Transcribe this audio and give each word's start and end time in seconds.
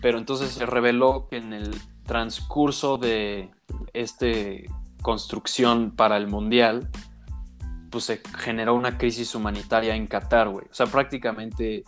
Pero 0.00 0.18
entonces 0.18 0.50
se 0.50 0.66
reveló 0.66 1.28
que 1.28 1.36
en 1.36 1.52
el 1.52 1.74
transcurso 2.04 2.98
de 2.98 3.50
este 3.92 4.68
construcción 5.02 5.92
para 5.92 6.16
el 6.16 6.28
mundial, 6.28 6.88
pues 7.90 8.04
se 8.04 8.22
generó 8.38 8.74
una 8.74 8.98
crisis 8.98 9.34
humanitaria 9.34 9.94
en 9.94 10.06
Qatar, 10.06 10.48
güey. 10.48 10.66
O 10.70 10.74
sea, 10.74 10.86
prácticamente 10.86 11.84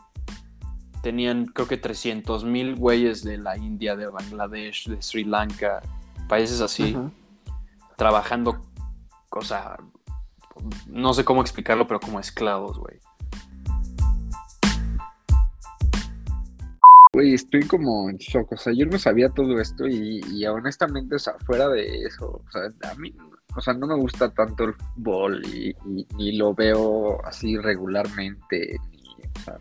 tenían 1.02 1.46
creo 1.46 1.68
que 1.68 1.76
300 1.76 2.44
mil 2.44 2.76
güeyes 2.76 3.22
de 3.24 3.38
la 3.38 3.56
India, 3.56 3.96
de 3.96 4.06
Bangladesh, 4.06 4.88
de 4.88 5.02
Sri 5.02 5.24
Lanka, 5.24 5.82
países 6.28 6.60
así, 6.60 6.96
trabajando, 7.96 8.60
o 9.30 9.42
sea, 9.42 9.76
no 10.86 11.12
sé 11.12 11.24
cómo 11.24 11.42
explicarlo, 11.42 11.86
pero 11.86 12.00
como 12.00 12.20
esclavos, 12.20 12.78
güey. 12.78 12.98
Güey, 17.14 17.34
estoy 17.34 17.60
como 17.66 18.08
en 18.08 18.16
shock, 18.16 18.52
o 18.52 18.56
sea, 18.56 18.72
yo 18.72 18.86
no 18.86 18.98
sabía 18.98 19.28
todo 19.28 19.60
esto 19.60 19.86
y, 19.86 20.46
honestamente, 20.46 21.16
o 21.16 21.18
sea, 21.18 21.34
fuera 21.44 21.68
de 21.68 22.04
eso, 22.04 22.42
o 22.42 22.50
sea, 22.50 22.90
a 22.90 22.94
mí, 22.94 23.14
o 23.54 23.60
sea, 23.60 23.74
no 23.74 23.86
me 23.86 23.96
gusta 23.96 24.30
tanto 24.32 24.64
el 24.64 24.72
fútbol 24.72 25.44
y, 25.44 25.76
ni 26.16 26.38
lo 26.38 26.54
veo 26.54 27.22
así 27.26 27.58
regularmente, 27.58 28.78
ni, 28.90 29.02
o 29.36 29.40
sea, 29.44 29.58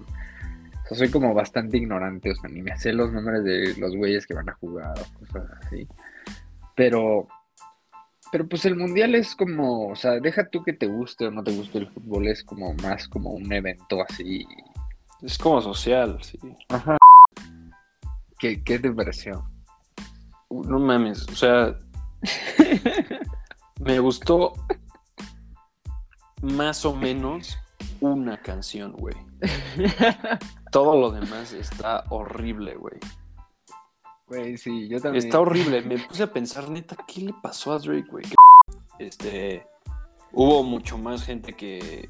soy 0.98 1.10
como 1.10 1.34
bastante 1.34 1.76
ignorante, 1.76 2.32
o 2.32 2.36
sea, 2.36 2.50
ni 2.50 2.62
me 2.62 2.78
sé 2.78 2.94
los 2.94 3.12
nombres 3.12 3.44
de 3.44 3.76
los 3.78 3.98
güeyes 3.98 4.26
que 4.26 4.34
van 4.34 4.48
a 4.48 4.54
jugar 4.54 4.98
o 4.98 5.20
cosas 5.20 5.50
así, 5.66 5.86
pero, 6.74 7.28
pero 8.32 8.48
pues 8.48 8.64
el 8.64 8.78
mundial 8.78 9.14
es 9.14 9.36
como, 9.36 9.90
o 9.90 9.96
sea, 9.98 10.22
deja 10.22 10.48
tú 10.50 10.64
que 10.64 10.72
te 10.72 10.88
guste 10.88 11.28
o 11.28 11.32
no 11.32 11.44
te 11.44 11.54
guste 11.54 11.80
el 11.80 11.90
fútbol, 11.90 12.28
es 12.30 12.46
como 12.46 12.74
más 12.76 13.10
como 13.10 13.32
un 13.32 13.52
evento 13.52 14.02
así. 14.08 14.48
Es 15.22 15.38
como 15.38 15.62
social, 15.62 16.18
sí. 16.24 16.40
Ajá. 16.70 16.98
¿Qué, 18.42 18.58
te 18.58 18.92
pareció? 18.92 19.48
No 20.50 20.80
mames, 20.80 21.28
o 21.30 21.36
sea, 21.36 21.78
me 23.80 24.00
gustó 24.00 24.54
más 26.42 26.84
o 26.84 26.96
menos 26.96 27.60
una 28.00 28.42
canción, 28.42 28.94
güey. 28.94 29.16
Todo 30.72 31.00
lo 31.00 31.12
demás 31.12 31.54
está 31.54 32.04
horrible, 32.10 32.78
güey. 32.78 32.98
Güey, 34.26 34.58
sí, 34.58 34.88
yo 34.88 35.00
también. 35.00 35.24
Está 35.24 35.40
horrible. 35.40 35.84
Me 35.84 36.00
puse 36.00 36.24
a 36.24 36.34
pensar, 36.34 36.68
neta, 36.68 36.98
¿qué 37.08 37.22
le 37.22 37.34
pasó 37.44 37.74
a 37.74 37.78
Drake, 37.78 38.10
güey? 38.10 38.26
Este. 38.98 39.68
Hubo 40.32 40.64
mucho 40.64 40.98
más 40.98 41.24
gente 41.24 41.54
que. 41.54 42.10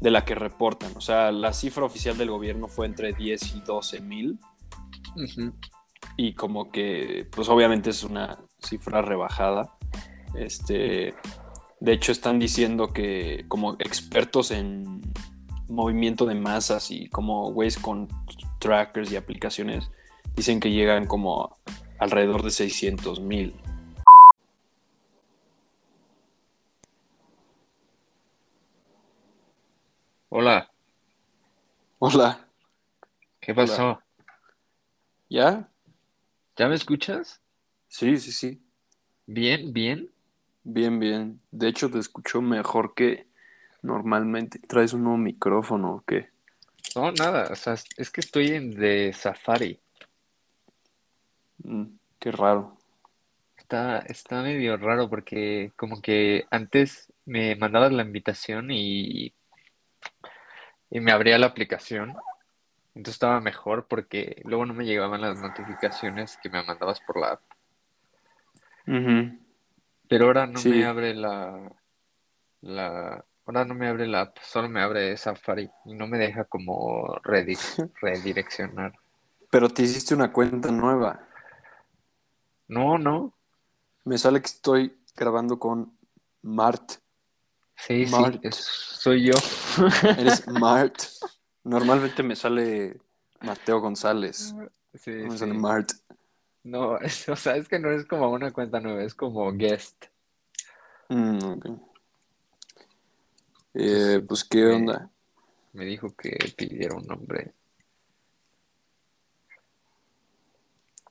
de 0.00 0.10
la 0.10 0.24
que 0.24 0.34
reportan. 0.34 0.92
O 0.96 1.02
sea, 1.02 1.32
la 1.32 1.52
cifra 1.52 1.84
oficial 1.84 2.16
del 2.16 2.30
gobierno 2.30 2.66
fue 2.66 2.86
entre 2.86 3.12
10 3.12 3.56
y 3.56 3.60
12 3.60 4.00
mil. 4.00 4.40
Y 6.16 6.34
como 6.34 6.70
que, 6.70 7.26
pues 7.30 7.48
obviamente 7.48 7.90
es 7.90 8.04
una 8.04 8.38
cifra 8.58 9.02
rebajada. 9.02 9.76
Este, 10.34 11.14
de 11.80 11.92
hecho, 11.92 12.12
están 12.12 12.38
diciendo 12.38 12.92
que 12.92 13.44
como 13.48 13.74
expertos 13.78 14.50
en 14.50 15.00
movimiento 15.68 16.26
de 16.26 16.34
masas 16.34 16.90
y 16.90 17.08
como 17.08 17.52
güeyes 17.52 17.78
con 17.78 18.08
trackers 18.58 19.12
y 19.12 19.16
aplicaciones, 19.16 19.90
dicen 20.34 20.60
que 20.60 20.70
llegan 20.70 21.06
como 21.06 21.56
alrededor 21.98 22.42
de 22.42 22.50
600 22.50 23.20
mil. 23.20 23.54
Hola. 30.28 30.70
Hola. 31.98 32.46
¿Qué 33.40 33.54
pasó? 33.54 34.00
¿Ya? 35.30 35.68
¿Ya 36.56 36.68
me 36.68 36.74
escuchas? 36.74 37.40
Sí, 37.86 38.18
sí, 38.18 38.32
sí. 38.32 38.60
Bien, 39.26 39.72
bien. 39.72 40.10
Bien, 40.64 40.98
bien. 40.98 41.40
De 41.52 41.68
hecho, 41.68 41.88
te 41.88 42.00
escucho 42.00 42.42
mejor 42.42 42.94
que 42.94 43.28
normalmente. 43.80 44.58
¿Traes 44.58 44.92
un 44.92 45.04
nuevo 45.04 45.18
micrófono 45.18 45.94
o 45.94 46.04
qué? 46.04 46.30
No, 46.96 47.12
nada. 47.12 47.48
O 47.52 47.54
sea, 47.54 47.74
es 47.96 48.10
que 48.10 48.20
estoy 48.20 48.48
en 48.48 48.72
de 48.72 49.12
Safari. 49.12 49.78
Mm, 51.58 51.84
qué 52.18 52.32
raro. 52.32 52.76
Está, 53.56 54.00
está 54.00 54.42
medio 54.42 54.76
raro 54.76 55.08
porque 55.08 55.72
como 55.76 56.02
que 56.02 56.44
antes 56.50 57.12
me 57.24 57.54
mandabas 57.54 57.92
la 57.92 58.02
invitación 58.02 58.72
y, 58.72 59.32
y 60.90 60.98
me 60.98 61.12
abría 61.12 61.38
la 61.38 61.46
aplicación 61.46 62.16
entonces 62.94 63.14
estaba 63.14 63.40
mejor 63.40 63.86
porque 63.86 64.42
luego 64.44 64.66
no 64.66 64.74
me 64.74 64.84
llegaban 64.84 65.20
las 65.20 65.38
notificaciones 65.38 66.38
que 66.42 66.50
me 66.50 66.62
mandabas 66.62 67.00
por 67.00 67.20
la 67.20 67.32
app. 67.32 67.40
Pero 70.08 70.26
ahora 70.26 70.46
no 70.46 70.60
me 70.62 70.84
abre 70.84 71.14
la, 71.14 71.72
la... 72.62 73.24
Ahora 73.46 73.64
no 73.64 73.74
me 73.74 73.88
abre 73.88 74.06
la 74.06 74.22
app, 74.22 74.38
solo 74.42 74.68
me 74.68 74.80
abre 74.80 75.16
Safari 75.16 75.70
y 75.84 75.94
no 75.94 76.06
me 76.06 76.18
deja 76.18 76.44
como 76.44 77.16
redireccionar. 78.02 78.92
Pero 79.50 79.68
te 79.68 79.82
hiciste 79.82 80.14
una 80.14 80.32
cuenta 80.32 80.70
nueva. 80.70 81.26
No, 82.68 82.98
no. 82.98 83.34
Me 84.04 84.18
sale 84.18 84.40
que 84.40 84.46
estoy 84.46 84.96
grabando 85.16 85.58
con 85.58 85.96
Mart. 86.42 86.92
Sí, 87.76 88.06
sí, 88.06 88.14
soy 88.50 89.26
yo. 89.26 89.34
Eres 90.18 90.46
Mart. 90.48 90.96
Normalmente 91.64 92.22
me 92.22 92.36
sale 92.36 92.98
Mateo 93.40 93.80
González. 93.80 94.54
Sí, 94.94 95.10
me 95.10 95.36
sale 95.36 95.54
Mart. 95.54 95.92
No, 96.62 96.92
o 97.28 97.36
sea, 97.36 97.56
es 97.56 97.68
que 97.68 97.78
no 97.78 97.90
es 97.90 98.06
como 98.06 98.30
una 98.30 98.52
cuenta 98.52 98.80
nueva, 98.80 99.02
es 99.02 99.14
como 99.14 99.52
guest. 99.52 100.06
Mm, 101.08 101.62
eh, 103.74 104.22
pues, 104.26 104.44
¿qué 104.44 104.66
onda? 104.66 105.10
Me 105.72 105.84
dijo 105.84 106.14
que 106.16 106.36
pidiera 106.56 106.96
un 106.96 107.06
nombre. 107.06 107.54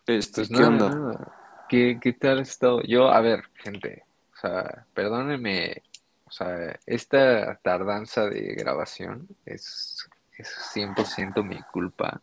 Este, 0.05 0.41
pues 0.41 0.49
¿qué 0.49 0.63
onda? 0.63 1.33
¿Qué, 1.69 1.99
¿Qué 2.01 2.13
tal 2.13 2.39
has 2.39 2.49
estado? 2.49 2.81
Yo, 2.81 3.09
a 3.09 3.21
ver, 3.21 3.43
gente, 3.53 4.03
o 4.33 4.37
sea, 4.37 4.87
perdónenme, 4.93 5.83
o 6.25 6.31
sea, 6.31 6.79
esta 6.85 7.59
tardanza 7.61 8.27
de 8.27 8.55
grabación 8.55 9.27
es 9.45 10.09
es 10.41 10.49
100% 10.73 11.43
mi 11.43 11.61
culpa. 11.71 12.21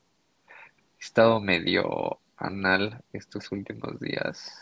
He 0.99 1.05
estado 1.05 1.41
medio 1.41 2.19
anal 2.37 3.03
estos 3.13 3.51
últimos 3.53 4.01
días. 4.01 4.53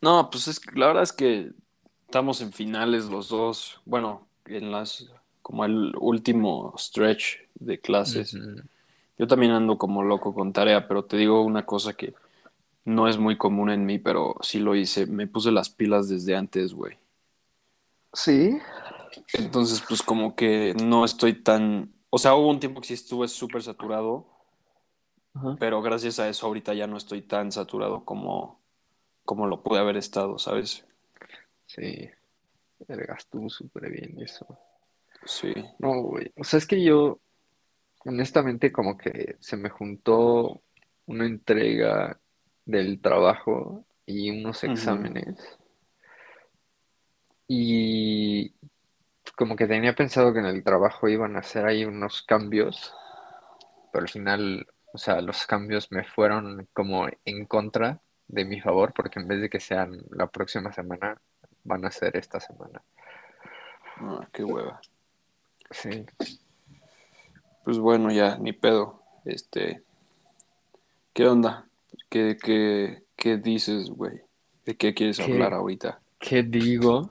No, 0.00 0.30
pues 0.30 0.48
es 0.48 0.60
la 0.74 0.86
verdad 0.86 1.02
es 1.02 1.12
que 1.12 1.52
estamos 2.06 2.40
en 2.40 2.52
finales 2.52 3.06
los 3.06 3.28
dos. 3.28 3.80
Bueno, 3.84 4.26
en 4.46 4.72
las 4.72 5.10
como 5.42 5.64
el 5.64 5.94
último 5.98 6.74
stretch 6.78 7.38
de 7.54 7.80
clases. 7.80 8.36
Yo 9.18 9.26
también 9.26 9.52
ando 9.52 9.78
como 9.78 10.02
loco 10.02 10.32
con 10.32 10.52
tarea, 10.52 10.86
pero 10.88 11.04
te 11.04 11.16
digo 11.16 11.42
una 11.42 11.64
cosa 11.64 11.92
que 11.92 12.14
no 12.84 13.08
es 13.08 13.18
muy 13.18 13.36
común 13.36 13.70
en 13.70 13.84
mí, 13.84 13.98
pero 13.98 14.36
sí 14.42 14.58
lo 14.58 14.74
hice. 14.74 15.06
Me 15.06 15.26
puse 15.26 15.50
las 15.50 15.68
pilas 15.68 16.08
desde 16.08 16.36
antes, 16.36 16.72
güey. 16.72 16.96
Sí. 18.12 18.58
Entonces, 19.34 19.82
pues 19.86 20.02
como 20.02 20.34
que 20.34 20.74
no 20.74 21.04
estoy 21.04 21.42
tan... 21.42 21.92
O 22.10 22.18
sea, 22.18 22.34
hubo 22.34 22.48
un 22.48 22.60
tiempo 22.60 22.80
que 22.80 22.88
sí 22.88 22.94
estuve 22.94 23.28
súper 23.28 23.62
saturado, 23.62 24.26
pero 25.58 25.80
gracias 25.80 26.18
a 26.18 26.28
eso 26.28 26.46
ahorita 26.46 26.74
ya 26.74 26.86
no 26.86 26.96
estoy 26.96 27.22
tan 27.22 27.52
saturado 27.52 28.04
como, 28.04 28.60
como 29.24 29.46
lo 29.46 29.62
pude 29.62 29.78
haber 29.78 29.96
estado, 29.96 30.38
¿sabes? 30.38 30.84
Sí, 31.66 32.10
estuvo 32.88 33.48
súper 33.48 33.90
bien 33.90 34.20
eso. 34.20 34.46
Sí. 35.24 35.52
No, 35.78 36.02
güey. 36.02 36.32
O 36.36 36.44
sea, 36.44 36.58
es 36.58 36.66
que 36.66 36.82
yo, 36.82 37.20
honestamente, 38.04 38.72
como 38.72 38.96
que 38.96 39.36
se 39.40 39.56
me 39.56 39.68
juntó 39.68 40.62
una 41.06 41.26
entrega 41.26 42.18
del 42.64 43.00
trabajo 43.00 43.84
y 44.06 44.30
unos 44.30 44.64
exámenes. 44.64 45.36
Y 47.46 48.52
como 49.40 49.56
que 49.56 49.66
tenía 49.66 49.94
pensado 49.94 50.34
que 50.34 50.40
en 50.40 50.44
el 50.44 50.62
trabajo 50.62 51.08
iban 51.08 51.34
a 51.34 51.38
hacer 51.38 51.64
ahí 51.64 51.86
unos 51.86 52.20
cambios, 52.20 52.94
pero 53.90 54.02
al 54.02 54.10
final, 54.10 54.66
o 54.92 54.98
sea, 54.98 55.22
los 55.22 55.46
cambios 55.46 55.90
me 55.90 56.04
fueron 56.04 56.68
como 56.74 57.08
en 57.24 57.46
contra 57.46 58.02
de 58.28 58.44
mi 58.44 58.60
favor, 58.60 58.92
porque 58.94 59.18
en 59.18 59.28
vez 59.28 59.40
de 59.40 59.48
que 59.48 59.58
sean 59.58 59.98
la 60.10 60.26
próxima 60.26 60.70
semana, 60.74 61.18
van 61.64 61.86
a 61.86 61.90
ser 61.90 62.18
esta 62.18 62.38
semana. 62.38 62.82
Ah, 63.96 64.28
qué 64.30 64.44
hueva. 64.44 64.78
Sí. 65.70 66.04
Pues 67.64 67.78
bueno, 67.78 68.12
ya, 68.12 68.36
ni 68.36 68.52
pedo. 68.52 69.00
Este. 69.24 69.82
¿Qué 71.14 71.26
onda? 71.26 71.64
¿Qué, 72.10 72.36
qué, 72.36 73.04
qué 73.16 73.38
dices, 73.38 73.88
güey? 73.88 74.20
¿De 74.66 74.76
qué 74.76 74.92
quieres 74.92 75.18
hablar 75.18 75.54
ahorita? 75.54 75.98
¿Qué 76.18 76.42
digo? 76.42 77.10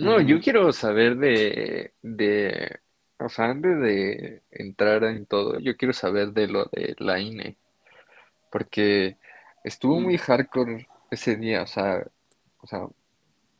No, 0.00 0.20
yo 0.20 0.40
quiero 0.40 0.72
saber 0.72 1.16
de, 1.16 1.94
de, 2.02 2.80
o 3.18 3.28
sea, 3.28 3.46
antes 3.46 3.80
de 3.80 4.42
entrar 4.50 5.04
en 5.04 5.26
todo, 5.26 5.58
yo 5.58 5.76
quiero 5.76 5.94
saber 5.94 6.32
de 6.32 6.48
lo 6.48 6.66
de 6.66 6.94
la 6.98 7.18
INE, 7.18 7.56
porque 8.50 9.16
estuvo 9.64 10.00
Mm, 10.00 10.04
muy 10.04 10.18
hardcore 10.18 10.86
ese 11.10 11.36
día, 11.36 11.62
o 11.62 11.66
sea, 11.66 12.06
o 12.60 12.66
sea, 12.66 12.86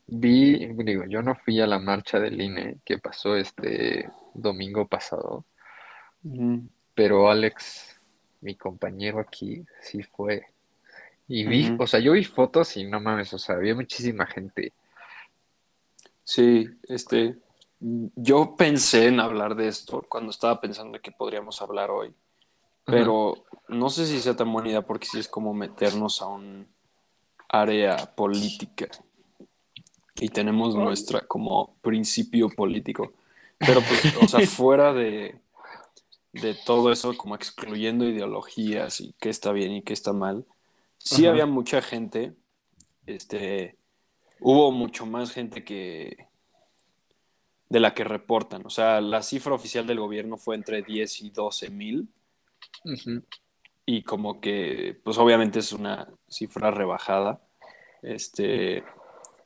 vi, 0.07 0.67
digo, 0.85 1.05
yo 1.07 1.23
no 1.23 1.35
fui 1.37 1.61
a 1.61 1.67
la 1.67 1.79
marcha 1.79 2.21
del 2.21 2.41
INE 2.41 2.79
que 2.85 2.99
pasó 2.99 3.37
este 3.37 4.11
domingo 4.35 4.87
pasado, 4.89 5.47
pero 6.95 7.31
Alex, 7.31 8.01
mi 8.41 8.55
compañero 8.57 9.21
aquí, 9.21 9.65
sí 9.81 10.03
fue. 10.03 10.47
Y 11.29 11.47
vi, 11.47 11.73
o 11.79 11.87
sea, 11.87 12.01
yo 12.01 12.13
vi 12.13 12.25
fotos 12.25 12.77
y 12.77 12.85
no 12.85 13.01
mames, 13.01 13.33
o 13.35 13.39
sea, 13.39 13.57
había 13.57 13.75
muchísima 13.75 14.27
gente. 14.27 14.73
Sí, 16.27 16.69
este, 16.89 17.39
yo 17.79 18.57
pensé 18.57 19.07
en 19.07 19.21
hablar 19.21 19.55
de 19.55 19.69
esto 19.69 20.05
cuando 20.09 20.33
estaba 20.33 20.61
pensando 20.61 20.95
de 20.95 21.01
que 21.01 21.13
podríamos 21.13 21.63
hablar 21.63 21.93
hoy, 21.93 22.13
pero 22.85 23.45
no 23.69 23.91
sé 23.91 24.07
si 24.07 24.19
sea 24.19 24.35
tan 24.35 24.53
buena 24.53 24.71
idea 24.71 24.83
porque 24.83 25.07
sí 25.07 25.21
es 25.21 25.29
como 25.29 25.55
meternos 25.55 26.21
a 26.23 26.27
un 26.27 26.67
área 27.49 27.97
política 28.17 28.89
y 30.17 30.29
tenemos 30.31 30.75
nuestra 30.75 31.21
como 31.21 31.77
principio 31.81 32.49
político. 32.49 33.13
Pero 33.59 33.81
pues, 33.83 34.17
o 34.21 34.27
sea, 34.27 34.41
fuera 34.49 34.93
de, 34.93 35.39
de 36.33 36.55
todo 36.67 36.91
eso, 36.91 37.17
como 37.17 37.37
excluyendo 37.37 38.05
ideologías 38.05 39.01
y 39.01 39.15
qué 39.21 39.29
está 39.29 39.53
bien 39.53 39.71
y 39.71 39.83
qué 39.83 39.93
está 39.93 40.13
mal, 40.13 40.45
sí 40.99 41.27
había 41.27 41.47
mucha 41.47 41.83
gente, 41.83 42.35
este, 43.07 43.77
hubo 44.41 44.73
mucho 44.73 45.07
más 45.07 45.33
gente 45.33 45.65
que 45.65 46.27
de 47.69 47.81
la 47.81 47.95
que 47.95 48.05
reportan. 48.05 48.65
O 48.65 48.71
sea, 48.71 49.01
la 49.01 49.23
cifra 49.23 49.55
oficial 49.55 49.87
del 49.87 50.01
gobierno 50.01 50.37
fue 50.37 50.55
entre 50.55 50.83
10 50.83 51.23
y 51.23 51.31
12 51.31 51.71
mil 51.71 52.09
y 53.85 54.03
como 54.03 54.41
que, 54.41 54.99
pues 55.03 55.19
obviamente 55.19 55.61
es 55.61 55.73
una 55.73 56.09
cifra 56.29 56.71
rebajada. 56.71 57.41
Este, 58.03 58.85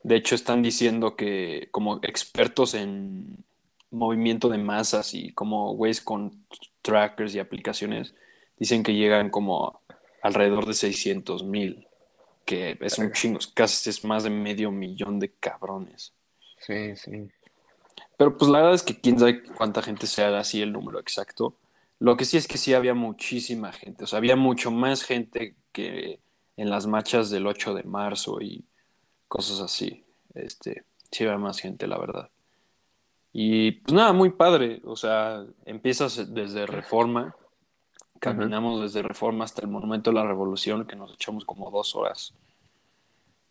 de 0.03 0.17
hecho, 0.17 0.35
están 0.35 0.63
diciendo 0.63 1.17
que 1.17 1.69
como 1.71 2.01
expertos 2.03 2.75
en 2.75 3.45
movimiento 3.91 4.49
de 4.49 4.59
masas 4.59 5.15
y 5.15 5.33
como 5.33 5.75
güeyes 5.75 6.01
con 6.01 6.45
trackers 6.83 7.35
y 7.35 7.39
aplicaciones, 7.39 8.15
dicen 8.59 8.83
que 8.83 8.95
llegan 8.95 9.31
como 9.31 9.81
alrededor 10.23 10.67
de 10.67 10.75
600 10.75 11.45
mil, 11.45 11.87
que 12.51 12.77
es 12.81 12.99
un 12.99 13.13
chingo, 13.13 13.39
casi 13.55 13.91
es 13.91 14.05
más 14.05 14.25
de 14.25 14.31
medio 14.31 14.73
millón 14.73 15.21
de 15.21 15.31
cabrones. 15.31 16.13
Sí, 16.59 16.97
sí. 16.97 17.29
Pero 18.17 18.37
pues 18.37 18.51
la 18.51 18.59
verdad 18.59 18.75
es 18.75 18.83
que 18.83 19.01
quién 19.01 19.21
sabe 19.21 19.45
cuánta 19.45 19.83
gente 19.83 20.09
se 20.09 20.25
haga 20.25 20.41
así 20.41 20.61
el 20.61 20.73
número 20.73 20.99
exacto. 20.99 21.55
Lo 22.01 22.17
que 22.17 22.25
sí 22.25 22.37
es 22.37 22.49
que 22.49 22.59
sí 22.59 22.75
había 22.75 22.93
muchísima 22.93 23.71
gente, 23.71 24.03
o 24.03 24.07
sea, 24.09 24.17
había 24.17 24.35
mucho 24.35 24.73
más 24.73 25.05
gente 25.05 25.55
que 25.71 26.19
en 26.57 26.71
las 26.71 26.89
marchas 26.89 27.31
del 27.31 27.47
8 27.47 27.73
de 27.73 27.85
marzo 27.85 28.41
y 28.41 28.65
cosas 29.29 29.61
así. 29.61 30.03
Este, 30.35 30.83
sí 31.13 31.23
había 31.23 31.39
más 31.39 31.61
gente, 31.61 31.87
la 31.87 31.99
verdad. 31.99 32.31
Y 33.33 33.71
pues 33.73 33.95
nada, 33.95 34.13
muy 34.13 34.31
padre, 34.31 34.83
o 34.85 34.97
sea, 34.97 35.47
empiezas 35.67 36.35
desde 36.35 36.67
Reforma, 36.67 37.37
Caminamos 38.21 38.83
desde 38.83 39.03
Reforma 39.03 39.45
hasta 39.45 39.63
el 39.63 39.69
Monumento 39.69 40.11
de 40.11 40.15
la 40.17 40.27
Revolución, 40.27 40.87
que 40.87 40.95
nos 40.95 41.13
echamos 41.13 41.45
como 41.45 41.71
dos 41.71 41.97
horas. 41.97 42.35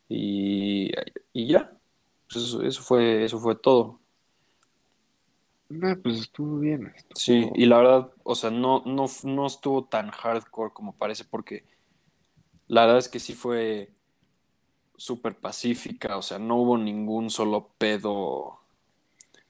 Y, 0.07 0.92
y 1.33 1.48
ya, 1.48 1.71
pues 2.31 2.45
eso, 2.45 2.63
eso 2.63 2.81
fue, 2.81 3.25
eso 3.25 3.39
fue 3.39 3.56
todo. 3.56 4.00
No, 5.69 5.95
pues 6.01 6.21
estuvo 6.21 6.60
bien, 6.60 6.92
Sí, 7.13 7.48
y 7.54 7.66
la 7.66 7.77
verdad, 7.77 8.12
o 8.24 8.33
sea, 8.33 8.50
no, 8.50 8.81
no, 8.86 9.06
no 9.24 9.45
estuvo 9.45 9.86
tan 9.86 10.10
hardcore 10.10 10.74
como 10.74 10.95
parece, 10.95 11.25
porque 11.25 11.63
la 12.68 12.81
verdad 12.81 12.98
es 12.98 13.10
que 13.10 13.19
sí 13.19 13.33
fue 13.33 13.92
súper 14.98 15.36
pacífica, 15.36 16.18
o 16.18 16.21
sea, 16.24 16.39
no 16.39 16.56
hubo 16.57 16.77
ningún 16.77 17.30
solo 17.30 17.69
pedo 17.77 18.60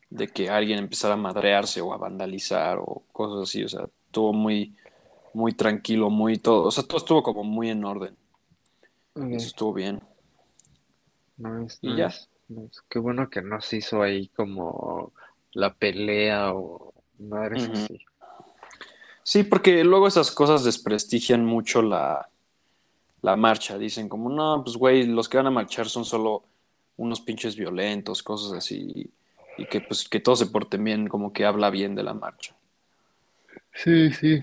de 0.10 0.28
que 0.28 0.50
alguien 0.50 0.80
empezara 0.80 1.14
a 1.14 1.18
madrearse 1.18 1.82
o 1.82 1.94
a 1.94 1.98
vandalizar 1.98 2.80
o 2.80 3.04
cosas 3.14 3.50
así, 3.50 3.64
o 3.64 3.70
sea, 3.70 3.88
estuvo 4.08 4.34
muy, 4.34 4.76
muy 5.34 5.54
tranquilo, 5.54 6.10
muy 6.10 6.38
todo, 6.38 6.64
o 6.66 6.72
sea, 6.72 6.84
todo 6.84 6.98
estuvo 6.98 7.24
como 7.24 7.44
muy 7.44 7.70
en 7.70 7.84
orden, 7.86 8.16
eso 9.16 9.48
estuvo 9.48 9.74
bien. 9.74 10.02
Nice, 11.38 11.78
Y 11.82 11.96
ya. 11.96 12.08
nice. 12.50 12.82
Qué 12.90 13.00
bueno 13.00 13.30
que 13.30 13.42
no 13.42 13.62
se 13.62 13.78
hizo 13.78 14.02
ahí 14.02 14.28
como 14.30 15.14
la 15.54 15.74
pelea 15.74 16.54
o 16.54 16.94
madres 17.18 17.64
Ujú. 17.64 17.74
así. 17.74 18.06
Sí, 19.24 19.44
porque 19.44 19.84
luego 19.84 20.08
esas 20.08 20.32
cosas 20.32 20.64
desprestigian 20.64 21.46
mucho 21.46 21.82
la, 21.82 22.30
la 23.22 23.36
marcha. 23.36 23.78
Dicen 23.78 24.10
como, 24.10 24.30
no, 24.30 24.64
pues 24.64 24.76
güey, 24.76 25.06
los 25.06 25.30
que 25.30 25.38
van 25.38 25.48
a 25.48 25.52
marchar 25.52 25.88
son 25.88 26.04
solo 26.04 26.44
unos 26.98 27.22
pinches 27.22 27.56
violentos, 27.56 28.24
cosas 28.24 28.54
así. 28.58 29.10
Y 29.58 29.66
que 29.66 29.82
pues 29.82 30.08
que 30.10 30.20
todo 30.20 30.36
se 30.36 30.48
porten 30.48 30.84
bien, 30.84 31.08
como 31.08 31.32
que 31.32 31.46
habla 31.46 31.70
bien 31.70 31.96
de 31.96 32.04
la 32.04 32.14
marcha. 32.14 32.56
Sí, 33.74 34.12
sí. 34.12 34.42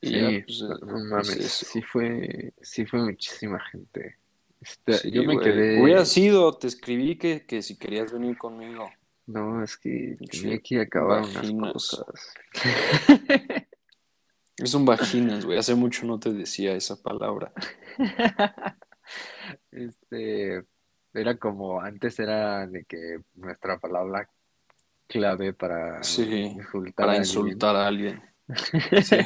Y 0.00 0.20
ya, 0.20 0.28
Sí, 0.28 0.42
pues 0.46 0.62
no, 0.62 0.74
eh, 0.76 0.78
no 0.82 0.96
es 0.98 1.04
mames, 1.04 1.52
sí 1.52 1.82
fue, 1.82 2.52
sí 2.60 2.86
fue 2.86 3.00
muchísima 3.00 3.60
gente. 3.70 4.16
Yo 4.86 4.94
Sí, 4.94 5.10
me 5.12 5.34
güey. 5.34 5.38
Hubiera 5.82 6.00
quedé, 6.00 6.06
sido, 6.06 6.56
te 6.56 6.66
escribí 6.66 7.16
que, 7.16 7.46
que 7.46 7.62
si 7.62 7.76
querías 7.78 8.12
venir 8.12 8.36
conmigo. 8.38 8.90
no, 9.26 9.62
es 9.62 9.76
que 9.76 10.16
tenía 10.30 10.58
que 10.60 10.80
acabar 10.80 11.22
unas 11.22 11.50
cosas. 11.72 12.34
Es 14.56 14.74
un 14.74 14.84
vaginas, 14.84 15.44
güey. 15.44 15.56
Hace 15.56 15.76
mucho 15.76 16.04
no 16.04 16.18
te 16.18 16.32
decía 16.32 16.72
esa 16.74 17.00
palabra. 17.00 17.52
Este, 19.70 20.64
era 21.14 21.36
como, 21.38 21.80
antes 21.80 22.18
era 22.18 22.66
de 22.66 22.84
que 22.84 23.18
nuestra 23.34 23.78
palabra 23.78 24.28
clave 25.06 25.52
para 25.54 26.02
Sí, 26.02 26.22
insultar 26.24 26.94
para 26.94 27.12
a 27.12 27.16
alguien. 27.16 27.24
insultar 27.26 27.76
a 27.76 27.86
alguien. 27.86 28.22
Sí, 29.02 29.16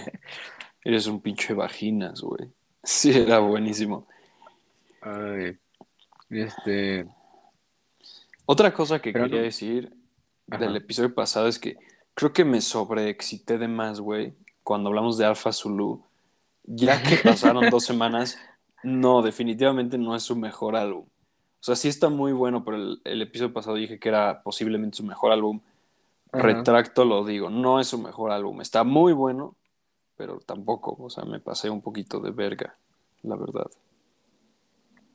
eres 0.85 1.07
un 1.07 1.21
pinche 1.21 1.55
vaginas, 1.55 2.21
güey. 2.21 2.49
Sí, 2.85 3.13
era 3.17 3.39
buenísimo. 3.39 4.09
Ay, 5.01 5.57
este, 6.31 7.07
Otra 8.45 8.75
cosa 8.75 9.01
que 9.01 9.13
pero 9.13 9.27
quería 9.27 9.39
no, 9.39 9.45
decir 9.45 9.95
del 10.47 10.77
episodio 10.77 11.15
pasado 11.15 11.47
es 11.47 11.61
que 11.61 11.77
creo 12.15 12.33
que 12.33 12.45
me 12.45 12.61
sobreexcité 12.61 13.57
de 13.59 13.69
más, 13.69 14.01
güey, 14.01 14.35
cuando 14.65 14.89
hablamos 14.89 15.17
de 15.17 15.27
Alpha 15.27 15.53
Zulu. 15.53 16.03
Ya 16.65 17.01
que 17.03 17.17
pasaron 17.23 17.71
dos 17.71 17.85
semanas, 17.85 18.37
no, 18.83 19.23
definitivamente 19.23 19.97
no 19.97 20.17
es 20.17 20.25
su 20.25 20.35
mejor 20.35 20.75
álbum. 20.75 21.05
O 21.05 21.65
sea, 21.65 21.77
sí 21.77 21.87
está 21.87 22.09
muy 22.09 22.33
bueno, 22.33 22.65
pero 22.65 22.77
el, 22.77 23.01
el 23.05 23.23
episodio 23.23 23.53
pasado 23.53 23.77
dije 23.77 24.01
que 24.01 24.09
era 24.09 24.43
posiblemente 24.43 24.97
su 24.97 25.05
mejor 25.05 25.31
álbum. 25.31 25.61
ajá. 26.33 26.43
Retracto 26.43 27.05
lo 27.05 27.25
digo, 27.25 27.49
no 27.49 27.79
es 27.79 27.87
su 27.87 27.99
mejor 27.99 28.33
álbum. 28.33 28.61
Está 28.61 28.83
muy 28.83 29.13
bueno, 29.13 29.55
pero 30.23 30.41
tampoco, 30.41 30.97
o 31.01 31.11
sea, 31.11 31.25
me 31.25 31.41
pasé 31.41 31.71
un 31.71 31.83
poquito 31.83 32.21
de 32.21 32.31
verga, 32.33 32.79
la 33.23 33.37
verdad. 33.37 33.71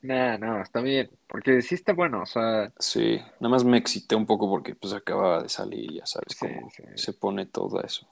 Nah, 0.02 0.38
no, 0.38 0.60
está 0.62 0.80
bien, 0.80 1.10
porque 1.26 1.60
sí 1.62 1.74
está 1.74 1.92
bueno, 1.92 2.22
o 2.22 2.26
sea, 2.26 2.72
Sí, 2.80 3.18
nada 3.40 3.50
más 3.50 3.64
me 3.64 3.76
excité 3.78 4.14
un 4.16 4.26
poco 4.26 4.48
porque 4.48 4.74
pues 4.74 4.92
acababa 4.92 5.42
de 5.42 5.48
salir, 5.48 5.92
ya 5.92 6.06
sabes 6.06 6.34
sí, 6.40 6.46
cómo 6.50 6.70
sí, 6.70 6.84
se 6.94 7.12
pone 7.12 7.46
todo 7.46 7.80
eso. 7.82 8.08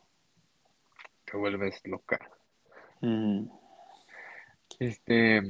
te 1.24 1.36
vuelves 1.36 1.80
loca. 1.84 2.18
Mm, 3.02 3.48
Este, 4.78 5.42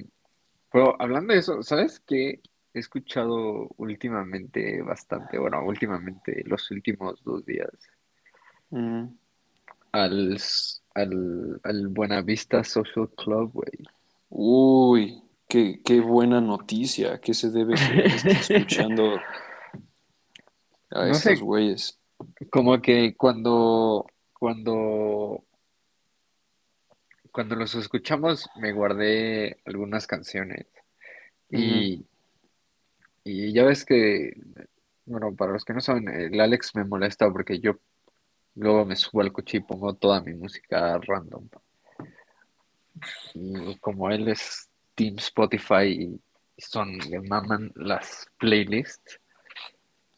pero 0.71 1.01
hablando 1.01 1.33
de 1.33 1.41
eso, 1.41 1.63
¿sabes 1.63 2.01
qué? 2.01 2.41
He 2.75 2.79
escuchado 2.81 3.69
últimamente 3.79 4.83
bastante, 4.83 5.39
bueno, 5.39 5.65
últimamente, 5.65 6.43
los 6.47 6.71
últimos 6.71 7.23
dos 7.25 7.45
días, 7.47 7.71
mm. 8.71 9.07
al, 9.93 10.39
al, 10.97 11.61
al 11.63 11.89
Buenavista 11.89 12.65
Social 12.65 13.11
Club, 13.11 13.53
güey. 13.53 13.73
Uy, 14.31 15.23
qué, 15.47 15.81
qué 15.85 16.01
buena 16.01 16.41
noticia. 16.41 17.15
¿A 17.15 17.21
qué 17.21 17.35
se 17.35 17.51
debe 17.51 17.75
que 17.75 18.07
estés 18.07 18.51
escuchando 18.51 19.17
a 20.91 21.05
No 21.07 21.13
estos 21.13 21.41
güeyes? 21.41 21.99
como 22.51 22.81
que 22.81 23.15
cuando, 23.15 24.07
cuando, 24.33 25.45
cuando 27.31 27.57
los 27.57 27.75
escuchamos 27.75 28.49
me 28.57 28.73
guardé 28.73 29.59
algunas 29.67 30.07
canciones 30.07 30.65
y, 31.51 32.07
y 33.23 33.53
ya 33.53 33.65
ves 33.65 33.85
que, 33.85 34.33
bueno, 35.05 35.37
para 35.37 35.53
los 35.53 35.67
que 35.67 35.75
no 35.75 35.81
saben, 35.83 36.09
el 36.09 36.41
Alex 36.41 36.75
me 36.75 36.85
molesta 36.85 37.31
porque 37.31 37.61
yo 37.61 37.79
luego 38.57 38.85
me 38.85 38.97
subo 38.97 39.21
al 39.21 39.33
coche 39.33 39.59
y 39.59 39.61
pongo 39.61 39.95
toda 39.95 40.21
mi 40.21 40.35
música 40.35 40.99
random. 40.99 41.49
Y 43.35 43.77
como 43.77 44.11
él 44.11 44.29
es 44.29 44.69
Team 44.95 45.17
Spotify 45.19 45.85
y 45.87 46.21
son, 46.59 46.99
le 46.99 47.21
maman 47.21 47.71
las 47.75 48.27
playlists, 48.39 49.21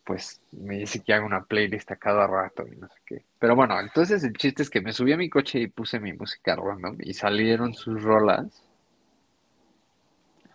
pues 0.04 0.40
me 0.52 0.78
dice 0.78 1.02
que 1.02 1.12
haga 1.12 1.26
una 1.26 1.44
playlist 1.44 1.90
a 1.90 1.96
cada 1.96 2.26
rato 2.26 2.64
y 2.66 2.76
no 2.76 2.88
sé 2.88 2.94
qué. 3.04 3.24
Pero 3.38 3.54
bueno, 3.54 3.78
entonces 3.78 4.24
el 4.24 4.32
chiste 4.32 4.62
es 4.62 4.70
que 4.70 4.80
me 4.80 4.92
subí 4.92 5.12
a 5.12 5.18
mi 5.18 5.28
coche 5.28 5.60
y 5.60 5.66
puse 5.66 6.00
mi 6.00 6.14
música 6.14 6.56
random 6.56 6.96
y 7.00 7.12
salieron 7.12 7.74
sus 7.74 8.02
rolas. 8.02 8.62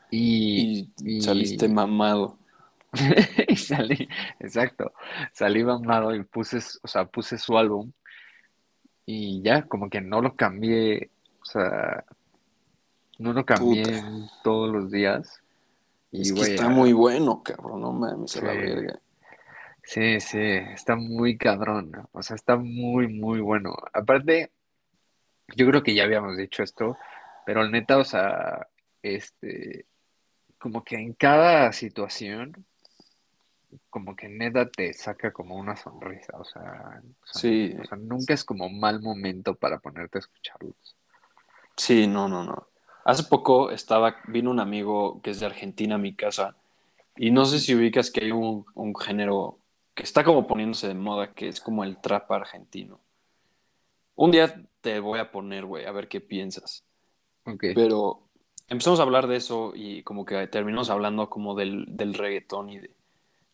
Y, 0.09 0.89
Y 1.03 1.21
saliste 1.21 1.67
mamado. 1.67 2.37
y 3.47 3.55
salí, 3.55 4.07
exacto, 4.39 4.93
salí 5.31 5.63
mamado 5.63 6.13
y 6.15 6.23
puse, 6.23 6.59
o 6.81 6.87
sea, 6.87 7.05
puse 7.05 7.37
su 7.37 7.57
álbum 7.57 7.91
y 9.05 9.41
ya, 9.41 9.63
como 9.63 9.89
que 9.89 9.99
no 10.01 10.21
lo 10.21 10.35
cambié, 10.35 11.09
o 11.41 11.45
sea, 11.45 12.05
no 13.19 13.33
lo 13.33 13.45
cambié 13.45 13.83
Puta. 13.83 14.31
todos 14.43 14.71
los 14.71 14.91
días. 14.91 15.41
Y 16.11 16.21
Es 16.21 16.31
que 16.31 16.39
güey, 16.39 16.51
está 16.51 16.65
ah, 16.67 16.69
muy 16.69 16.93
bueno, 16.93 17.41
cabrón. 17.43 17.81
No 17.81 17.91
mames, 17.91 18.37
a 18.37 18.45
la 18.45 18.53
Sí. 18.53 18.57
verga. 18.59 18.99
Sí, 19.83 20.19
sí, 20.21 20.39
está 20.39 20.95
muy 20.95 21.37
cabrón, 21.37 21.91
¿no? 21.91 22.09
O 22.13 22.23
sea, 22.23 22.35
está 22.35 22.55
muy, 22.55 23.07
muy 23.07 23.41
bueno. 23.41 23.75
Aparte, 23.91 24.51
yo 25.55 25.67
creo 25.67 25.83
que 25.83 25.93
ya 25.93 26.03
habíamos 26.05 26.37
dicho 26.37 26.63
esto, 26.63 26.97
pero 27.45 27.67
neta, 27.67 27.97
o 27.97 28.05
sea, 28.05 28.67
este, 29.01 29.85
como 30.57 30.83
que 30.83 30.95
en 30.95 31.13
cada 31.13 31.73
situación, 31.73 32.65
como 33.89 34.15
que 34.15 34.27
neta 34.29 34.69
te 34.69 34.93
saca 34.93 35.31
como 35.31 35.55
una 35.55 35.75
sonrisa, 35.75 36.37
o 36.37 36.43
sea, 36.45 37.01
o 37.21 37.25
sea, 37.25 37.41
Sí. 37.41 37.75
o 37.81 37.85
sea, 37.85 37.97
nunca 37.97 38.33
es 38.33 38.43
como 38.43 38.69
mal 38.69 39.01
momento 39.01 39.55
para 39.55 39.79
ponerte 39.79 40.17
a 40.17 40.21
escucharlos. 40.21 40.75
Sí, 41.77 42.07
no, 42.07 42.27
no, 42.27 42.43
no. 42.43 42.67
Hace 43.05 43.23
poco 43.23 43.71
estaba, 43.71 44.17
vino 44.27 44.51
un 44.51 44.59
amigo 44.59 45.21
que 45.21 45.31
es 45.31 45.39
de 45.39 45.45
Argentina 45.47 45.95
a 45.95 45.99
mi 45.99 46.13
casa 46.15 46.55
y 47.15 47.31
no 47.31 47.45
sé 47.45 47.59
si 47.59 47.75
ubicas 47.75 48.11
que 48.11 48.25
hay 48.25 48.31
un, 48.31 48.65
un 48.75 48.95
género 48.95 49.57
que 49.93 50.03
está 50.03 50.23
como 50.23 50.47
poniéndose 50.47 50.87
de 50.87 50.93
moda, 50.95 51.33
que 51.33 51.47
es 51.49 51.59
como 51.61 51.83
el 51.83 51.97
trap 51.97 52.31
argentino. 52.31 52.99
Un 54.15 54.31
día 54.31 54.63
te 54.81 54.99
voy 54.99 55.19
a 55.19 55.31
poner, 55.31 55.65
güey, 55.65 55.85
a 55.85 55.91
ver 55.91 56.07
qué 56.07 56.21
piensas. 56.21 56.83
Ok, 57.45 57.65
Pero 57.75 58.21
empezamos 58.69 58.99
a 58.99 59.03
hablar 59.03 59.27
de 59.27 59.35
eso 59.35 59.73
y 59.75 60.03
como 60.03 60.25
que 60.25 60.47
terminamos 60.47 60.89
hablando 60.89 61.29
como 61.29 61.55
del, 61.55 61.85
del 61.89 62.13
reggaetón 62.13 62.69
y 62.69 62.79
de 62.79 62.91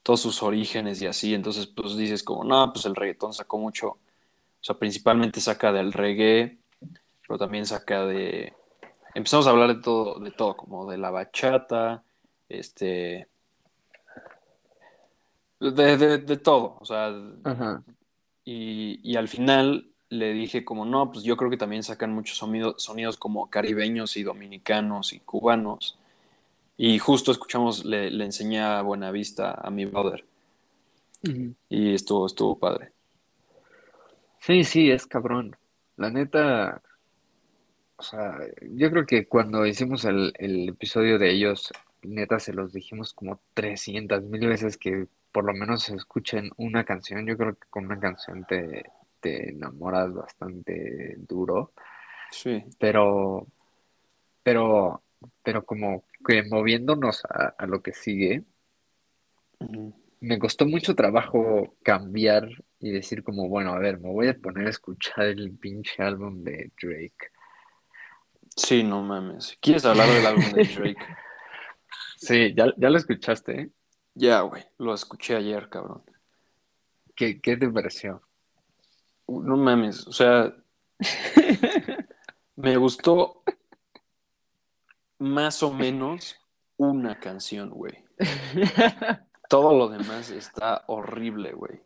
todos 0.04 0.22
sus 0.22 0.44
orígenes 0.44 1.02
y 1.02 1.08
así. 1.08 1.34
Entonces, 1.34 1.68
pues 1.68 1.96
dices 1.98 2.24
como, 2.24 2.44
no, 2.44 2.72
pues 2.74 2.86
el 2.86 2.96
reggaetón 2.96 3.34
sacó 3.34 3.58
mucho, 3.58 3.88
o 3.90 4.00
sea, 4.62 4.78
principalmente 4.78 5.42
saca 5.42 5.72
del 5.72 5.94
reggae, 5.94 6.58
pero 7.28 7.38
también 7.38 7.66
saca 7.66 8.06
de... 8.06 8.54
Empezamos 9.16 9.48
a 9.48 9.52
hablar 9.52 9.76
de 9.76 9.82
todo, 9.82 10.20
de 10.20 10.32
todo, 10.32 10.56
como 10.56 10.90
de 10.90 10.98
la 10.98 11.12
bachata, 11.12 12.04
este... 12.48 13.28
De, 15.60 15.98
de, 15.98 16.18
de 16.20 16.38
todo, 16.38 16.78
o 16.80 16.86
sea, 16.86 17.14
ajá, 17.44 17.84
y, 18.52 19.00
y 19.04 19.16
al 19.16 19.28
final 19.28 19.92
le 20.10 20.34
dije 20.34 20.66
como, 20.66 20.84
no, 20.84 21.12
pues 21.12 21.24
yo 21.24 21.38
creo 21.38 21.52
que 21.52 21.58
también 21.58 21.84
sacan 21.84 22.12
muchos 22.12 22.36
sonidos, 22.36 22.82
sonidos 22.82 23.16
como 23.16 23.48
caribeños 23.48 24.18
y 24.18 24.24
dominicanos 24.24 25.14
y 25.14 25.20
cubanos. 25.20 25.99
Y 26.82 26.98
justo 26.98 27.34
escuchamos, 27.34 27.84
le, 27.84 28.10
le 28.10 28.24
enseñé 28.24 28.62
a 28.62 28.82
Buenavista 28.82 29.52
a 29.52 29.70
mi 29.70 29.84
brother 29.84 30.24
y 31.68 31.94
estuvo, 31.94 32.26
estuvo 32.26 32.58
padre. 32.58 32.94
Sí, 34.40 34.64
sí, 34.64 34.90
es 34.90 35.06
cabrón. 35.06 35.58
La 35.98 36.10
neta, 36.10 36.82
o 37.98 38.02
sea, 38.02 38.40
yo 38.62 38.90
creo 38.92 39.06
que 39.06 39.28
cuando 39.28 39.66
hicimos 39.66 40.06
el, 40.06 40.32
el 40.38 40.70
episodio 40.70 41.20
de 41.20 41.32
ellos, 41.32 41.70
neta 42.02 42.40
se 42.40 42.54
los 42.54 42.72
dijimos 42.72 43.14
como 43.14 43.42
300 43.56 44.24
mil 44.24 44.48
veces 44.48 44.78
que 44.78 45.06
por 45.34 45.44
lo 45.44 45.52
menos 45.52 45.90
escuchen 45.90 46.50
una 46.56 46.86
canción. 46.86 47.28
Yo 47.28 47.36
creo 47.36 47.56
que 47.56 47.68
con 47.70 47.88
una 47.88 48.00
canción 48.00 48.46
te, 48.48 48.86
te 49.20 49.50
enamoras 49.50 50.14
bastante 50.14 51.18
duro, 51.28 51.74
Sí, 52.32 52.64
pero, 52.80 53.48
pero, 54.44 55.04
pero 55.44 55.66
como 55.66 56.06
que 56.26 56.44
moviéndonos 56.44 57.26
a, 57.26 57.56
a 57.58 57.66
lo 57.68 57.82
que 57.82 57.94
sigue, 57.94 58.46
me 60.22 60.40
costó 60.40 60.66
mucho 60.66 60.96
trabajo 60.96 61.76
cambiar 61.84 62.50
y 62.80 62.92
decir 62.92 63.24
como, 63.24 63.48
bueno, 63.50 63.72
a 63.74 63.80
ver, 63.80 64.00
me 64.00 64.10
voy 64.12 64.28
a 64.30 64.38
poner 64.38 64.68
a 64.68 64.70
escuchar 64.70 65.26
el 65.26 65.58
pinche 65.58 66.04
álbum 66.04 66.44
de 66.44 66.72
Drake. 66.82 67.32
sí, 68.56 68.84
no 68.84 69.02
mames. 69.04 69.58
¿Quieres 69.62 69.86
hablar 69.86 70.12
del 70.12 70.26
álbum 70.26 70.54
de 70.54 70.64
Drake? 70.64 70.98
Sí, 72.16 72.54
ya, 72.56 72.74
ya 72.78 72.90
lo 72.90 72.98
escuchaste, 72.98 73.62
¿eh? 73.62 73.70
Ya, 74.14 74.42
güey, 74.42 74.64
lo 74.78 74.94
escuché 74.94 75.36
ayer, 75.36 75.68
cabrón. 75.70 76.04
¿Qué, 77.16 77.40
qué 77.42 77.58
te 77.58 77.70
pareció? 77.70 78.22
Uh, 79.28 79.42
No 79.44 79.58
mames, 79.58 80.08
o 80.08 80.12
sea, 80.12 80.54
me 82.56 82.78
gustó 82.78 83.44
más 85.20 85.62
o 85.62 85.72
menos 85.72 86.38
una 86.78 87.20
canción, 87.20 87.70
güey. 87.70 88.04
Todo 89.50 89.78
lo 89.78 89.90
demás 89.90 90.32
está 90.32 90.84
horrible, 90.88 91.54
güey. 91.54 91.82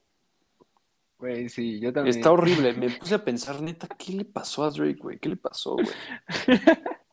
Güey, 1.17 1.49
sí, 1.49 1.79
yo 1.79 1.93
también. 1.93 2.15
Está 2.15 2.31
horrible. 2.31 2.73
Me 2.73 2.89
puse 2.89 3.15
a 3.15 3.23
pensar, 3.23 3.61
neta, 3.61 3.87
¿qué 3.87 4.13
le 4.13 4.25
pasó 4.25 4.63
a 4.63 4.69
Drake, 4.69 4.99
güey? 5.01 5.19
¿Qué 5.19 5.29
le 5.29 5.37
pasó, 5.37 5.75
güey? 5.75 5.87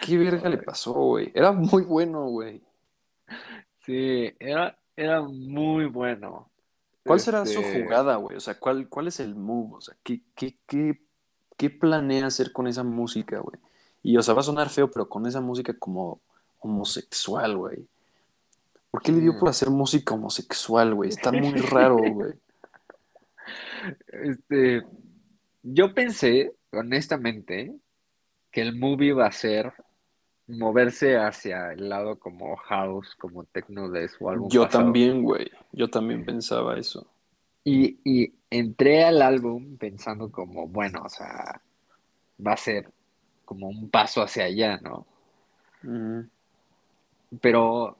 ¿Qué 0.00 0.16
verga 0.16 0.48
le 0.48 0.58
pasó, 0.58 0.92
güey? 0.92 1.30
Era 1.34 1.52
muy 1.52 1.82
bueno, 1.82 2.24
güey. 2.26 2.62
Sí, 3.84 4.32
era, 4.38 4.78
era 4.96 5.20
muy 5.20 5.84
bueno. 5.84 6.50
¿Cuál 7.04 7.20
será 7.20 7.44
su 7.44 7.60
Este, 7.60 7.82
jugada, 7.82 8.16
güey? 8.16 8.36
O 8.36 8.40
sea, 8.40 8.58
¿cuál, 8.58 8.88
cuál 8.88 9.08
es 9.08 9.20
el 9.20 9.34
move? 9.34 9.76
O 9.76 9.80
sea, 9.80 9.94
¿qué, 10.02 10.22
qué, 10.34 10.58
qué, 10.66 11.02
qué 11.56 11.70
planea 11.70 12.26
hacer 12.26 12.52
con 12.52 12.66
esa 12.66 12.82
música, 12.82 13.40
güey? 13.40 13.58
Y, 14.02 14.16
o 14.16 14.22
sea, 14.22 14.34
va 14.34 14.40
a 14.40 14.44
sonar 14.44 14.68
feo, 14.70 14.90
pero 14.90 15.08
con 15.08 15.26
esa 15.26 15.40
música 15.40 15.74
como 15.78 16.20
homosexual, 16.60 17.56
güey. 17.56 17.86
¿Por 18.90 19.02
qué 19.02 19.12
le 19.12 19.20
dio 19.20 19.38
por 19.38 19.48
hacer 19.48 19.70
música 19.70 20.14
homosexual, 20.14 20.94
güey? 20.94 21.10
Está 21.10 21.32
muy 21.32 21.52
raro, 21.70 21.96
güey. 21.96 22.32
Este, 24.08 24.82
yo 25.62 25.94
pensé, 25.94 26.54
honestamente, 26.72 27.74
que 28.50 28.62
el 28.62 28.76
movie 28.76 29.08
iba 29.08 29.26
a 29.26 29.32
ser 29.32 29.72
moverse 30.48 31.16
hacia 31.16 31.72
el 31.72 31.88
lado 31.88 32.18
como 32.18 32.56
house, 32.56 33.14
como 33.14 33.44
techno 33.44 33.88
de 33.88 34.08
su 34.08 34.28
álbum 34.28 34.48
Yo 34.50 34.64
pasado. 34.64 34.84
también, 34.84 35.22
güey. 35.22 35.48
Yo 35.72 35.88
también 35.88 36.24
pensaba 36.24 36.76
eso. 36.76 37.06
Y, 37.62 37.98
y 38.04 38.34
entré 38.50 39.04
al 39.04 39.22
álbum 39.22 39.76
pensando 39.76 40.30
como, 40.32 40.66
bueno, 40.66 41.02
o 41.04 41.08
sea, 41.08 41.60
va 42.44 42.54
a 42.54 42.56
ser 42.56 42.90
como 43.50 43.68
un 43.68 43.90
paso 43.90 44.22
hacia 44.22 44.44
allá, 44.44 44.76
¿no? 44.78 45.04
Ujú. 45.82 46.28
Pero, 47.40 47.96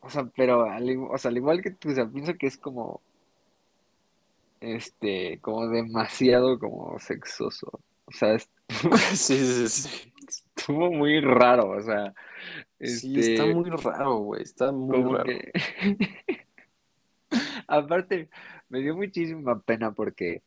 o 0.00 0.08
sea, 0.08 0.24
pero 0.36 0.70
al, 0.70 0.88
o 1.10 1.18
sea, 1.18 1.30
al 1.32 1.36
igual 1.36 1.60
que 1.62 1.72
tú, 1.72 1.90
o 1.90 1.94
sea, 1.94 2.06
pienso 2.06 2.34
que 2.38 2.46
es 2.46 2.56
como, 2.56 3.00
este, 4.60 5.40
como 5.40 5.66
demasiado 5.68 6.60
como 6.60 6.96
sexoso. 7.00 7.80
O 8.04 8.12
sea, 8.12 8.38
Sí, 9.16 9.36
sí, 9.36 9.68
sí. 9.68 10.12
estuvo 10.28 10.92
muy 10.92 11.20
raro, 11.20 11.70
o 11.70 11.82
sea, 11.82 12.14
Sí, 12.80 13.18
este, 13.18 13.20
está 13.20 13.46
muy 13.46 13.70
raro, 13.70 14.16
güey. 14.18 14.42
Está 14.42 14.70
muy 14.70 15.02
raro. 15.02 15.24
que, 15.24 15.50
aparte, 17.66 18.28
me 18.68 18.80
dio 18.80 18.96
muchísima 18.96 19.60
pena 19.60 19.92
porque 19.92 20.42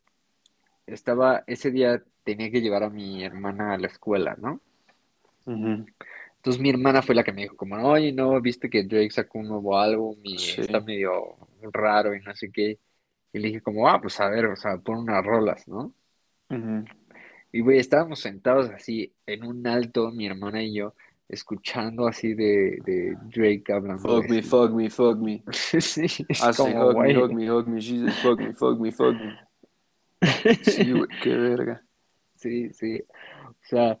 estaba, 0.88 1.44
ese 1.46 1.70
día 1.70 2.02
tenía 2.24 2.50
que 2.50 2.60
llevar 2.60 2.82
a 2.84 2.90
mi 2.90 3.24
hermana 3.24 3.74
a 3.74 3.78
la 3.78 3.86
escuela, 3.88 4.36
¿no? 4.38 4.60
Entonces 6.36 6.60
mi 6.62 6.70
hermana 6.70 7.02
fue 7.02 7.14
la 7.14 7.24
que 7.24 7.32
me 7.32 7.42
dijo 7.42 7.56
como, 7.56 7.76
oye, 7.88 8.12
no, 8.12 8.40
viste 8.40 8.70
que 8.70 8.84
Drake 8.84 9.10
sacó 9.10 9.38
un 9.40 9.48
nuevo 9.48 9.78
álbum 9.78 10.16
y 10.22 10.56
Sí. 10.56 10.62
está 10.62 10.80
medio 10.80 11.36
raro 11.72 12.14
y 12.14 12.20
no 12.20 12.34
sé 12.34 12.50
qué. 12.52 12.78
Y 13.32 13.38
le 13.38 13.48
dije 13.48 13.62
como, 13.62 13.88
ah, 13.88 14.00
pues 14.00 14.20
a 14.20 14.28
ver, 14.28 14.46
o 14.46 14.56
sea, 14.56 14.78
pon 14.78 14.98
unas 15.00 15.24
rolas, 15.24 15.68
¿no? 15.68 15.94
Y 17.52 17.60
güey, 17.60 17.78
estábamos 17.78 18.20
sentados 18.20 18.70
así 18.70 19.14
en 19.26 19.44
un 19.44 19.66
alto, 19.66 20.10
mi 20.10 20.26
hermana 20.26 20.62
y 20.62 20.74
yo, 20.74 20.94
escuchando 21.28 22.06
así 22.06 22.34
de, 22.34 22.78
de 22.84 23.16
Drake 23.34 23.72
hablando 23.72 24.02
Fuck 24.02 24.22
de 24.22 24.28
me, 24.28 24.42
fuck 24.42 24.72
me, 24.72 24.88
fuck 24.90 25.18
me. 25.18 25.42
Sí, 25.52 26.26
Hace 26.38 26.52
como, 26.52 26.88
hug 26.90 26.98
me, 27.00 27.16
hug 27.18 27.32
me, 27.32 27.50
hug 27.50 27.66
me. 27.68 27.80
Fuck 28.12 28.40
me, 28.40 28.52
fuck 28.52 28.78
me, 28.80 28.92
fuck 28.92 29.20
me. 29.20 29.47
Sí, 30.64 30.92
güey, 30.92 31.08
qué 31.22 31.36
verga. 31.36 31.82
Sí, 32.36 32.72
sí. 32.72 33.02
O 33.44 33.54
sea, 33.62 33.98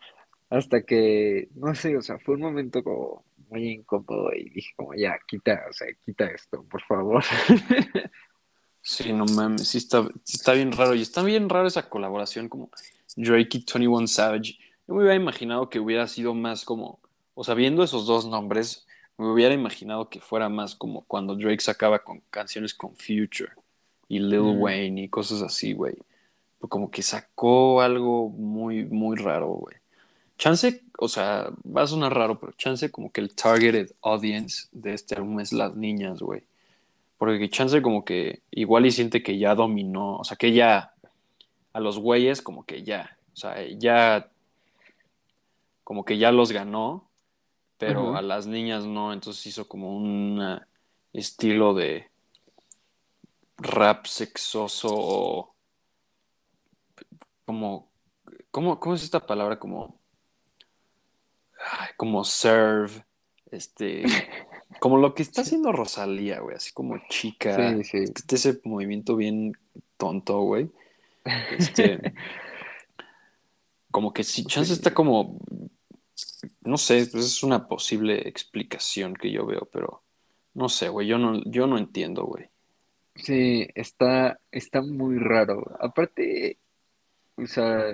hasta 0.50 0.82
que, 0.82 1.48
no 1.54 1.74
sé, 1.74 1.96
o 1.96 2.02
sea, 2.02 2.18
fue 2.18 2.34
un 2.36 2.42
momento 2.42 2.82
como 2.82 3.24
muy 3.50 3.68
incómodo 3.70 4.32
y 4.34 4.50
dije 4.50 4.70
como, 4.76 4.94
ya, 4.94 5.18
quita, 5.26 5.64
o 5.68 5.72
sea, 5.72 5.88
quita 6.04 6.26
esto, 6.26 6.64
por 6.64 6.82
favor. 6.82 7.24
Sí, 8.80 9.12
no 9.12 9.26
mames, 9.26 9.68
sí 9.68 9.78
está, 9.78 10.08
está 10.26 10.54
bien 10.54 10.72
raro. 10.72 10.94
Y 10.94 11.02
está 11.02 11.22
bien 11.22 11.48
raro 11.48 11.66
esa 11.66 11.90
colaboración 11.90 12.48
como 12.48 12.70
Drake 13.16 13.58
y 13.58 13.58
21 13.58 14.06
Savage. 14.06 14.56
Yo 14.86 14.94
me 14.94 15.00
hubiera 15.00 15.14
imaginado 15.14 15.68
que 15.68 15.78
hubiera 15.78 16.06
sido 16.08 16.32
más 16.32 16.64
como, 16.64 16.98
o 17.34 17.44
sea, 17.44 17.54
viendo 17.54 17.82
esos 17.82 18.06
dos 18.06 18.26
nombres, 18.26 18.86
Me 19.18 19.26
hubiera 19.30 19.52
imaginado 19.52 20.08
que 20.08 20.20
fuera 20.20 20.48
más 20.48 20.74
como 20.76 21.04
cuando 21.04 21.34
Drake 21.34 21.60
sacaba 21.60 21.98
con 22.04 22.22
canciones 22.30 22.72
con 22.72 22.94
Future 22.96 23.50
y 24.08 24.20
Lil 24.20 24.40
Mm. 24.40 24.60
Wayne 24.62 25.02
y 25.02 25.08
cosas 25.08 25.42
así, 25.42 25.72
güey. 25.74 25.96
Como 26.60 26.90
que 26.90 27.02
sacó 27.02 27.80
algo 27.80 28.30
muy, 28.30 28.84
muy 28.84 29.16
raro, 29.16 29.48
güey. 29.48 29.76
Chance, 30.38 30.82
o 30.98 31.08
sea, 31.08 31.50
va 31.64 31.82
a 31.82 31.86
sonar 31.86 32.14
raro, 32.14 32.38
pero 32.38 32.52
chance 32.52 32.90
como 32.90 33.10
que 33.10 33.20
el 33.20 33.34
targeted 33.34 33.90
audience 34.02 34.68
de 34.72 34.94
este 34.94 35.16
álbum 35.16 35.40
es 35.40 35.52
las 35.52 35.74
niñas, 35.74 36.20
güey. 36.20 36.42
Porque 37.16 37.50
chance 37.50 37.82
como 37.82 38.04
que 38.04 38.42
igual 38.50 38.86
y 38.86 38.92
siente 38.92 39.22
que 39.22 39.38
ya 39.38 39.54
dominó, 39.54 40.18
o 40.18 40.24
sea, 40.24 40.36
que 40.36 40.52
ya 40.52 40.94
a 41.72 41.80
los 41.80 41.98
güeyes 41.98 42.42
como 42.42 42.64
que 42.64 42.84
ya, 42.84 43.16
o 43.32 43.36
sea, 43.36 43.56
ya 43.76 44.28
como 45.84 46.04
que 46.04 46.18
ya 46.18 46.32
los 46.32 46.52
ganó, 46.52 47.08
pero 47.78 48.16
a 48.16 48.22
las 48.22 48.46
niñas 48.46 48.84
no, 48.84 49.12
entonces 49.12 49.46
hizo 49.46 49.68
como 49.68 49.96
un 49.96 50.60
estilo 51.12 51.74
de 51.74 52.08
rap 53.56 54.06
sexoso 54.06 54.88
o 54.92 55.54
como, 57.48 57.90
¿cómo, 58.50 58.78
cómo 58.78 58.94
es 58.94 59.02
esta 59.02 59.26
palabra? 59.26 59.58
Como, 59.58 59.98
como 61.96 62.22
serve, 62.22 63.06
este, 63.50 64.02
como 64.80 64.98
lo 64.98 65.14
que 65.14 65.22
está 65.22 65.40
haciendo 65.40 65.72
Rosalía, 65.72 66.40
güey, 66.40 66.56
así 66.56 66.74
como 66.74 66.98
chica, 67.08 67.56
Sí, 67.78 67.84
sí. 67.84 67.98
este- 68.14 68.34
ese 68.34 68.60
movimiento 68.64 69.16
bien 69.16 69.52
tonto, 69.96 70.40
güey. 70.42 70.70
Este, 71.56 71.98
como 73.90 74.12
que 74.12 74.24
sí, 74.24 74.44
chance 74.44 74.74
está 74.74 74.92
como, 74.92 75.38
no 76.60 76.76
sé, 76.76 77.08
pues 77.10 77.24
es 77.24 77.42
una 77.42 77.66
posible 77.66 78.28
explicación 78.28 79.14
que 79.14 79.30
yo 79.30 79.46
veo, 79.46 79.66
pero 79.72 80.02
no 80.52 80.68
sé, 80.68 80.90
güey, 80.90 81.06
yo 81.08 81.16
no, 81.16 81.42
yo 81.46 81.66
no 81.66 81.78
entiendo, 81.78 82.24
güey. 82.24 82.50
Sí, 83.14 83.66
está, 83.74 84.38
está 84.52 84.82
muy 84.82 85.18
raro. 85.18 85.64
Aparte, 85.80 86.58
o 87.42 87.46
sea, 87.46 87.84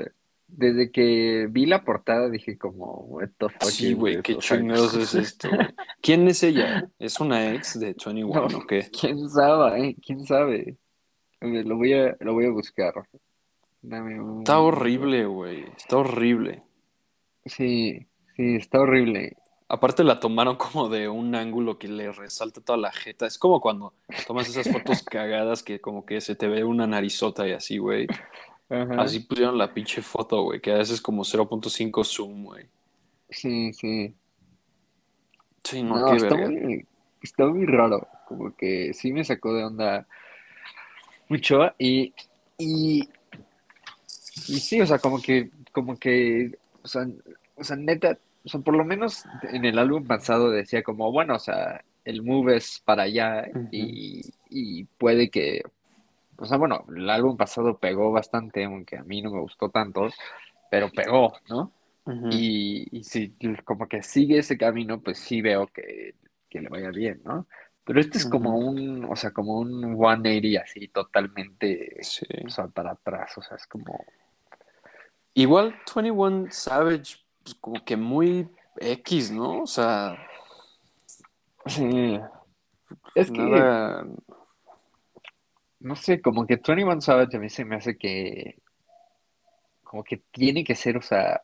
desde 0.46 0.90
que 0.90 1.46
vi 1.50 1.66
la 1.66 1.84
portada 1.84 2.28
dije 2.30 2.58
como, 2.58 3.04
what 3.06 3.28
the 3.38 3.48
fuck 3.48 3.62
Sí, 3.64 3.92
güey, 3.94 4.22
qué 4.22 4.36
chingados 4.38 4.94
es 4.94 5.14
esto. 5.14 5.48
¿Quién 6.00 6.26
es 6.28 6.42
ella? 6.42 6.88
¿Es 6.98 7.20
una 7.20 7.54
ex 7.54 7.78
de 7.78 7.86
21 7.86 8.48
No. 8.48 8.58
o 8.58 8.66
qué? 8.66 8.88
¿Quién 9.00 9.28
sabe, 9.28 9.88
eh? 9.88 9.96
¿Quién 10.04 10.24
sabe? 10.24 10.76
A 11.40 11.46
ver, 11.46 11.66
lo 11.66 11.76
voy 11.76 11.92
a, 11.92 12.16
lo 12.20 12.34
voy 12.34 12.46
a 12.46 12.50
buscar. 12.50 12.94
Dame 13.82 14.20
un... 14.20 14.38
Está 14.38 14.60
horrible, 14.60 15.26
güey, 15.26 15.64
está 15.76 15.98
horrible. 15.98 16.62
Sí, 17.44 18.06
sí, 18.36 18.56
está 18.56 18.80
horrible. 18.80 19.36
Aparte 19.68 20.04
la 20.04 20.20
tomaron 20.20 20.56
como 20.56 20.88
de 20.88 21.08
un 21.08 21.34
ángulo 21.34 21.78
que 21.78 21.88
le 21.88 22.12
resalta 22.12 22.60
toda 22.60 22.78
la 22.78 22.92
jeta. 22.92 23.26
Es 23.26 23.38
como 23.38 23.60
cuando 23.60 23.94
tomas 24.26 24.48
esas 24.48 24.70
fotos 24.72 25.02
cagadas 25.10 25.62
que 25.62 25.80
como 25.80 26.06
que 26.06 26.20
se 26.20 26.34
te 26.36 26.48
ve 26.48 26.64
una 26.64 26.86
narizota 26.86 27.46
y 27.48 27.52
así, 27.52 27.78
güey. 27.78 28.06
Ajá. 28.68 29.02
Así 29.02 29.20
pusieron 29.20 29.58
la 29.58 29.72
pinche 29.72 30.02
foto, 30.02 30.42
güey, 30.42 30.60
que 30.60 30.72
a 30.72 30.78
veces 30.78 30.96
es 30.96 31.00
como 31.02 31.24
0.5 31.24 32.04
zoom, 32.04 32.44
güey. 32.44 32.66
Sí, 33.30 33.72
sí. 33.72 34.14
Sí, 35.64 35.82
no, 35.82 35.98
No, 35.98 36.10
qué 36.10 36.16
está 36.16 36.36
verga. 36.36 36.48
muy, 36.50 36.86
está 37.22 37.46
muy 37.46 37.66
raro. 37.66 38.06
Como 38.28 38.54
que 38.56 38.92
sí 38.94 39.12
me 39.12 39.24
sacó 39.24 39.54
de 39.54 39.64
onda 39.64 40.06
mucho. 41.28 41.60
Y, 41.78 42.12
y, 42.58 43.08
y 44.46 44.60
sí, 44.60 44.80
o 44.80 44.86
sea, 44.86 44.98
como 44.98 45.20
que, 45.20 45.50
como 45.72 45.98
que, 45.98 46.58
o 46.82 46.88
sea, 46.88 47.06
o 47.56 47.64
sea, 47.64 47.76
neta, 47.76 48.18
o 48.44 48.48
sea, 48.48 48.60
por 48.60 48.76
lo 48.76 48.84
menos 48.84 49.24
en 49.42 49.64
el 49.64 49.78
álbum 49.78 50.06
pasado 50.06 50.50
decía 50.50 50.82
como, 50.82 51.10
bueno, 51.12 51.36
o 51.36 51.38
sea, 51.38 51.82
el 52.04 52.22
move 52.22 52.56
es 52.56 52.80
para 52.84 53.04
allá 53.04 53.46
y, 53.70 54.20
y 54.50 54.84
puede 54.84 55.30
que, 55.30 55.62
o 56.36 56.46
sea, 56.46 56.56
bueno, 56.56 56.84
el 56.94 57.08
álbum 57.08 57.36
pasado 57.36 57.78
pegó 57.78 58.12
bastante, 58.12 58.64
aunque 58.64 58.96
a 58.96 59.04
mí 59.04 59.22
no 59.22 59.30
me 59.30 59.40
gustó 59.40 59.70
tanto, 59.70 60.08
pero 60.70 60.90
pegó, 60.90 61.34
¿no? 61.48 61.72
Y, 62.30 62.86
y 62.98 63.04
si 63.04 63.34
como 63.64 63.88
que 63.88 64.02
sigue 64.02 64.38
ese 64.38 64.58
camino, 64.58 65.00
pues 65.00 65.18
sí 65.18 65.40
veo 65.40 65.66
que, 65.68 66.14
que 66.50 66.60
le 66.60 66.68
vaya 66.68 66.90
bien, 66.90 67.22
¿no? 67.24 67.46
Pero 67.84 68.00
este 68.00 68.18
es 68.18 68.26
como 68.26 68.56
un, 68.56 69.04
o 69.04 69.16
sea, 69.16 69.30
como 69.30 69.58
un 69.58 69.96
180 69.96 70.62
así, 70.62 70.88
totalmente, 70.88 71.96
Sí. 72.02 72.26
o 72.46 72.50
sea, 72.50 72.66
para 72.68 72.92
atrás, 72.92 73.36
o 73.38 73.42
sea, 73.42 73.56
es 73.56 73.66
como, 73.66 74.04
Igual 75.34 75.74
21 75.94 76.46
Savage, 76.50 77.16
pues 77.42 77.54
como 77.56 77.84
que 77.84 77.96
muy 77.96 78.48
X, 78.76 79.32
¿no? 79.32 79.62
O 79.62 79.66
sea, 79.66 80.16
sí, 81.66 82.20
es 83.16 83.30
que, 83.30 83.38
nada. 83.38 84.06
No 85.84 85.96
sé, 85.96 86.22
como 86.22 86.46
que 86.46 86.56
21 86.56 87.00
Savage 87.02 87.36
a 87.36 87.40
mí 87.40 87.50
se 87.50 87.64
me 87.64 87.76
hace 87.76 87.98
que, 87.98 88.56
como 89.82 90.02
que 90.02 90.16
tiene 90.32 90.64
que 90.64 90.74
ser, 90.74 90.96
o 90.96 91.02
sea, 91.02 91.42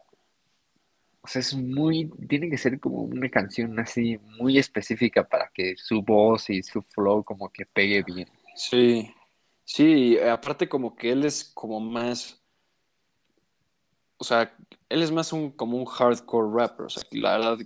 o 1.20 1.28
sea, 1.28 1.40
es 1.40 1.54
muy, 1.54 2.10
tiene 2.26 2.48
que 2.48 2.56
ser 2.56 2.80
como 2.80 3.02
una 3.02 3.28
canción 3.28 3.78
así 3.78 4.18
muy 4.38 4.58
específica 4.58 5.28
para 5.28 5.50
que 5.52 5.74
su 5.76 6.00
voz 6.00 6.48
y 6.48 6.62
su 6.62 6.80
flow 6.80 7.22
como 7.22 7.50
que 7.50 7.66
pegue 7.66 8.02
bien. 8.02 8.28
Sí. 8.56 9.14
Sí, 9.64 10.18
aparte 10.18 10.68
como 10.68 10.96
que 10.96 11.12
él 11.12 11.24
es 11.26 11.44
como 11.54 11.78
más. 11.78 12.42
O 14.16 14.24
sea, 14.24 14.56
él 14.88 15.02
es 15.02 15.12
más 15.12 15.32
un 15.34 15.50
como 15.50 15.76
un 15.76 15.84
hardcore 15.84 16.48
rapper. 16.52 16.86
O 16.86 16.90
sea, 16.90 17.02
la 17.12 17.38
verdad. 17.38 17.58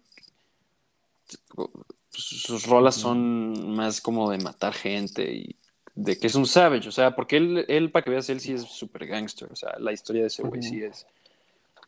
Sus 2.10 2.66
rolas 2.66 2.96
son 2.96 3.74
más 3.74 4.00
como 4.00 4.30
de 4.30 4.38
matar 4.38 4.74
gente 4.74 5.32
y 5.32 5.56
de 5.94 6.18
que 6.18 6.26
es 6.26 6.34
un 6.34 6.46
savage. 6.46 6.88
O 6.88 6.92
sea, 6.92 7.14
porque 7.14 7.36
él, 7.36 7.64
él 7.68 7.90
para 7.90 8.02
que 8.04 8.10
veas, 8.10 8.28
él 8.30 8.40
sí 8.40 8.52
es 8.52 8.62
super 8.62 9.06
gangster. 9.06 9.50
O 9.52 9.56
sea, 9.56 9.74
la 9.78 9.92
historia 9.92 10.22
de 10.22 10.28
ese 10.28 10.42
güey 10.42 10.62
sí 10.62 10.82
es. 10.82 11.06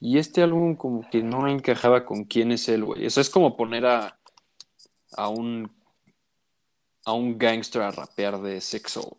Y 0.01 0.19
este 0.19 0.43
álbum 0.43 0.77
como 0.77 1.09
que 1.11 1.23
no 1.23 1.49
encajaba 1.49 2.05
con 2.05 2.25
quién 2.25 2.53
es 2.53 2.69
él, 2.69 2.85
güey. 2.85 3.07
Eso 3.07 3.21
es 3.21 3.31
como 3.31 3.57
poner 3.57 3.87
a, 3.87 4.19
a 5.17 5.29
un 5.29 5.71
a 7.05 7.13
un 7.13 7.39
gangster 7.39 7.83
a 7.83 7.91
rapear 7.93 8.41
de 8.43 8.61
sexo. 8.61 9.17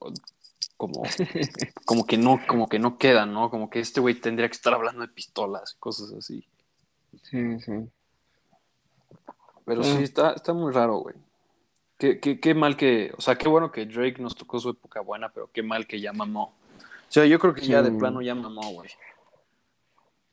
Como, 0.76 1.02
como 1.86 2.06
que 2.06 2.18
no, 2.18 2.40
como 2.48 2.68
que 2.70 2.78
no 2.80 2.98
queda, 2.98 3.26
¿no? 3.26 3.50
Como 3.50 3.70
que 3.70 3.80
este 3.80 4.00
güey 4.02 4.16
tendría 4.16 4.48
que 4.50 4.54
estar 4.56 4.74
hablando 4.74 5.02
de 5.02 5.08
pistolas 5.08 5.74
cosas 5.80 6.12
así. 6.14 6.46
Sí, 7.24 7.60
sí. 7.62 7.72
Pero 9.66 9.82
Mm. 9.82 9.98
sí, 9.98 10.04
está, 10.04 10.34
está 10.34 10.54
muy 10.54 10.72
raro, 10.72 10.98
güey. 11.00 11.16
Qué, 11.98 12.20
qué, 12.20 12.40
qué 12.40 12.54
mal 12.54 12.78
que, 12.78 13.12
o 13.18 13.22
sea, 13.22 13.36
qué 13.36 13.48
bueno 13.48 13.72
que 13.72 13.86
Drake 13.86 14.22
nos 14.22 14.36
tocó 14.36 14.60
su 14.60 14.70
época 14.70 15.02
buena, 15.02 15.30
pero 15.30 15.50
qué 15.52 15.64
mal 15.64 15.88
que 15.88 16.00
ya 16.00 16.14
mamó. 16.14 16.54
O 17.10 17.12
sea, 17.12 17.26
yo 17.26 17.40
creo 17.40 17.56
que 17.56 17.66
ya 17.66 17.82
de 17.82 17.92
plano 17.92 18.22
ya 18.22 18.36
mamó, 18.36 18.70
güey. 18.72 18.90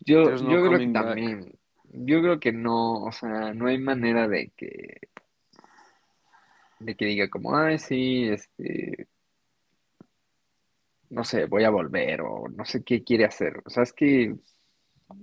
Yo, 0.01 0.25
no 0.25 0.51
yo 0.51 0.67
creo 0.67 0.79
que 0.79 0.87
back. 0.87 0.93
también, 0.93 1.59
yo 1.93 2.21
creo 2.21 2.39
que 2.39 2.53
no, 2.53 3.05
o 3.05 3.13
sea, 3.13 3.55
no 3.55 3.69
hay 3.69 3.79
manera 3.79 4.29
de 4.29 4.51
que, 4.55 5.09
de 6.81 6.95
que 6.97 7.07
diga 7.07 7.31
como, 7.31 7.57
ay, 7.57 7.79
sí, 7.79 8.29
este, 8.29 9.09
no 11.09 11.25
sé, 11.25 11.47
voy 11.47 11.65
a 11.65 11.71
volver, 11.71 12.21
o 12.21 12.49
no 12.49 12.67
sé 12.67 12.85
qué 12.85 13.03
quiere 13.03 13.25
hacer. 13.25 13.63
O 13.65 13.71
sea, 13.71 13.85
es 13.85 13.93
que, 13.95 14.35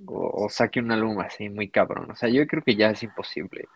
o, 0.08 0.46
o 0.46 0.50
saque 0.50 0.80
un 0.80 0.92
álbum 0.92 1.20
así 1.20 1.50
muy 1.50 1.70
cabrón. 1.70 2.10
O 2.10 2.16
sea, 2.16 2.30
yo 2.30 2.48
creo 2.48 2.64
que 2.64 2.76
ya 2.76 2.90
es 2.90 3.04
imposible. 3.04 3.68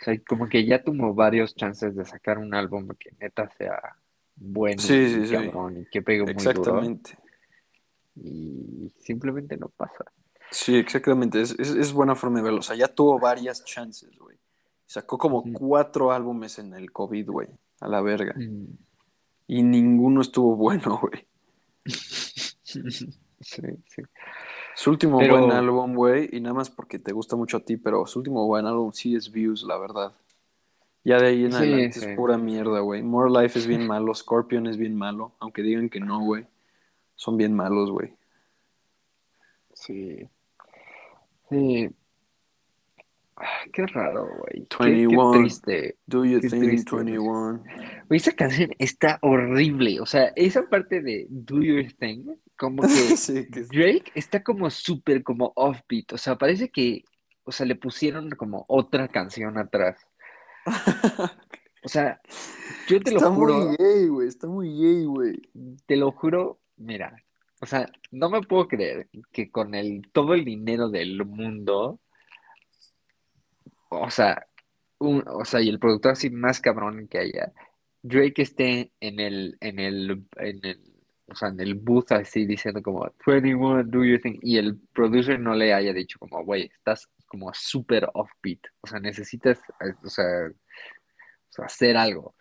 O 0.00 0.04
sea, 0.04 0.18
como 0.26 0.48
que 0.48 0.64
ya 0.64 0.82
tuvo 0.82 1.14
varios 1.14 1.54
chances 1.54 1.94
de 1.94 2.04
sacar 2.04 2.38
un 2.38 2.54
álbum 2.54 2.88
que 2.98 3.10
neta 3.20 3.48
sea 3.50 3.96
bueno 4.36 4.80
Sí, 4.80 4.94
y 4.94 5.08
sí, 5.08 5.26
sí. 5.26 5.34
cabrón 5.34 5.78
y 5.78 5.86
que 5.86 6.00
pegue 6.00 6.22
muy 6.22 6.32
duro. 6.32 6.50
Exactamente. 6.50 7.18
Y 8.16 8.90
simplemente 8.98 9.56
no 9.56 9.68
pasa. 9.68 10.04
Sí, 10.50 10.76
exactamente. 10.76 11.40
Es, 11.40 11.54
es, 11.58 11.70
es 11.70 11.92
buena 11.92 12.14
forma 12.14 12.38
de 12.38 12.44
verlo. 12.44 12.60
O 12.60 12.62
sea, 12.62 12.76
ya 12.76 12.88
tuvo 12.88 13.18
varias 13.18 13.64
chances, 13.64 14.18
güey. 14.18 14.38
Sacó 14.86 15.18
como 15.18 15.44
cuatro 15.52 16.10
álbumes 16.10 16.58
en 16.58 16.74
el 16.74 16.90
COVID, 16.90 17.28
güey. 17.28 17.48
A 17.80 17.88
la 17.88 18.00
verga. 18.00 18.34
Mm. 18.36 18.76
Y 19.46 19.62
ninguno 19.62 20.22
estuvo 20.22 20.56
bueno, 20.56 20.98
güey. 21.00 21.26
Sí, 23.42 23.62
sí. 23.86 24.02
Su 24.74 24.90
último 24.90 25.18
Pero- 25.18 25.38
buen 25.38 25.52
álbum, 25.52 25.94
güey, 25.94 26.28
y 26.32 26.40
nada 26.40 26.54
más 26.54 26.70
porque 26.70 26.98
te 26.98 27.12
gusta 27.12 27.36
mucho 27.36 27.56
a 27.58 27.60
ti, 27.60 27.76
pero 27.76 28.06
su 28.06 28.18
último 28.20 28.46
buen 28.46 28.66
álbum 28.66 28.92
sí 28.92 29.14
es 29.14 29.30
Views, 29.30 29.62
la 29.64 29.76
verdad. 29.78 30.12
Ya 31.04 31.18
de 31.18 31.28
ahí 31.28 31.44
en 31.44 31.52
Sí, 31.52 31.58
adelante 31.58 31.92
sí. 32.00 32.06
es 32.10 32.16
pura 32.16 32.36
mierda, 32.38 32.80
güey. 32.80 33.02
More 33.02 33.30
Life 33.30 33.58
es 33.58 33.66
bien 33.66 33.86
malo, 33.86 34.14
Scorpion 34.14 34.66
es 34.66 34.76
bien 34.76 34.94
malo, 34.94 35.32
aunque 35.40 35.62
digan 35.62 35.88
que 35.88 36.00
no, 36.00 36.20
güey. 36.20 36.46
Son 37.16 37.36
bien 37.36 37.54
malos, 37.54 37.90
güey. 37.90 38.14
Sí. 39.74 40.28
Sí. 41.48 41.90
Qué 43.72 43.86
raro, 43.86 44.26
güey. 44.26 44.66
Qué, 44.68 44.76
qué 44.78 44.84
21. 44.84 45.32
triste. 45.32 45.96
Do 46.06 46.24
you 46.26 46.40
Qué 46.40 46.48
think 46.50 46.64
triste, 46.64 46.96
21? 46.96 47.62
Güey, 48.08 48.18
esa 48.18 48.32
canción 48.32 48.70
está 48.78 49.18
horrible. 49.22 50.00
O 50.00 50.06
sea, 50.06 50.32
esa 50.36 50.68
parte 50.68 51.00
de 51.00 51.26
Do 51.30 51.62
Your 51.62 51.90
Thing, 51.98 52.26
como 52.60 52.82
que 52.82 53.16
sí, 53.16 53.48
que 53.50 53.62
Drake 53.62 54.12
está 54.14 54.42
como 54.44 54.68
súper 54.68 55.22
como 55.24 55.52
offbeat. 55.56 56.12
O 56.12 56.18
sea, 56.18 56.36
parece 56.36 56.68
que, 56.68 57.04
o 57.44 57.50
sea, 57.50 57.64
le 57.64 57.74
pusieron 57.74 58.28
como 58.30 58.66
otra 58.68 59.08
canción 59.08 59.56
atrás. 59.56 59.98
O 61.82 61.88
sea, 61.88 62.20
yo 62.86 63.00
te 63.00 63.12
lo 63.12 63.16
Está 63.16 63.30
juro, 63.30 63.54
muy 63.56 63.76
gay, 63.78 64.08
güey. 64.08 64.28
Está 64.28 64.46
muy 64.46 64.68
gay, 64.68 65.04
güey. 65.06 65.40
te 65.86 65.96
lo 65.96 66.12
juro, 66.12 66.60
mira, 66.76 67.16
o 67.62 67.66
sea, 67.66 67.90
no 68.10 68.28
me 68.28 68.42
puedo 68.42 68.68
creer 68.68 69.08
que 69.32 69.50
con 69.50 69.74
el 69.74 70.02
todo 70.12 70.34
el 70.34 70.44
dinero 70.44 70.90
del 70.90 71.24
mundo, 71.24 71.98
o 73.88 74.10
sea, 74.10 74.46
un- 74.98 75.24
o 75.26 75.44
sea, 75.46 75.62
y 75.62 75.70
el 75.70 75.78
productor 75.78 76.12
así 76.12 76.28
más 76.28 76.60
cabrón 76.60 77.08
que 77.08 77.18
haya, 77.18 77.52
Drake 78.02 78.42
esté 78.42 78.92
en 79.00 79.18
el, 79.20 79.56
en 79.60 79.78
el, 79.78 80.24
en 80.36 80.64
el, 80.64 80.80
o 81.30 81.34
sea, 81.34 81.48
en 81.48 81.60
el 81.60 81.74
booth 81.74 82.12
así 82.12 82.44
diciendo 82.44 82.82
como 82.82 83.08
21, 83.24 83.84
do 83.84 84.04
your 84.04 84.20
thing, 84.20 84.38
y 84.42 84.58
el 84.58 84.76
producer 84.92 85.38
no 85.38 85.54
le 85.54 85.72
haya 85.72 85.92
dicho 85.92 86.18
como, 86.18 86.44
güey, 86.44 86.70
estás 86.74 87.08
como 87.26 87.52
súper 87.54 88.08
offbeat, 88.14 88.60
o 88.80 88.86
sea, 88.88 88.98
necesitas, 88.98 89.58
eh, 89.80 89.94
o 90.02 90.08
sea, 90.08 90.24
o 90.48 91.52
sea, 91.52 91.64
hacer 91.66 91.96
algo. 91.96 92.34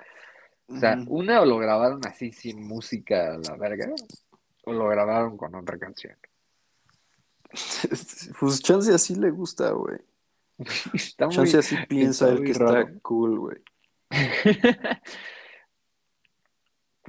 O 0.68 0.78
sea, 0.78 0.98
una 1.08 1.42
o 1.42 1.46
lo 1.46 1.58
grabaron 1.58 2.00
así 2.06 2.32
sin 2.32 2.62
música 2.68 3.34
a 3.34 3.38
la 3.38 3.56
verga, 3.58 3.88
o 4.66 4.74
lo 4.74 4.88
grabaron 4.88 5.38
con 5.38 5.56
otra 5.56 5.78
canción. 5.78 6.16
Pues 8.40 8.62
chance 8.62 8.94
así 8.94 9.16
le 9.16 9.32
gusta, 9.32 9.72
güey. 9.72 9.98
Muy, 10.58 11.00
Chance 11.32 11.58
así 11.58 11.76
piensa 11.90 12.30
muy 12.32 12.44
que 12.44 12.52
está 12.52 12.86
cool, 13.02 13.40
güey. 13.40 13.58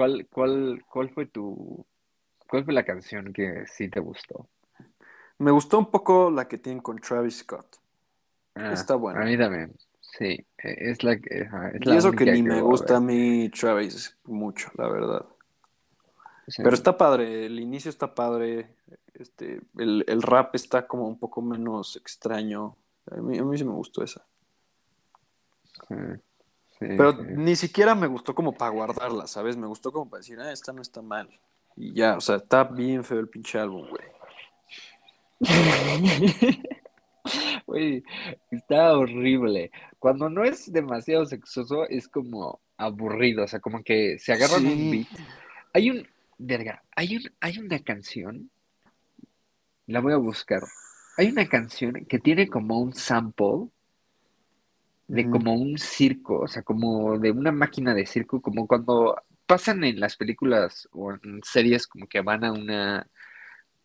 ¿Cuál, 0.00 0.26
cuál, 0.32 0.82
cuál 0.90 1.10
fue 1.10 1.26
tu, 1.26 1.84
cuál 2.48 2.64
fue 2.64 2.72
la 2.72 2.86
canción 2.86 3.34
que 3.34 3.66
sí 3.66 3.90
te 3.90 4.00
gustó? 4.00 4.48
Me 5.36 5.50
gustó 5.50 5.78
un 5.78 5.90
poco 5.90 6.30
la 6.30 6.48
que 6.48 6.56
tienen 6.56 6.80
con 6.80 6.98
Travis 6.98 7.40
Scott. 7.40 7.76
Ah, 8.54 8.72
Está 8.72 8.94
buena. 8.94 9.20
A 9.20 9.24
mí 9.26 9.36
también. 9.36 9.74
Sí, 10.00 10.24
e- 10.56 10.90
es 10.90 11.04
la 11.04 11.18
que, 11.18 11.40
es 11.40 11.84
Y 11.84 11.86
la 11.86 11.96
eso 11.96 12.12
que 12.12 12.24
ni 12.24 12.42
me 12.42 12.48
voy 12.48 12.60
a 12.60 12.62
gusta 12.62 12.96
a 12.96 13.00
mí 13.00 13.50
Travis 13.50 14.16
mucho, 14.24 14.70
la 14.78 14.88
verdad. 14.88 15.26
Sí. 16.48 16.62
Pero 16.62 16.74
está 16.74 16.96
padre, 16.96 17.44
el 17.44 17.60
inicio 17.60 17.90
está 17.90 18.14
padre, 18.14 18.74
este, 19.12 19.60
el, 19.76 20.02
el 20.08 20.22
rap 20.22 20.54
está 20.54 20.86
como 20.86 21.06
un 21.06 21.18
poco 21.18 21.42
menos 21.42 21.96
extraño. 21.96 22.74
A 23.10 23.16
mí, 23.16 23.36
a 23.36 23.44
mí 23.44 23.58
sí 23.58 23.64
me 23.64 23.72
gustó 23.72 24.02
esa. 24.02 24.24
Sí, 25.88 25.94
sí, 26.80 26.86
Pero 26.96 27.12
sí. 27.12 27.18
ni 27.36 27.54
siquiera 27.56 27.94
me 27.94 28.06
gustó 28.08 28.34
como 28.34 28.52
para 28.52 28.70
guardarla, 28.72 29.26
¿sabes? 29.26 29.56
Me 29.56 29.66
gustó 29.68 29.92
como 29.92 30.10
para 30.10 30.20
decir, 30.20 30.38
ah, 30.40 30.52
esta 30.52 30.72
no 30.72 30.82
está 30.82 31.02
mal. 31.02 31.28
Y 31.76 31.92
ya, 31.94 32.16
o 32.16 32.20
sea, 32.20 32.36
está 32.36 32.64
bien 32.64 33.04
feo 33.04 33.20
el 33.20 33.28
pinche 33.28 33.58
álbum, 33.58 33.86
güey. 33.88 34.04
Güey, 37.66 38.02
está 38.50 38.96
horrible. 38.96 39.70
Cuando 39.98 40.28
no 40.28 40.42
es 40.44 40.72
demasiado 40.72 41.26
sexoso, 41.26 41.86
es 41.88 42.08
como 42.08 42.60
aburrido. 42.76 43.44
O 43.44 43.46
sea, 43.48 43.60
como 43.60 43.82
que 43.84 44.18
se 44.18 44.32
agarran 44.32 44.66
un 44.66 44.72
Sí. 44.78 44.90
beat. 44.90 45.28
Hay 45.74 45.90
un, 45.90 46.08
verga, 46.38 46.82
hay 46.96 47.16
un, 47.16 47.22
hay 47.40 47.58
una 47.58 47.78
canción, 47.80 48.50
la 49.86 50.00
voy 50.00 50.14
a 50.14 50.16
buscar. 50.16 50.62
Hay 51.18 51.28
una 51.28 51.46
canción 51.48 52.06
que 52.08 52.18
tiene 52.18 52.48
como 52.48 52.78
un 52.80 52.94
sample 52.94 53.68
de 55.10 55.28
como 55.28 55.54
un 55.54 55.76
circo, 55.76 56.42
o 56.42 56.46
sea, 56.46 56.62
como 56.62 57.18
de 57.18 57.32
una 57.32 57.50
máquina 57.50 57.94
de 57.94 58.06
circo, 58.06 58.40
como 58.40 58.68
cuando 58.68 59.16
pasan 59.44 59.82
en 59.82 59.98
las 59.98 60.16
películas 60.16 60.88
o 60.92 61.12
en 61.12 61.40
series 61.42 61.88
como 61.88 62.06
que 62.06 62.20
van 62.20 62.44
a 62.44 62.52
una, 62.52 63.08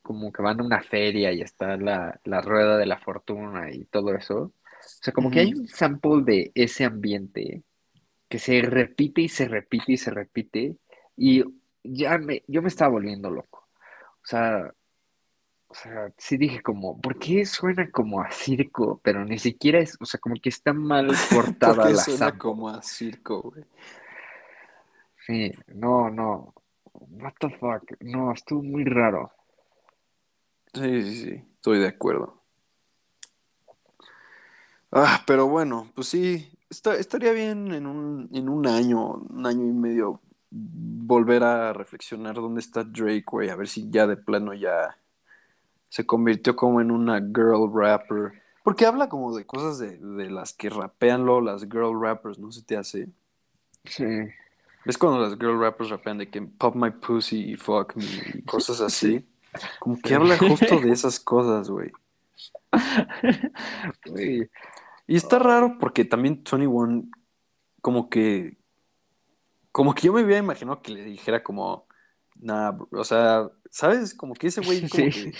como 0.03 0.31
que 0.31 0.43
van 0.43 0.59
a 0.59 0.63
una 0.63 0.81
feria 0.83 1.31
y 1.31 1.41
está 1.41 1.77
la, 1.77 2.19
la 2.25 2.41
rueda 2.41 2.77
de 2.77 2.85
la 2.85 2.99
fortuna 2.99 3.71
y 3.71 3.85
todo 3.85 4.13
eso. 4.13 4.37
O 4.37 4.53
sea, 4.79 5.13
como 5.13 5.31
que 5.31 5.39
hay 5.39 5.53
un 5.55 5.67
sample 5.67 6.21
de 6.23 6.51
ese 6.53 6.85
ambiente 6.85 7.63
que 8.29 8.37
se 8.37 8.61
repite 8.61 9.21
y 9.21 9.29
se 9.29 9.47
repite 9.47 9.93
y 9.93 9.97
se 9.97 10.11
repite 10.11 10.75
y 11.17 11.43
ya 11.83 12.19
me, 12.19 12.43
yo 12.47 12.61
me 12.61 12.67
estaba 12.67 12.91
volviendo 12.91 13.31
loco. 13.31 13.67
O 14.23 14.27
sea, 14.27 14.71
o 15.75 15.77
sea, 15.77 16.09
sí 16.17 16.37
dije 16.37 16.61
como, 16.61 17.01
¿por 17.01 17.19
qué 17.19 17.45
suena 17.45 17.91
como 17.91 18.21
a 18.21 18.31
circo? 18.31 19.01
Pero 19.03 19.25
ni 19.25 19.37
siquiera 19.37 19.79
es, 19.79 19.97
o 19.99 20.05
sea, 20.05 20.21
como 20.21 20.35
que 20.41 20.47
está 20.47 20.71
mal 20.71 21.07
cortada 21.31 21.75
Porque 21.75 21.93
la 21.93 22.01
suena 22.01 22.19
sample. 22.27 22.39
como 22.39 22.69
a 22.69 22.81
circo, 22.81 23.41
güey. 23.41 23.65
Sí, 25.25 25.51
no, 25.73 26.09
no. 26.09 26.53
What 26.93 27.33
the 27.41 27.49
fuck? 27.49 27.83
No, 27.99 28.31
estuvo 28.31 28.63
muy 28.63 28.85
raro. 28.85 29.31
Sí, 30.73 31.01
sí, 31.03 31.15
sí, 31.23 31.43
estoy 31.55 31.79
de 31.79 31.87
acuerdo. 31.89 32.41
Ah, 34.91 35.23
pero 35.27 35.47
bueno, 35.47 35.91
pues 35.93 36.07
sí, 36.07 36.57
está- 36.69 36.95
estaría 36.95 37.33
bien 37.33 37.73
en 37.73 37.85
un, 37.85 38.29
en 38.33 38.47
un 38.47 38.65
año, 38.65 39.13
un 39.15 39.45
año 39.45 39.65
y 39.65 39.73
medio, 39.73 40.21
volver 40.51 41.43
a 41.43 41.73
reflexionar 41.73 42.35
dónde 42.35 42.61
está 42.61 42.83
Drake, 42.85 43.25
güey, 43.29 43.49
a 43.49 43.55
ver 43.57 43.67
si 43.67 43.89
ya 43.89 44.07
de 44.07 44.15
plano 44.15 44.53
ya 44.53 44.97
se 45.89 46.05
convirtió 46.05 46.55
como 46.55 46.81
en 46.81 46.91
una 46.91 47.19
girl 47.19 47.71
rapper. 47.73 48.33
Porque 48.63 48.85
habla 48.85 49.09
como 49.09 49.35
de 49.35 49.45
cosas 49.45 49.77
de, 49.79 49.97
de 49.97 50.29
las 50.29 50.53
que 50.53 50.69
rapean 50.69 51.25
lo, 51.25 51.41
las 51.41 51.63
girl 51.63 51.99
rappers, 52.01 52.39
¿no 52.39 52.51
se 52.51 52.63
te 52.63 52.77
hace? 52.77 53.09
Sí, 53.85 54.03
¿Ves 54.85 54.97
cuando 54.97 55.19
las 55.19 55.33
girl 55.37 55.59
rappers 55.59 55.89
rapean 55.89 56.17
de 56.19 56.29
que 56.29 56.41
pop 56.41 56.75
my 56.75 56.91
pussy 56.91 57.51
y 57.51 57.55
fuck 57.55 57.95
me 57.95 58.05
y 58.05 58.41
cosas 58.43 58.81
así? 58.81 59.25
Como 59.79 60.01
que 60.01 60.09
Sí. 60.09 60.13
habla 60.15 60.37
justo 60.37 60.79
de 60.79 60.91
esas 60.91 61.19
cosas, 61.19 61.69
güey. 61.69 61.91
Y 65.07 65.15
está 65.15 65.39
raro 65.39 65.77
porque 65.79 66.05
también 66.05 66.43
Tony 66.43 66.65
One, 66.65 67.09
como 67.81 68.09
que, 68.09 68.57
como 69.71 69.93
que 69.93 70.07
yo 70.07 70.13
me 70.13 70.21
había 70.21 70.37
imaginado 70.37 70.81
que 70.81 70.91
le 70.91 71.03
dijera 71.03 71.43
como, 71.43 71.87
bro", 72.35 72.87
o 72.91 73.03
sea, 73.03 73.49
¿sabes? 73.69 74.13
Como 74.13 74.33
que 74.33 74.47
ese 74.47 74.61
güey, 74.61 74.87
como 74.87 75.09
sí, 75.11 75.11
que, 75.11 75.33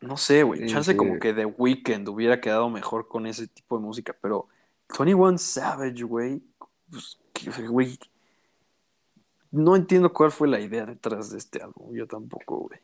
no 0.00 0.16
sé, 0.16 0.42
güey, 0.42 0.66
chance 0.66 0.92
sí. 0.92 0.96
como 0.96 1.18
que 1.18 1.32
The 1.32 1.44
Weeknd 1.44 2.08
hubiera 2.08 2.40
quedado 2.40 2.70
mejor 2.70 3.08
con 3.08 3.26
ese 3.26 3.48
tipo 3.48 3.78
de 3.78 3.84
música, 3.84 4.16
pero 4.20 4.48
Tony 4.86 5.14
One 5.14 5.38
Savage, 5.38 6.02
güey, 6.02 6.42
pues, 6.90 7.18
güey, 7.68 7.98
no 9.50 9.76
entiendo 9.76 10.12
cuál 10.12 10.30
fue 10.30 10.48
la 10.48 10.60
idea 10.60 10.86
detrás 10.86 11.30
de 11.30 11.38
este 11.38 11.62
álbum, 11.62 11.94
yo 11.94 12.06
tampoco, 12.06 12.68
güey. 12.68 12.80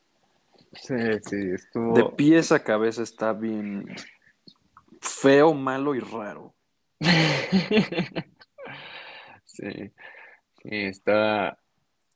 sí, 0.73 0.95
sí, 1.23 1.51
estuvo. 1.55 1.95
De 1.95 2.05
pies 2.17 2.53
a 2.53 2.63
cabeza 2.63 3.03
está 3.03 3.33
bien 3.33 3.87
feo, 5.01 5.55
malo 5.55 5.95
y 5.95 6.01
raro. 6.01 6.55
Sí, 9.57 9.91
sí, 10.61 10.69
está, 10.71 11.59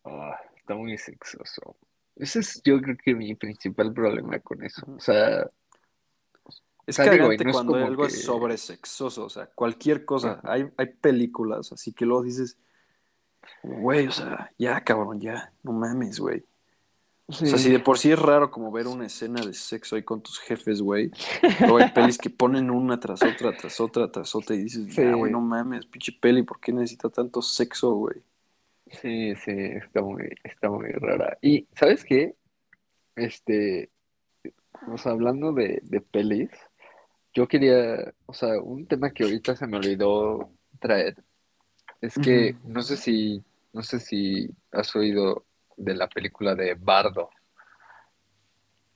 ah, 0.04 0.40
está 0.56 0.74
muy 0.74 0.98
sexoso. 0.98 1.74
Ese 2.16 2.40
es 2.40 2.60
yo 2.62 2.80
creo 2.80 2.96
que 3.02 3.14
mi 3.14 3.34
principal 3.34 3.92
problema 3.92 4.38
con 4.40 4.62
eso. 4.62 4.82
O 4.96 5.00
sea, 5.00 5.46
Es 6.86 6.96
digo, 6.98 7.26
no 7.28 7.32
es 7.32 7.42
cuando 7.52 7.72
como 7.72 7.86
algo 7.86 8.02
que- 8.02 8.08
es 8.12 8.24
sobresexoso, 8.24 9.24
o 9.24 9.30
sea, 9.30 9.46
cualquier 9.46 10.04
cosa. 10.04 10.40
Hay, 10.42 10.68
hay 10.76 10.86
películas, 10.86 11.72
así 11.72 11.92
que 11.92 12.04
luego 12.04 12.24
dices, 12.24 12.58
güey, 13.62 14.06
o 14.08 14.12
sea, 14.12 14.52
ya, 14.58 14.82
cabrón, 14.82 15.20
ya, 15.20 15.52
no 15.62 15.72
mames, 15.72 16.18
güey. 16.20 16.44
O 17.28 17.32
sea, 17.32 17.58
si 17.58 17.70
de 17.70 17.78
por 17.78 17.96
sí 17.96 18.10
es 18.10 18.18
raro 18.18 18.50
como 18.50 18.72
ver 18.72 18.88
una 18.88 19.06
escena 19.06 19.40
de 19.40 19.54
sexo 19.54 19.94
ahí 19.94 20.02
con 20.02 20.20
tus 20.20 20.40
jefes, 20.40 20.82
güey. 20.82 21.12
Luego 21.60 21.78
hay 21.78 21.90
pelis 21.92 22.18
que 22.18 22.28
ponen 22.28 22.72
una 22.72 22.98
tras 22.98 23.22
otra, 23.22 23.56
tras 23.56 23.80
otra, 23.80 24.10
tras 24.10 24.34
otra, 24.34 24.56
y 24.56 24.64
dices, 24.64 24.92
Sí. 24.92 25.04
güey, 25.12 25.30
no 25.30 25.40
mames, 25.40 25.86
pinche 25.86 26.10
peli, 26.20 26.42
¿por 26.42 26.58
qué 26.58 26.72
necesita 26.72 27.08
tanto 27.08 27.40
sexo, 27.40 27.94
güey? 27.94 28.20
Sí, 28.90 29.34
sí, 29.36 29.52
está 29.52 30.02
muy, 30.02 30.28
está 30.44 30.68
muy 30.70 30.90
rara. 30.90 31.38
Y, 31.40 31.66
¿sabes 31.74 32.04
qué? 32.04 32.34
Este, 33.16 33.90
o 34.88 34.98
sea, 34.98 35.12
hablando 35.12 35.52
de, 35.52 35.80
de 35.82 36.00
pelis, 36.00 36.50
yo 37.32 37.46
quería, 37.46 38.12
o 38.26 38.34
sea, 38.34 38.60
un 38.60 38.86
tema 38.86 39.10
que 39.10 39.24
ahorita 39.24 39.56
se 39.56 39.66
me 39.66 39.76
olvidó 39.76 40.50
traer, 40.80 41.16
es 42.00 42.14
que 42.18 42.56
Ujú. 42.58 42.72
no 42.72 42.82
sé 42.82 42.96
si, 42.96 43.42
no 43.72 43.82
sé 43.82 44.00
si 44.00 44.50
has 44.72 44.94
oído 44.96 45.44
de 45.76 45.94
la 45.94 46.08
película 46.08 46.54
de 46.54 46.74
Bardo. 46.74 47.30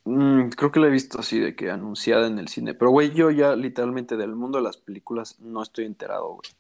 Mm, 0.05 0.49
creo 0.51 0.71
que 0.71 0.81
la 0.81 0.89
he 0.89 0.91
visto 0.91 1.21
así, 1.21 1.39
de 1.39 1.55
que 1.55 1.71
anunciada 1.71 2.27
en 2.27 2.39
el 2.39 2.49
cine. 2.49 2.75
Pero, 2.75 2.91
güey, 2.91 3.13
yo 3.13 3.31
ya 3.31 3.57
literalmente 3.57 4.17
del 4.17 4.35
mundo 4.35 4.59
de 4.59 4.65
las 4.65 4.77
películas 4.77 5.41
no 5.41 5.63
estoy 5.63 5.87
enterado, 5.87 6.35
güey. 6.35 6.51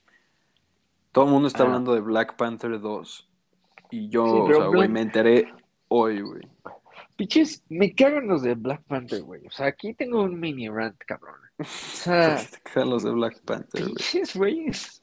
Todo 1.14 1.24
el 1.27 1.31
mundo 1.31 1.48
está 1.48 1.62
Ah. 1.62 1.66
hablando 1.66 1.94
de 1.94 2.00
Black 2.00 2.37
Panther 2.37 2.79
2. 2.79 3.29
Y 3.90 4.09
yo, 4.11 4.27
Sí, 4.27 4.33
o 4.33 4.44
pero 4.46 4.59
sea, 4.59 4.66
güey, 4.66 4.79
Black- 4.81 4.90
me 4.90 5.00
enteré 5.00 5.55
hoy, 5.88 6.20
güey. 6.20 6.42
Piches, 7.16 7.62
me 7.68 7.94
cagan 7.94 8.27
los 8.27 8.42
de 8.42 8.55
Black 8.57 8.83
Panther, 8.88 9.22
güey. 9.22 9.46
O 9.46 9.50
sea, 9.50 9.66
aquí 9.66 9.94
tengo 9.94 10.22
un 10.24 10.38
mini 10.40 10.68
rant, 10.68 10.96
cabrón. 11.07 11.37
O 11.61 11.64
sea, 11.64 12.37
te 12.50 12.61
cagan 12.62 12.90
los 12.90 13.05
de 13.05 13.12
Black 13.12 13.40
Panther, 13.44 13.83
güey. 13.83 13.94
pinches 13.94 14.37
güeyes. 14.37 15.03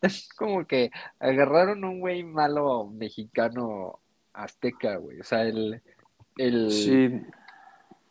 Es 0.00 0.28
como 0.38 0.64
que 0.64 0.92
agarraron 1.18 1.82
un 1.82 1.98
güey 1.98 2.22
malo 2.22 2.86
mexicano 2.86 3.98
azteca, 4.32 4.96
güey. 4.98 5.18
O 5.20 5.24
sea, 5.24 5.42
el, 5.42 5.82
el, 6.36 6.70
Sí, 6.70 7.20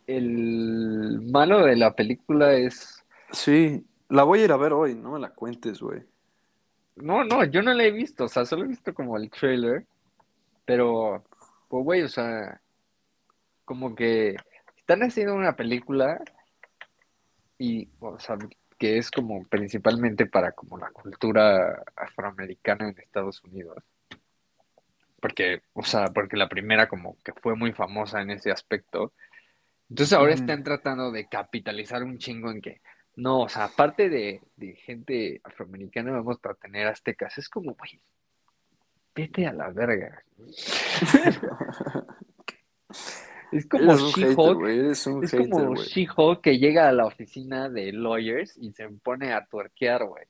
el 0.06 1.22
malo 1.32 1.64
de 1.64 1.76
la 1.76 1.94
película 1.94 2.52
es, 2.52 3.02
sí. 3.32 3.84
La 4.10 4.22
voy 4.24 4.40
a 4.40 4.44
ir 4.44 4.52
a 4.52 4.56
ver 4.56 4.72
hoy, 4.72 4.94
no 4.94 5.12
me 5.12 5.18
la 5.18 5.30
cuentes, 5.30 5.80
güey. 5.80 6.02
No, 7.02 7.24
no, 7.24 7.44
yo 7.44 7.62
no 7.62 7.72
la 7.74 7.84
he 7.84 7.90
visto, 7.90 8.24
o 8.24 8.28
sea, 8.28 8.44
solo 8.44 8.64
he 8.64 8.68
visto 8.68 8.92
como 8.92 9.16
el 9.16 9.30
trailer, 9.30 9.86
pero, 10.64 11.24
pues, 11.68 11.84
güey, 11.84 12.02
o 12.02 12.08
sea, 12.08 12.60
como 13.64 13.94
que 13.94 14.36
están 14.76 15.02
haciendo 15.02 15.34
una 15.34 15.54
película 15.54 16.20
y, 17.58 17.88
o 18.00 18.18
sea, 18.18 18.36
que 18.78 18.96
es 18.96 19.10
como 19.10 19.44
principalmente 19.44 20.26
para 20.26 20.52
como 20.52 20.78
la 20.78 20.90
cultura 20.90 21.82
afroamericana 21.96 22.88
en 22.88 22.98
Estados 22.98 23.42
Unidos. 23.44 23.82
Porque, 25.20 25.62
o 25.72 25.82
sea, 25.82 26.06
porque 26.06 26.36
la 26.36 26.48
primera 26.48 26.88
como 26.88 27.16
que 27.24 27.32
fue 27.32 27.56
muy 27.56 27.72
famosa 27.72 28.22
en 28.22 28.30
ese 28.30 28.52
aspecto. 28.52 29.12
Entonces 29.90 30.12
ahora 30.12 30.34
están 30.34 30.62
tratando 30.62 31.10
de 31.10 31.26
capitalizar 31.28 32.04
un 32.04 32.18
chingo 32.18 32.50
en 32.50 32.60
que, 32.60 32.80
no, 33.18 33.40
o 33.40 33.48
sea, 33.48 33.64
aparte 33.64 34.08
de, 34.08 34.40
de 34.54 34.74
gente 34.76 35.40
afroamericana, 35.42 36.12
vamos 36.12 36.38
a 36.40 36.54
tener 36.54 36.86
aztecas. 36.86 37.36
Es 37.36 37.48
como, 37.48 37.74
güey, 37.74 38.00
vete 39.12 39.44
a 39.46 39.52
la 39.52 39.70
verga. 39.70 40.22
Es 43.50 43.66
como 43.66 43.96
She-Hulk, 43.96 44.68
es 44.68 45.04
hater, 45.06 45.48
como. 45.48 45.74
She-Hulk 45.74 46.42
que 46.42 46.58
llega 46.58 46.86
a 46.86 46.92
la 46.92 47.06
oficina 47.06 47.70
de 47.70 47.92
lawyers 47.92 48.54
y 48.58 48.72
se 48.72 48.86
pone 48.90 49.32
a 49.32 49.46
tuerquear, 49.46 50.04
güey. 50.04 50.26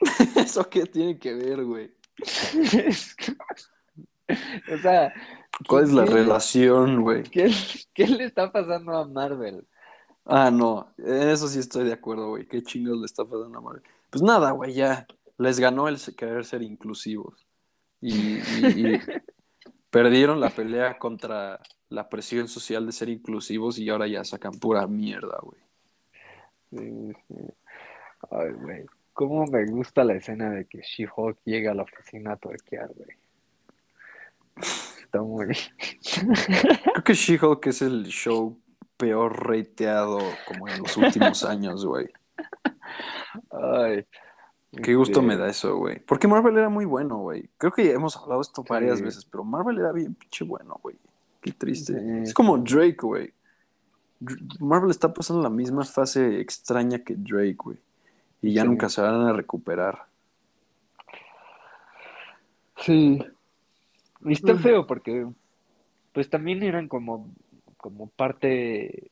¿Eso 0.36 0.70
qué 0.70 0.86
tiene 0.86 1.18
que 1.18 1.34
ver, 1.34 1.64
güey? 1.64 1.92
O 4.72 4.78
sea, 4.78 5.12
¿Cuál 5.68 5.84
es 5.84 5.92
la 5.92 6.04
¿qué- 6.04 6.10
relación, 6.12 7.02
güey? 7.02 7.22
¿Qué, 7.24 7.52
qué 7.92 8.06
le 8.06 8.24
está 8.24 8.50
pasando 8.50 8.96
a 8.96 9.06
Marvel? 9.06 9.66
Ah, 10.24 10.50
no. 10.50 10.92
En 10.98 11.28
eso 11.30 11.48
sí 11.48 11.58
estoy 11.58 11.84
de 11.84 11.92
acuerdo, 11.92 12.28
güey. 12.30 12.46
¿Qué 12.46 12.62
chingos 12.62 12.98
le 12.98 13.06
está 13.06 13.24
pasando 13.24 13.58
a 13.58 13.60
Marvel? 13.60 13.82
Pues 14.10 14.22
nada, 14.22 14.52
güey, 14.52 14.72
ya. 14.74 15.06
Les 15.38 15.58
ganó 15.58 15.88
el 15.88 15.98
querer 16.16 16.44
ser 16.44 16.62
inclusivos. 16.62 17.46
Y, 18.00 18.38
y- 18.38 18.94
y 18.94 19.00
perdieron 19.90 20.40
la 20.40 20.50
pelea 20.50 20.98
contra 20.98 21.60
la 21.88 22.08
presión 22.08 22.48
social 22.48 22.86
de 22.86 22.92
ser 22.92 23.08
inclusivos 23.08 23.78
y 23.78 23.88
ahora 23.90 24.06
ya 24.06 24.24
sacan 24.24 24.52
pura 24.52 24.86
mierda, 24.86 25.38
güey. 25.42 25.60
Sí, 26.70 27.12
sí. 27.28 27.34
Ay, 28.30 28.52
güey. 28.52 28.86
Cómo 29.12 29.46
me 29.46 29.66
gusta 29.66 30.04
la 30.04 30.14
escena 30.14 30.50
de 30.50 30.64
que 30.66 30.80
She-Hulk 30.80 31.38
llega 31.44 31.72
a 31.72 31.74
la 31.74 31.82
oficina 31.82 32.32
a 32.32 32.36
tuerquear, 32.36 32.90
güey. 32.94 33.10
Está 35.02 35.20
muy... 35.20 35.46
Creo 36.82 37.04
que 37.04 37.14
She-Hulk 37.14 37.66
es 37.66 37.82
el 37.82 38.04
show 38.06 38.58
peor 39.02 39.48
rateado 39.48 40.20
como 40.46 40.68
en 40.68 40.78
los 40.80 40.96
últimos 40.96 41.42
años, 41.44 41.84
güey. 41.84 42.08
Ay. 43.50 44.06
Qué 44.80 44.94
gusto 44.94 45.18
este, 45.18 45.26
me 45.26 45.36
da 45.36 45.48
eso, 45.48 45.76
güey. 45.76 45.98
Porque 45.98 46.28
Marvel 46.28 46.56
era 46.56 46.68
muy 46.68 46.84
bueno, 46.84 47.16
güey. 47.18 47.50
Creo 47.58 47.72
que 47.72 47.84
ya 47.84 47.92
hemos 47.94 48.16
hablado 48.16 48.40
esto 48.40 48.62
varias 48.66 48.98
Sí. 48.98 49.04
veces, 49.04 49.24
pero 49.24 49.42
Marvel 49.42 49.78
era 49.78 49.90
bien 49.90 50.14
pinche 50.14 50.44
bueno, 50.44 50.78
güey. 50.80 50.96
Qué 51.40 51.50
triste. 51.50 51.98
Sí. 51.98 52.18
Es 52.22 52.32
como 52.32 52.56
Drake, 52.58 52.96
güey. 53.02 53.32
Marvel 54.60 54.90
está 54.92 55.12
pasando 55.12 55.42
la 55.42 55.50
misma 55.50 55.84
fase 55.84 56.40
extraña 56.40 57.00
que 57.00 57.16
Drake, 57.16 57.56
güey. 57.58 57.78
Y 58.40 58.54
ya 58.54 58.62
Sí. 58.62 58.68
nunca 58.68 58.88
se 58.88 59.00
van 59.02 59.20
a 59.26 59.32
recuperar. 59.32 60.06
Sí. 62.76 63.18
Y 64.24 64.32
está 64.32 64.54
Mm. 64.54 64.58
feo 64.58 64.86
porque, 64.86 65.26
pues 66.12 66.30
también 66.30 66.62
eran 66.62 66.86
como, 66.88 67.28
como 67.82 68.08
parte, 68.10 69.10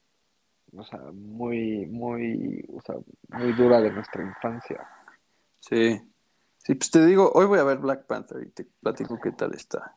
o 0.72 0.84
sea, 0.84 1.00
muy, 1.12 1.86
muy, 1.86 2.64
o 2.72 2.80
sea, 2.80 2.94
muy 3.30 3.52
dura 3.52 3.80
de 3.80 3.90
nuestra 3.90 4.22
infancia. 4.22 4.86
Sí. 5.58 6.00
Sí, 6.56 6.74
pues 6.76 6.90
te 6.90 7.04
digo, 7.04 7.32
hoy 7.34 7.46
voy 7.46 7.58
a 7.58 7.64
ver 7.64 7.78
Black 7.78 8.06
Panther 8.06 8.42
y 8.42 8.50
te 8.50 8.64
platico 8.80 9.18
qué 9.20 9.32
tal 9.32 9.54
está. 9.54 9.96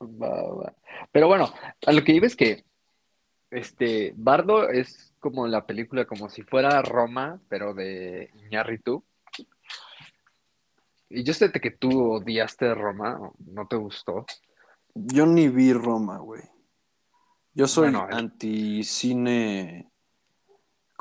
Va, 0.00 0.54
va. 0.54 0.74
Pero 1.10 1.26
bueno, 1.26 1.52
a 1.86 1.92
lo 1.92 2.04
que 2.04 2.12
iba 2.12 2.26
es 2.26 2.36
que, 2.36 2.64
este, 3.50 4.12
Bardo 4.16 4.68
es 4.68 5.12
como 5.18 5.48
la 5.48 5.66
película, 5.66 6.04
como 6.04 6.28
si 6.28 6.42
fuera 6.42 6.82
Roma, 6.82 7.40
pero 7.48 7.74
de 7.74 8.30
Iñárritu. 8.46 9.02
Y 11.08 11.24
yo 11.24 11.34
sé 11.34 11.50
que 11.50 11.70
tú 11.72 12.12
odiaste 12.12 12.74
Roma, 12.74 13.32
no 13.38 13.66
te 13.66 13.76
gustó. 13.76 14.26
Yo 14.94 15.26
ni 15.26 15.48
vi 15.48 15.72
Roma, 15.72 16.18
güey. 16.18 16.42
Yo 17.54 17.66
soy 17.68 17.84
Bueno, 17.90 18.06
anti-cine, 18.10 19.88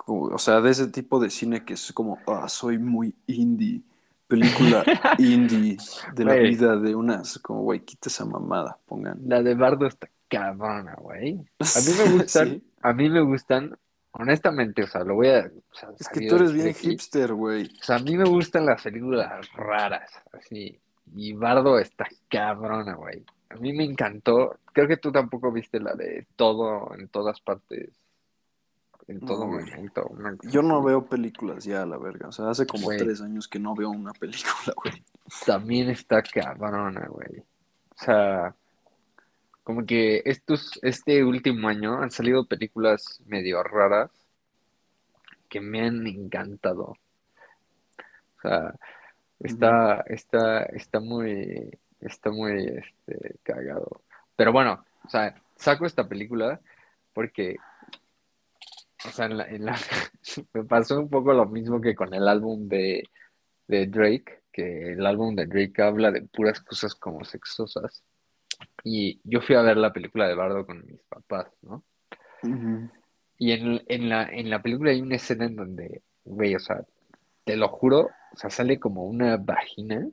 o 0.05 0.37
sea, 0.37 0.61
de 0.61 0.71
ese 0.71 0.87
tipo 0.87 1.19
de 1.19 1.29
cine 1.29 1.63
que 1.65 1.73
es 1.73 1.91
como, 1.93 2.19
ah, 2.27 2.47
soy 2.49 2.77
muy 2.77 3.15
indie. 3.27 3.81
Película 4.27 4.83
indie 5.19 5.77
de 6.15 6.25
la 6.25 6.33
vida 6.35 6.75
de 6.77 6.95
unas, 6.95 7.37
como, 7.39 7.61
güey, 7.61 7.81
quita 7.81 8.09
esa 8.09 8.25
mamada, 8.25 8.77
pongan. 8.85 9.19
La 9.25 9.41
de 9.43 9.53
Bardo 9.53 9.85
está 9.85 10.09
cabrona, 10.27 10.95
güey. 10.95 11.33
A 11.59 11.79
mí 11.81 11.91
me 11.97 12.11
gustan, 12.17 12.47
Sí. 12.49 12.63
a 12.81 12.93
mí 12.93 13.09
me 13.09 13.21
gustan, 13.21 13.77
honestamente, 14.11 14.83
o 14.83 14.87
sea, 14.87 15.03
lo 15.03 15.15
voy 15.15 15.27
a... 15.27 15.51
o 15.69 15.75
sea, 15.75 15.89
Es 15.99 16.07
que 16.09 16.27
tú 16.27 16.35
eres 16.37 16.51
bien 16.53 16.69
aquí. 16.69 16.89
hipster, 16.91 17.33
güey. 17.33 17.65
O 17.79 17.83
sea, 17.83 17.97
a 17.97 17.99
mí 17.99 18.17
me 18.17 18.23
gustan 18.25 18.65
las 18.65 18.81
películas 18.81 19.47
raras, 19.53 20.09
así. 20.31 20.79
Y 21.15 21.33
Bardo 21.33 21.77
está 21.77 22.07
cabrona, 22.29 22.95
güey. 22.95 23.23
A 23.53 23.55
mí 23.57 23.71
me 23.73 23.83
encantó. 23.83 24.57
Creo 24.73 24.87
que 24.87 24.97
tú 24.97 25.11
tampoco 25.11 25.51
viste 25.51 25.79
la 25.79 25.93
de 25.93 26.25
todo 26.35 26.93
en 26.97 27.07
todas 27.07 27.39
partes, 27.39 27.89
en 29.07 29.19
todo 29.19 29.45
momento. 29.45 30.07
una 30.09 30.35
Yo 30.43 30.63
no 30.63 30.81
veo 30.81 31.05
películas 31.05 31.63
ya 31.63 31.85
la 31.85 31.97
verga. 31.97 32.29
O 32.29 32.31
sea, 32.31 32.49
hace 32.49 32.65
como 32.65 32.85
Güey. 32.85 32.97
tres 32.97 33.21
años 33.21 33.47
que 33.47 33.59
no 33.59 33.75
veo 33.75 33.89
una 33.89 34.13
película, 34.13 34.73
güey. 34.75 35.03
También 35.45 35.89
está 35.89 36.23
cabrona, 36.23 37.07
güey. 37.07 37.39
O 37.39 38.03
sea, 38.03 38.55
como 39.63 39.85
que 39.85 40.23
estos, 40.25 40.79
este 40.81 41.23
último 41.23 41.67
año 41.67 42.01
han 42.01 42.11
salido 42.11 42.45
películas 42.45 43.21
medio 43.25 43.61
raras 43.61 44.09
que 45.47 45.61
me 45.61 45.85
han 45.85 46.07
encantado. 46.07 46.95
O 48.37 48.41
sea, 48.41 48.73
está, 49.39 50.01
está, 50.07 50.63
está 50.63 50.99
muy, 50.99 51.77
está 52.05 52.31
muy, 52.31 52.65
este, 52.65 53.35
cagado. 53.43 54.01
Pero 54.35 54.51
bueno, 54.51 54.83
o 55.05 55.09
sea, 55.09 55.35
saco 55.55 55.85
esta 55.85 56.07
película 56.07 56.59
porque, 57.13 57.57
o 59.05 59.09
sea, 59.09 59.25
en 59.25 59.37
la, 59.37 59.45
en 59.47 59.65
la- 59.65 59.77
me 60.53 60.63
pasó 60.63 60.99
un 60.99 61.09
poco 61.09 61.33
lo 61.33 61.45
mismo 61.45 61.81
que 61.81 61.95
con 61.95 62.13
el 62.13 62.27
álbum 62.27 62.67
de, 62.67 63.03
de 63.67 63.87
Drake, 63.87 64.43
que 64.51 64.93
el 64.93 65.05
álbum 65.05 65.35
de 65.35 65.45
Drake 65.45 65.81
habla 65.81 66.11
de 66.11 66.21
puras 66.23 66.59
cosas 66.61 66.95
como 66.95 67.23
sexosas. 67.23 68.03
Y 68.83 69.19
yo 69.23 69.41
fui 69.41 69.55
a 69.55 69.61
ver 69.61 69.77
la 69.77 69.91
película 69.93 70.27
de 70.27 70.35
Bardo 70.35 70.65
con 70.65 70.85
mis 70.85 71.01
papás, 71.03 71.47
¿no? 71.61 71.83
Y 73.37 73.51
en, 73.51 73.81
en 73.87 74.09
la, 74.09 74.23
en 74.29 74.49
la 74.49 74.61
película 74.61 74.91
hay 74.91 75.01
una 75.01 75.15
escena 75.15 75.45
en 75.45 75.55
donde, 75.55 76.01
güey, 76.23 76.55
o 76.55 76.59
sea, 76.59 76.83
te 77.45 77.57
lo 77.57 77.67
juro, 77.67 78.09
o 78.33 78.37
sea, 78.37 78.49
sale 78.49 78.79
como 78.79 79.03
una 79.05 79.37
vagina. 79.37 80.07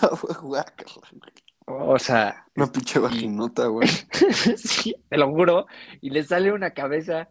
O 1.66 1.98
sea, 2.00 2.46
Una 2.56 2.66
pinche 2.66 2.98
vaginota, 2.98 3.66
güey. 3.66 3.88
sí, 4.56 4.94
te 5.08 5.16
lo 5.16 5.30
juro, 5.30 5.66
y 6.00 6.10
le 6.10 6.24
sale 6.24 6.52
una 6.52 6.70
cabeza 6.70 7.28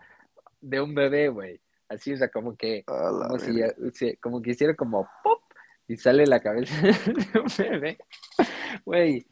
de 0.62 0.80
un 0.82 0.96
bebé, 0.96 1.28
güey. 1.30 1.60
Así, 1.90 2.14
o 2.14 2.18
sea, 2.18 2.30
como 2.30 2.56
que, 2.56 2.84
como 2.86 3.38
si, 3.40 4.16
como 4.18 4.42
que 4.42 4.52
hiciera 4.52 4.76
como 4.76 5.10
pop 5.24 5.42
y 5.88 5.98
sale 5.98 6.26
la 6.26 6.40
cabeza 6.40 6.74
de 6.82 7.40
un 7.40 7.48
bebé. 7.58 7.98
Güey, 8.86 9.26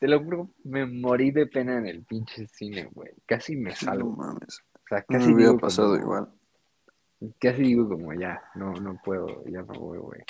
te 0.00 0.08
lo 0.08 0.22
juro, 0.24 0.50
me 0.64 0.86
morí 0.86 1.30
de 1.30 1.46
pena 1.46 1.78
en 1.78 1.86
el 1.86 2.02
pinche 2.04 2.46
cine, 2.48 2.88
güey. 2.92 3.10
Casi 3.26 3.54
me 3.56 3.70
No 3.70 3.76
salgo. 3.76 4.10
mames. 4.16 4.60
O 4.74 4.88
sea, 4.88 4.98
No 5.00 5.18
casi 5.18 5.28
me 5.28 5.34
hubiera 5.34 5.50
digo 5.52 5.60
pasado 5.60 5.90
como- 5.90 6.02
igual. 6.02 6.28
Casi 7.40 7.62
digo 7.62 7.88
como 7.88 8.12
ya, 8.14 8.40
no, 8.54 8.72
no 8.72 8.98
puedo, 9.04 9.44
ya 9.46 9.60
no 9.62 9.74
voy, 9.74 9.98
güey. 9.98 10.20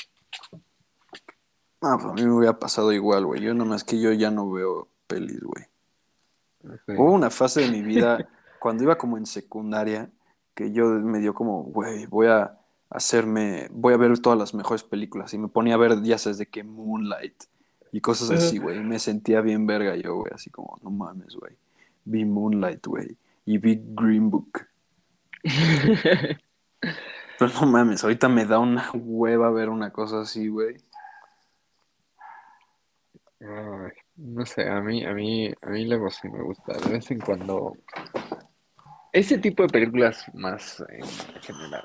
Ah, 1.81 1.97
pues 2.01 2.07
a 2.07 2.15
mí 2.15 2.25
me 2.25 2.33
hubiera 2.33 2.59
pasado 2.59 2.93
igual, 2.93 3.27
güey. 3.27 3.41
Yo 3.41 3.55
nomás 3.55 3.85
que 3.85 4.01
yo 4.01 4.13
ya 4.13 4.31
no 4.31 4.51
veo 4.51 4.89
pelis, 5.07 5.41
güey. 5.41 5.65
Hubo 6.99 7.13
una 7.13 7.31
fase 7.31 7.63
de 7.63 7.71
mi 7.71 7.83
vida, 7.83 8.29
cuando 8.61 8.83
iba 8.85 8.99
como 8.99 9.17
en 9.17 9.27
secundaria, 9.27 10.11
que 10.55 10.73
yo 10.73 10.87
me 10.87 11.21
dio 11.21 11.35
como, 11.35 11.63
güey, 11.63 12.07
voy 12.07 12.27
a 12.27 12.59
hacerme, 12.91 13.69
voy 13.71 13.95
a 13.95 13.97
ver 13.97 14.19
todas 14.19 14.39
las 14.39 14.55
mejores 14.55 14.83
películas. 14.83 15.33
Y 15.35 15.39
me 15.39 15.49
ponía 15.49 15.75
a 15.75 15.79
ver, 15.79 16.03
ya 16.03 16.19
sabes, 16.19 16.39
de 16.39 16.47
que 16.47 16.65
Moonlight 16.65 17.45
y 17.93 18.01
cosas 18.01 18.31
así, 18.31 18.59
güey. 18.59 18.79
Y 18.79 18.85
me 18.85 18.99
sentía 18.99 19.41
bien 19.41 19.67
verga 19.67 19.95
yo, 19.97 20.17
güey, 20.17 20.33
así 20.35 20.51
como, 20.51 20.77
no 20.83 20.91
mames, 20.91 21.37
güey. 21.37 21.55
Vi 22.05 22.25
Moonlight, 22.25 22.87
güey. 22.87 23.17
Y 23.45 23.59
vi 23.59 23.81
Green 23.95 24.31
Book. 24.31 24.67
Pero 27.39 27.53
no 27.61 27.67
mames, 27.67 28.03
ahorita 28.03 28.29
me 28.29 28.45
da 28.45 28.59
una 28.59 28.91
hueva 28.93 29.51
ver 29.51 29.69
una 29.69 29.93
cosa 29.93 30.23
así, 30.23 30.49
güey. 30.49 30.77
Ay, 33.41 33.93
no 34.17 34.45
sé, 34.45 34.69
a 34.69 34.81
mí, 34.81 35.05
a 35.05 35.13
mí, 35.13 35.53
a 35.63 35.67
mí 35.71 35.85
luego 35.87 36.11
sí 36.11 36.29
me 36.29 36.43
gusta. 36.43 36.73
De 36.79 36.91
vez 36.91 37.11
en 37.11 37.21
cuando. 37.21 37.73
Ese 39.13 39.39
tipo 39.39 39.63
de 39.63 39.69
películas 39.69 40.25
más 40.35 40.83
en 40.89 41.07
general. 41.43 41.85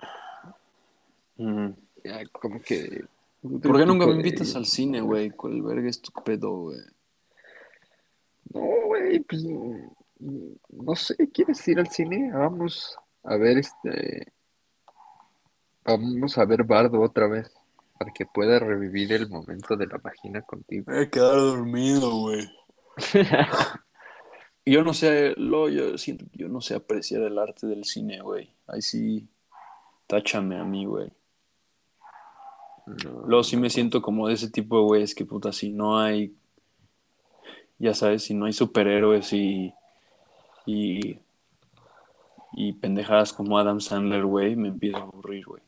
Ujú. 1.37 1.75
Ya, 2.03 2.23
como 2.31 2.59
que... 2.61 3.05
¿Por 3.41 3.77
qué 3.77 3.85
nunca 3.85 4.05
me 4.05 4.13
de- 4.13 4.17
invitas 4.17 4.55
al 4.55 4.65
cine, 4.65 5.01
güey? 5.01 5.29
¿Cuál 5.31 5.61
verga 5.61 5.89
es 5.89 6.01
tu 6.01 6.11
pedo, 6.11 6.51
güey? 6.63 6.79
No, 8.53 8.61
güey, 8.87 9.19
pues 9.19 9.43
no 10.69 10.95
sé, 10.95 11.15
¿quieres 11.31 11.67
ir 11.67 11.79
al 11.79 11.87
cine? 11.89 12.31
Vamos 12.31 12.97
a 13.23 13.35
ver 13.35 13.57
este, 13.57 14.31
vamos 15.83 16.37
a 16.37 16.45
ver 16.45 16.63
Bardo 16.63 17.01
otra 17.01 17.27
vez, 17.27 17.51
para 17.97 18.11
que 18.11 18.25
pueda 18.25 18.59
revivir 18.59 19.13
el 19.13 19.29
momento 19.29 19.75
de 19.75 19.87
la 19.87 19.97
vagina 19.97 20.41
contigo. 20.41 20.85
Me 20.87 20.95
voy 20.95 21.03
a 21.05 21.09
quedar 21.09 21.35
dormido, 21.35 22.11
güey. 22.11 22.49
Yo 24.65 24.83
no 24.83 24.93
sé, 24.93 25.33
lo, 25.35 25.67
yo 25.67 25.97
siento 25.97 26.25
que 26.31 26.37
yo 26.37 26.47
no 26.47 26.61
sé 26.61 26.75
apreciar 26.75 27.21
el 27.23 27.37
arte 27.37 27.67
del 27.67 27.83
cine, 27.83 28.21
güey. 28.21 28.55
Ahí 28.65 28.81
sí, 28.81 29.27
táchame 30.07 30.57
a 30.57 30.63
mí, 30.63 30.85
güey. 30.85 31.11
No, 32.85 33.23
Luego 33.27 33.43
sí 33.43 33.57
me 33.57 33.69
siento 33.69 34.01
como 34.01 34.29
de 34.29 34.35
ese 34.35 34.49
tipo 34.49 34.77
de 34.77 34.83
güeyes 34.83 35.15
que 35.15 35.25
puta, 35.25 35.51
si 35.51 35.69
no 35.69 35.99
hay, 35.99 36.33
ya 37.77 37.93
sabes, 37.93 38.23
si 38.23 38.33
no 38.33 38.45
hay 38.45 38.53
superhéroes 38.53 39.33
y, 39.33 39.73
y, 40.65 41.19
y 42.53 42.73
pendejadas 42.73 43.33
como 43.33 43.57
Adam 43.57 43.81
Sandler, 43.81 44.23
güey, 44.23 44.55
me 44.55 44.69
empiezo 44.69 44.97
a 44.97 45.01
aburrir, 45.01 45.45
güey. 45.45 45.61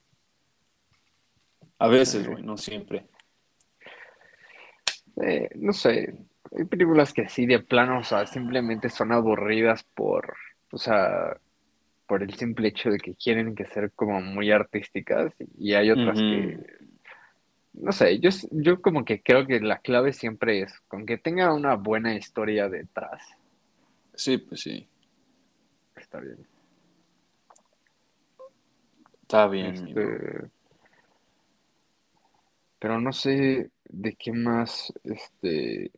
A 1.80 1.88
veces, 1.88 2.28
güey, 2.28 2.44
no 2.44 2.58
siempre. 2.58 3.06
Eh, 5.22 5.50
no 5.56 5.74
sé, 5.74 6.14
hay 6.58 6.66
películas 6.66 7.14
que 7.14 7.28
sí 7.30 7.46
de 7.46 7.60
plano, 7.60 8.00
o 8.00 8.04
sea, 8.04 8.26
simplemente 8.26 8.90
son 8.90 9.12
aburridas 9.12 9.84
por, 9.84 10.36
o 10.72 10.78
sea, 10.78 11.38
por 12.08 12.22
el 12.22 12.34
simple 12.36 12.68
hecho 12.70 12.90
de 12.90 12.98
que 12.98 13.16
quieren 13.16 13.56
que 13.56 13.66
ser 13.66 13.92
como 13.92 14.22
muy 14.22 14.52
artísticas 14.52 15.34
y 15.58 15.74
hay 15.74 15.92
otras 15.92 16.18
que, 16.18 16.60
no 17.74 17.92
sé, 17.92 18.20
yo, 18.20 18.30
yo 18.52 18.82
como 18.82 19.06
que 19.06 19.22
creo 19.22 19.46
que 19.48 19.60
la 19.60 19.80
clave 19.80 20.14
siempre 20.14 20.62
es 20.62 20.80
con 20.88 21.06
que 21.06 21.18
tenga 21.18 21.54
una 21.54 21.76
buena 21.76 22.16
historia 22.16 22.70
detrás, 22.70 23.22
Sí, 24.18 24.38
pues 24.38 24.62
sí. 24.62 24.88
está 25.98 26.20
bien. 26.22 26.48
Está 29.24 29.48
bien. 29.48 29.76
Este, 29.76 30.50
pero 32.86 33.02
no 33.02 33.12
sé 33.14 33.72
de 33.90 34.14
qué 34.16 34.32
más, 34.32 34.94
este, 35.04 35.90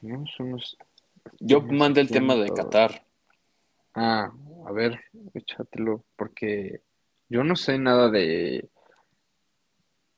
tenemos 0.00 0.30
unos 0.40 0.78
Yo 1.40 1.60
mandé 1.60 2.00
el 2.00 2.08
tema 2.10 2.34
de. 2.36 2.48
Qatar. 2.54 3.04
Ah, 3.94 4.32
a 4.66 4.72
ver, 4.72 4.98
échatelo, 5.34 6.06
porque 6.16 6.80
yo 7.28 7.44
no 7.44 7.54
sé 7.54 7.76
nada 7.78 8.08
de, 8.08 8.66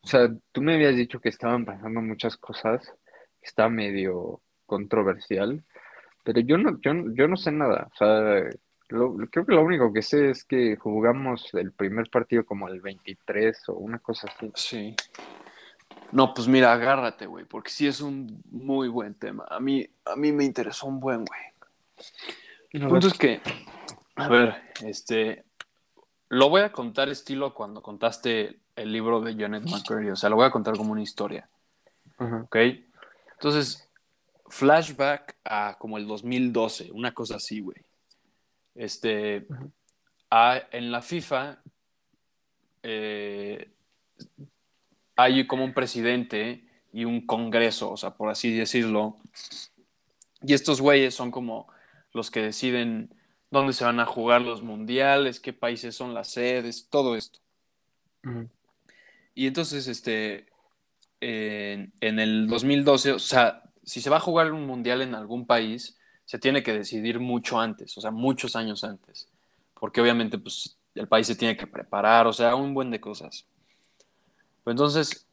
o 0.03 0.07
sea, 0.07 0.31
tú 0.53 0.63
me 0.63 0.75
habías 0.77 0.95
dicho 0.95 1.19
que 1.19 1.31
estaban 1.31 1.65
pasando 1.65 2.01
muchas 2.01 2.37
cosas, 2.37 2.95
está 3.43 3.69
medio 3.69 4.41
controversial, 4.67 5.65
pero 6.23 6.39
yo 6.43 6.59
no, 6.59 6.81
yo, 6.81 6.93
yo 7.13 7.27
no 7.27 7.37
sé 7.37 7.51
nada, 7.51 7.89
o 7.93 7.97
sea, 7.97 8.49
lo- 8.91 9.17
creo 9.33 9.45
que 9.45 9.53
lo 9.53 9.63
único 9.65 9.93
que 9.93 10.03
sé 10.03 10.31
es 10.31 10.45
que 10.45 10.77
jugamos 10.77 11.53
el 11.55 11.73
primer 11.73 12.09
partido 12.09 12.47
como 12.47 12.69
el 12.69 12.81
23 12.81 13.69
o 13.71 13.73
una 13.73 13.99
cosa 13.99 14.29
así. 14.33 14.53
Sí. 14.55 14.95
No, 16.13 16.33
pues 16.35 16.49
mira, 16.49 16.73
agárrate, 16.73 17.27
güey, 17.27 17.45
porque 17.45 17.71
sí 17.71 17.87
es 17.87 18.01
un 18.01 18.43
muy 18.51 18.89
buen 18.89 19.15
tema. 19.15 19.45
A 19.51 19.61
mí, 19.61 19.87
a 20.05 20.17
mí 20.17 20.33
me 20.33 20.45
interesó 20.45 20.87
un 20.87 21.01
buen, 21.01 21.25
güey. 21.25 21.41
El 22.71 22.81
punto 22.89 23.07
es 23.09 23.15
que, 23.19 23.41
a 24.17 24.29
ver, 24.29 24.63
este, 24.85 25.45
lo 26.29 26.49
voy 26.49 26.63
a 26.63 26.73
contar 26.73 27.09
estilo 27.09 27.55
cuando 27.55 27.83
contaste 27.83 28.61
el 28.77 28.93
libro 28.93 29.21
de 29.21 29.35
Janet 29.35 29.65
McCurdy, 29.65 30.11
o 30.11 30.17
sea, 30.17 30.31
lo 30.31 30.37
voy 30.37 30.47
a 30.47 30.51
contar 30.51 30.77
como 30.77 30.93
una 30.93 31.03
historia, 31.03 31.49
¿ok? 32.45 32.57
Entonces, 33.33 33.91
flashback 34.49 35.37
a 35.45 35.77
como 35.79 35.99
el 35.99 36.07
2012, 36.07 36.91
una 36.93 37.13
cosa 37.13 37.37
así, 37.37 37.61
güey. 37.61 37.85
Este, 38.75 39.47
a- 40.31 40.63
en 40.71 40.91
la 40.93 41.03
FIFA 41.03 41.61
eh, 42.83 43.71
hay 45.19 45.49
como 45.49 45.65
un 45.65 45.75
presidente 45.75 46.65
y 46.93 47.05
un 47.05 47.27
congreso, 47.27 47.91
o 47.91 47.97
sea, 47.97 48.11
por 48.15 48.31
así 48.31 48.57
decirlo. 48.57 49.17
Y 50.43 50.55
estos 50.55 50.81
güeyes 50.81 51.13
son 51.13 51.33
como 51.33 51.67
los 52.13 52.31
que 52.31 52.41
deciden 52.41 53.13
dónde 53.51 53.73
se 53.73 53.85
van 53.85 53.99
a 53.99 54.07
jugar 54.07 54.43
los 54.43 54.63
mundiales, 54.63 55.41
qué 55.41 55.53
países 55.53 55.97
son 55.97 56.15
las 56.15 56.29
sedes, 56.29 56.89
todo 56.89 57.17
esto. 57.17 57.41
Y 59.35 59.49
entonces, 59.49 59.89
este, 59.89 60.47
en, 61.21 61.93
en 62.01 62.21
el 62.21 62.47
2012, 62.47 63.13
o 63.15 63.19
sea, 63.19 63.65
si 63.83 64.01
se 64.01 64.11
va 64.11 64.19
a 64.19 64.21
jugar 64.21 64.53
un 64.53 64.69
mundial 64.69 65.03
en 65.03 65.17
algún 65.17 65.49
país, 65.49 65.99
se 66.27 66.39
tiene 66.39 66.63
que 66.63 66.73
decidir 66.73 67.19
mucho 67.19 67.59
antes, 67.59 67.99
o 67.99 68.01
sea, 68.01 68.13
muchos 68.13 68.55
años 68.55 68.85
antes, 68.85 69.29
porque 69.75 70.01
obviamente, 70.01 70.39
pues, 70.39 70.79
el 70.95 71.09
país 71.09 71.27
se 71.27 71.35
tiene 71.35 71.57
que 71.57 71.67
preparar, 71.67 72.29
o 72.29 72.33
sea, 72.33 72.55
un 72.55 72.73
buen 72.73 72.93
de 72.93 73.01
cosas. 73.01 73.49
Entonces, 74.71 75.27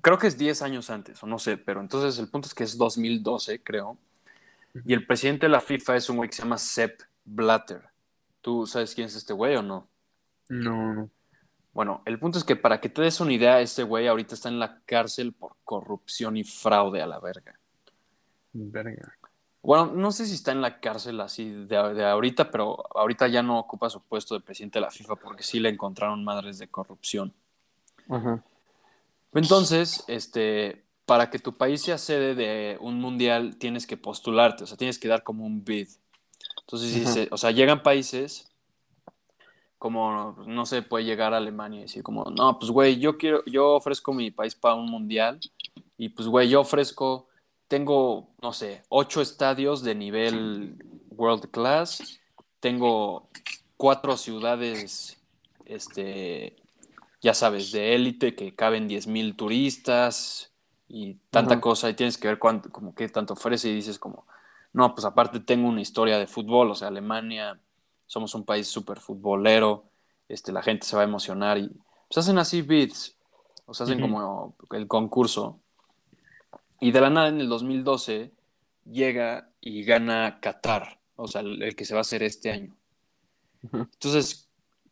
creo 0.00 0.18
que 0.18 0.26
es 0.26 0.38
10 0.38 0.62
años 0.62 0.90
antes, 0.90 1.22
o 1.22 1.26
no 1.26 1.38
sé, 1.38 1.56
pero 1.56 1.80
entonces 1.80 2.18
el 2.18 2.28
punto 2.28 2.48
es 2.48 2.54
que 2.54 2.64
es 2.64 2.76
2012, 2.76 3.62
creo, 3.62 3.98
y 4.84 4.92
el 4.92 5.06
presidente 5.06 5.46
de 5.46 5.50
la 5.50 5.60
FIFA 5.60 5.96
es 5.96 6.08
un 6.08 6.18
güey 6.18 6.28
que 6.28 6.36
se 6.36 6.42
llama 6.42 6.58
Sepp 6.58 7.00
Blatter. 7.24 7.82
¿Tú 8.40 8.66
sabes 8.66 8.94
quién 8.94 9.06
es 9.06 9.16
este 9.16 9.32
güey 9.32 9.56
o 9.56 9.62
no? 9.62 9.88
No, 10.48 10.94
no. 10.94 11.10
Bueno, 11.72 12.02
el 12.06 12.18
punto 12.18 12.38
es 12.38 12.44
que 12.44 12.56
para 12.56 12.80
que 12.80 12.88
te 12.88 13.02
des 13.02 13.20
una 13.20 13.32
idea, 13.32 13.60
este 13.60 13.82
güey 13.82 14.06
ahorita 14.06 14.34
está 14.34 14.48
en 14.48 14.58
la 14.58 14.80
cárcel 14.84 15.32
por 15.32 15.56
corrupción 15.64 16.36
y 16.36 16.44
fraude 16.44 17.02
a 17.02 17.06
la 17.06 17.18
verga. 17.20 17.58
Verga. 18.52 19.14
Bueno, 19.62 19.86
no 19.86 20.12
sé 20.12 20.26
si 20.26 20.34
está 20.34 20.52
en 20.52 20.60
la 20.60 20.80
cárcel 20.80 21.20
así 21.20 21.50
de, 21.50 21.94
de 21.94 22.04
ahorita, 22.04 22.50
pero 22.50 22.84
ahorita 22.96 23.28
ya 23.28 23.42
no 23.42 23.58
ocupa 23.58 23.90
su 23.90 24.00
puesto 24.02 24.34
de 24.34 24.40
presidente 24.40 24.78
de 24.78 24.84
la 24.84 24.90
FIFA 24.90 25.16
porque 25.16 25.42
sí 25.42 25.60
le 25.60 25.68
encontraron 25.68 26.24
madres 26.24 26.58
de 26.58 26.68
corrupción. 26.68 27.34
Ajá, 28.08 28.42
Entonces, 29.34 30.04
este, 30.08 30.84
para 31.06 31.30
que 31.30 31.38
tu 31.38 31.56
país 31.56 31.82
sea 31.82 31.98
sede 31.98 32.34
de 32.34 32.76
un 32.80 33.00
mundial, 33.00 33.56
tienes 33.56 33.86
que 33.86 33.96
postularte, 33.96 34.64
o 34.64 34.66
sea, 34.66 34.76
tienes 34.76 34.98
que 34.98 35.08
dar 35.08 35.22
como 35.22 35.44
un 35.44 35.64
bid. 35.64 35.88
Entonces, 36.60 36.94
dice, 36.94 37.28
o 37.30 37.38
sea, 37.38 37.50
llegan 37.50 37.82
países 37.82 38.48
como, 39.78 40.36
no 40.46 40.66
sé, 40.66 40.82
puede 40.82 41.04
llegar 41.04 41.32
a 41.32 41.38
Alemania 41.38 41.78
y 41.78 41.82
decir 41.82 42.02
como, 42.02 42.24
no, 42.24 42.58
pues, 42.58 42.70
güey, 42.70 42.98
yo 42.98 43.16
quiero, 43.16 43.44
yo 43.46 43.74
ofrezco 43.74 44.12
mi 44.12 44.30
país 44.30 44.54
para 44.54 44.74
un 44.74 44.90
mundial 44.90 45.38
y, 45.96 46.10
pues, 46.10 46.28
güey, 46.28 46.48
yo 46.48 46.60
ofrezco, 46.60 47.28
tengo, 47.68 48.28
no 48.42 48.52
sé, 48.52 48.82
ocho 48.88 49.22
estadios 49.22 49.82
de 49.82 49.94
nivel 49.94 50.76
world 51.10 51.50
class, 51.50 52.18
tengo 52.60 53.28
cuatro 53.76 54.16
ciudades, 54.16 55.18
este, 55.64 56.56
ya 57.20 57.34
sabes, 57.34 57.72
de 57.72 57.94
élite 57.94 58.34
que 58.34 58.54
caben 58.54 58.88
10 58.88 59.06
mil 59.06 59.36
turistas 59.36 60.52
y 60.88 61.14
tanta 61.30 61.54
Ajá. 61.54 61.60
cosa 61.60 61.90
y 61.90 61.94
tienes 61.94 62.18
que 62.18 62.28
ver 62.28 62.38
cuánto, 62.38 62.70
como 62.70 62.94
qué 62.94 63.08
tanto 63.08 63.34
ofrece 63.34 63.68
y 63.68 63.74
dices 63.74 63.98
como, 63.98 64.26
no, 64.72 64.94
pues 64.94 65.04
aparte 65.04 65.40
tengo 65.40 65.68
una 65.68 65.80
historia 65.80 66.18
de 66.18 66.26
fútbol, 66.26 66.70
o 66.70 66.74
sea, 66.74 66.88
Alemania, 66.88 67.60
somos 68.06 68.34
un 68.34 68.44
país 68.44 68.68
súper 68.68 69.00
futbolero, 69.00 69.84
este, 70.28 70.52
la 70.52 70.62
gente 70.62 70.86
se 70.86 70.96
va 70.96 71.02
a 71.02 71.06
emocionar 71.06 71.58
y 71.58 71.68
pues 72.08 72.18
hacen 72.18 72.38
así 72.38 72.62
beats, 72.62 73.16
o 73.66 73.74
sea, 73.74 73.84
hacen 73.84 73.98
Ujú. 73.98 74.08
como 74.08 74.56
el 74.72 74.86
concurso. 74.86 75.60
Y 76.80 76.92
de 76.92 77.00
la 77.00 77.10
nada 77.10 77.28
en 77.28 77.40
el 77.40 77.48
2012 77.48 78.32
llega 78.84 79.50
y 79.60 79.82
gana 79.82 80.38
Qatar, 80.40 81.00
o 81.16 81.26
sea, 81.26 81.40
el, 81.40 81.62
el 81.62 81.74
que 81.74 81.84
se 81.84 81.94
va 81.94 82.00
a 82.00 82.02
hacer 82.02 82.22
este 82.22 82.52
año. 82.52 82.76
Entonces, 83.62 84.47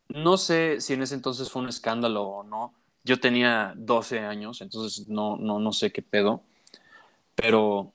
no 0.09 0.37
sé 0.37 0.81
si 0.81 0.95
en 0.95 1.03
ese 1.03 1.15
entonces 1.15 1.51
fue 1.51 1.63
un 1.63 1.69
escándalo 1.69 2.23
o 2.23 2.43
no. 2.43 2.75
Yo 3.05 3.21
tenía 3.21 3.73
12 3.77 4.21
años, 4.21 4.61
entonces 4.61 5.09
no, 5.09 5.37
no, 5.37 5.59
no 5.59 5.73
sé 5.73 5.93
qué 5.93 6.03
pedo. 6.03 6.43
Pero 7.35 7.93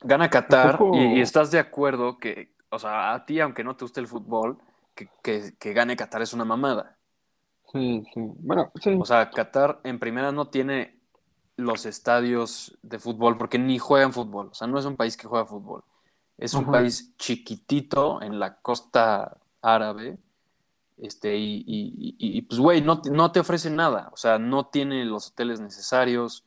gana 0.00 0.30
Qatar 0.30 0.78
y, 0.92 1.18
y 1.18 1.20
estás 1.20 1.50
de 1.50 1.58
acuerdo 1.58 2.18
que, 2.18 2.52
o 2.70 2.78
sea, 2.78 3.14
a 3.14 3.26
ti, 3.26 3.40
aunque 3.40 3.64
no 3.64 3.76
te 3.76 3.84
guste 3.84 4.00
el 4.00 4.06
fútbol, 4.08 4.58
que, 4.94 5.08
que, 5.22 5.54
que 5.58 5.72
gane 5.72 5.96
Qatar 5.96 6.22
es 6.22 6.32
una 6.32 6.44
mamada. 6.44 6.96
Sí, 7.72 8.02
sí. 8.14 8.20
Bueno, 8.20 8.72
sí. 8.80 8.96
O 8.98 9.04
sea, 9.04 9.30
Qatar 9.30 9.80
en 9.84 9.98
primera 9.98 10.32
no 10.32 10.48
tiene 10.48 10.98
los 11.56 11.86
estadios 11.86 12.78
de 12.82 12.98
fútbol 12.98 13.36
porque 13.36 13.58
ni 13.58 13.78
juegan 13.78 14.12
fútbol. 14.12 14.48
O 14.52 14.54
sea, 14.54 14.66
no 14.68 14.78
es 14.78 14.84
un 14.84 14.96
país 14.96 15.16
que 15.16 15.26
juega 15.26 15.44
fútbol. 15.44 15.84
Es 16.38 16.54
un 16.54 16.62
Ajá. 16.64 16.72
país 16.72 17.16
chiquitito 17.16 18.22
en 18.22 18.38
la 18.38 18.60
costa 18.60 19.37
árabe. 19.62 20.18
Este, 20.98 21.36
y, 21.36 21.62
y- 21.66 22.16
y- 22.18 22.38
y, 22.38 22.42
pues, 22.42 22.58
güey, 22.60 22.82
no, 22.82 23.00
te- 23.00 23.10
no 23.10 23.30
te 23.30 23.40
ofrece 23.40 23.70
nada. 23.70 24.10
O 24.12 24.16
sea, 24.16 24.38
no 24.38 24.66
tiene 24.66 25.04
los 25.04 25.28
hoteles 25.28 25.60
necesarios, 25.60 26.44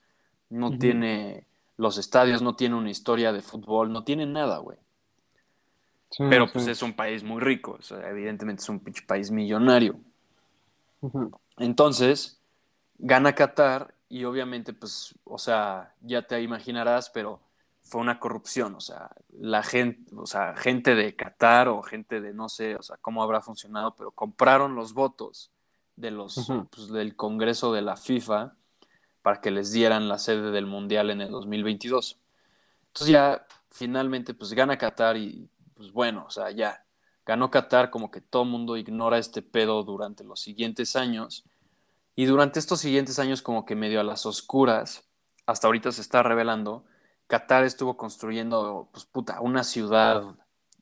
no 0.49 0.77
tiene 0.77 1.45
los 1.77 1.97
estadios, 1.97 2.41
no 2.41 2.55
tiene 2.55 2.75
una 2.75 2.89
historia 2.89 3.31
de 3.31 3.41
fútbol, 3.41 3.93
no 3.93 4.03
tiene 4.03 4.25
nada, 4.25 4.57
güey. 4.57 4.77
Sí, 6.09 6.23
Pero 6.29 6.45
sí. 6.47 6.51
pues 6.53 6.67
es 6.67 6.81
un 6.81 6.93
país 6.93 7.23
muy 7.23 7.39
rico. 7.39 7.77
O 7.79 7.81
sea, 7.81 8.09
evidentemente 8.09 8.61
es 8.61 8.67
un 8.69 8.81
pinche 8.81 9.03
país 9.05 9.31
millonario. 9.31 9.95
Entonces, 11.57 12.39
gana 12.97 13.33
Qatar 13.33 13.93
y 14.09 14.25
obviamente, 14.25 14.73
pues, 14.73 15.15
o 15.23 15.37
sea, 15.37 15.93
ya 16.01 16.21
te 16.23 16.41
imaginarás, 16.41 17.09
pero 17.09 17.39
fue 17.83 18.01
una 18.01 18.19
corrupción, 18.19 18.75
o 18.75 18.79
sea, 18.79 19.11
la 19.31 19.63
gente, 19.63 20.13
o 20.15 20.25
sea, 20.25 20.55
gente 20.55 20.95
de 20.95 21.15
Qatar 21.15 21.67
o 21.67 21.81
gente 21.81 22.21
de 22.21 22.33
no 22.33 22.47
sé, 22.47 22.75
o 22.75 22.81
sea, 22.81 22.97
cómo 23.01 23.23
habrá 23.23 23.41
funcionado, 23.41 23.95
pero 23.95 24.11
compraron 24.11 24.75
los 24.75 24.93
votos 24.93 25.51
de 25.95 26.11
los, 26.11 26.51
pues, 26.71 26.89
del 26.89 27.15
Congreso 27.15 27.73
de 27.73 27.81
la 27.81 27.97
FIFA 27.97 28.53
para 29.21 29.41
que 29.41 29.51
les 29.51 29.71
dieran 29.71 30.07
la 30.07 30.17
sede 30.17 30.51
del 30.51 30.65
Mundial 30.65 31.09
en 31.09 31.21
el 31.21 31.31
2022. 31.31 32.19
Entonces 32.87 33.11
ya 33.11 33.45
finalmente 33.69 34.33
pues 34.33 34.53
gana 34.53 34.77
Qatar 34.77 35.17
y 35.17 35.49
pues 35.75 35.91
bueno, 35.91 36.25
o 36.27 36.29
sea, 36.29 36.51
ya 36.51 36.83
ganó 37.25 37.49
Qatar 37.49 37.89
como 37.89 38.11
que 38.11 38.21
todo 38.21 38.43
el 38.43 38.49
mundo 38.49 38.77
ignora 38.77 39.17
este 39.17 39.41
pedo 39.41 39.83
durante 39.83 40.23
los 40.23 40.41
siguientes 40.41 40.95
años 40.95 41.45
y 42.15 42.25
durante 42.25 42.59
estos 42.59 42.79
siguientes 42.81 43.19
años 43.19 43.41
como 43.41 43.65
que 43.65 43.75
medio 43.75 43.99
a 44.01 44.03
las 44.03 44.25
oscuras, 44.25 45.07
hasta 45.45 45.67
ahorita 45.67 45.91
se 45.91 46.01
está 46.01 46.23
revelando, 46.23 46.83
Qatar 47.31 47.63
estuvo 47.63 47.95
construyendo, 47.95 48.89
pues 48.91 49.05
puta, 49.05 49.39
una 49.39 49.63
ciudad, 49.63 50.21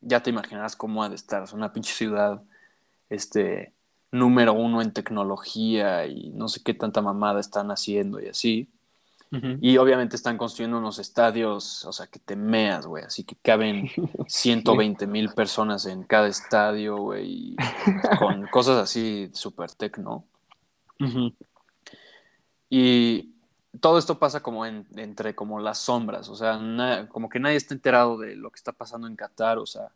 ya 0.01 0.23
te 0.23 0.31
imaginarás 0.31 0.75
cómo 0.75 1.03
ha 1.03 1.09
de 1.09 1.13
estar, 1.13 1.43
es 1.43 1.53
una 1.53 1.71
pinche 1.71 1.93
ciudad, 1.93 2.41
este, 3.07 3.75
número 4.09 4.53
uno 4.53 4.81
en 4.81 4.91
tecnología 4.91 6.07
y 6.07 6.31
no 6.31 6.47
sé 6.47 6.63
qué 6.63 6.73
tanta 6.73 7.03
mamada 7.03 7.39
están 7.39 7.69
haciendo 7.69 8.19
y 8.19 8.29
así. 8.29 8.67
Y 9.61 9.77
obviamente 9.77 10.15
están 10.15 10.39
construyendo 10.39 10.79
unos 10.79 10.97
estadios, 10.97 11.85
o 11.85 11.93
sea, 11.93 12.07
que 12.07 12.17
te 12.17 12.35
meas, 12.35 12.87
güey, 12.87 13.03
así 13.03 13.23
que 13.23 13.35
caben 13.35 13.87
120 14.27 15.05
mil 15.05 15.29
personas 15.35 15.85
en 15.85 16.01
cada 16.01 16.27
estadio, 16.27 16.97
güey, 16.97 17.55
con 18.17 18.47
cosas 18.47 18.77
así 18.77 19.29
súper 19.33 19.71
tecno. 19.73 20.25
Y 22.71 23.35
todo 23.79 23.97
esto 23.97 24.19
pasa 24.19 24.41
como 24.41 24.65
entre 24.65 25.35
como 25.35 25.59
las 25.59 25.79
sombras, 25.79 26.29
o 26.29 26.35
sea, 26.35 27.07
como 27.09 27.29
que 27.29 27.39
nadie 27.39 27.55
está 27.55 27.73
enterado 27.73 28.17
de 28.17 28.35
lo 28.35 28.51
que 28.51 28.57
está 28.57 28.71
pasando 28.71 29.07
en 29.07 29.15
Qatar, 29.15 29.57
o 29.57 29.65
sea, 29.65 29.91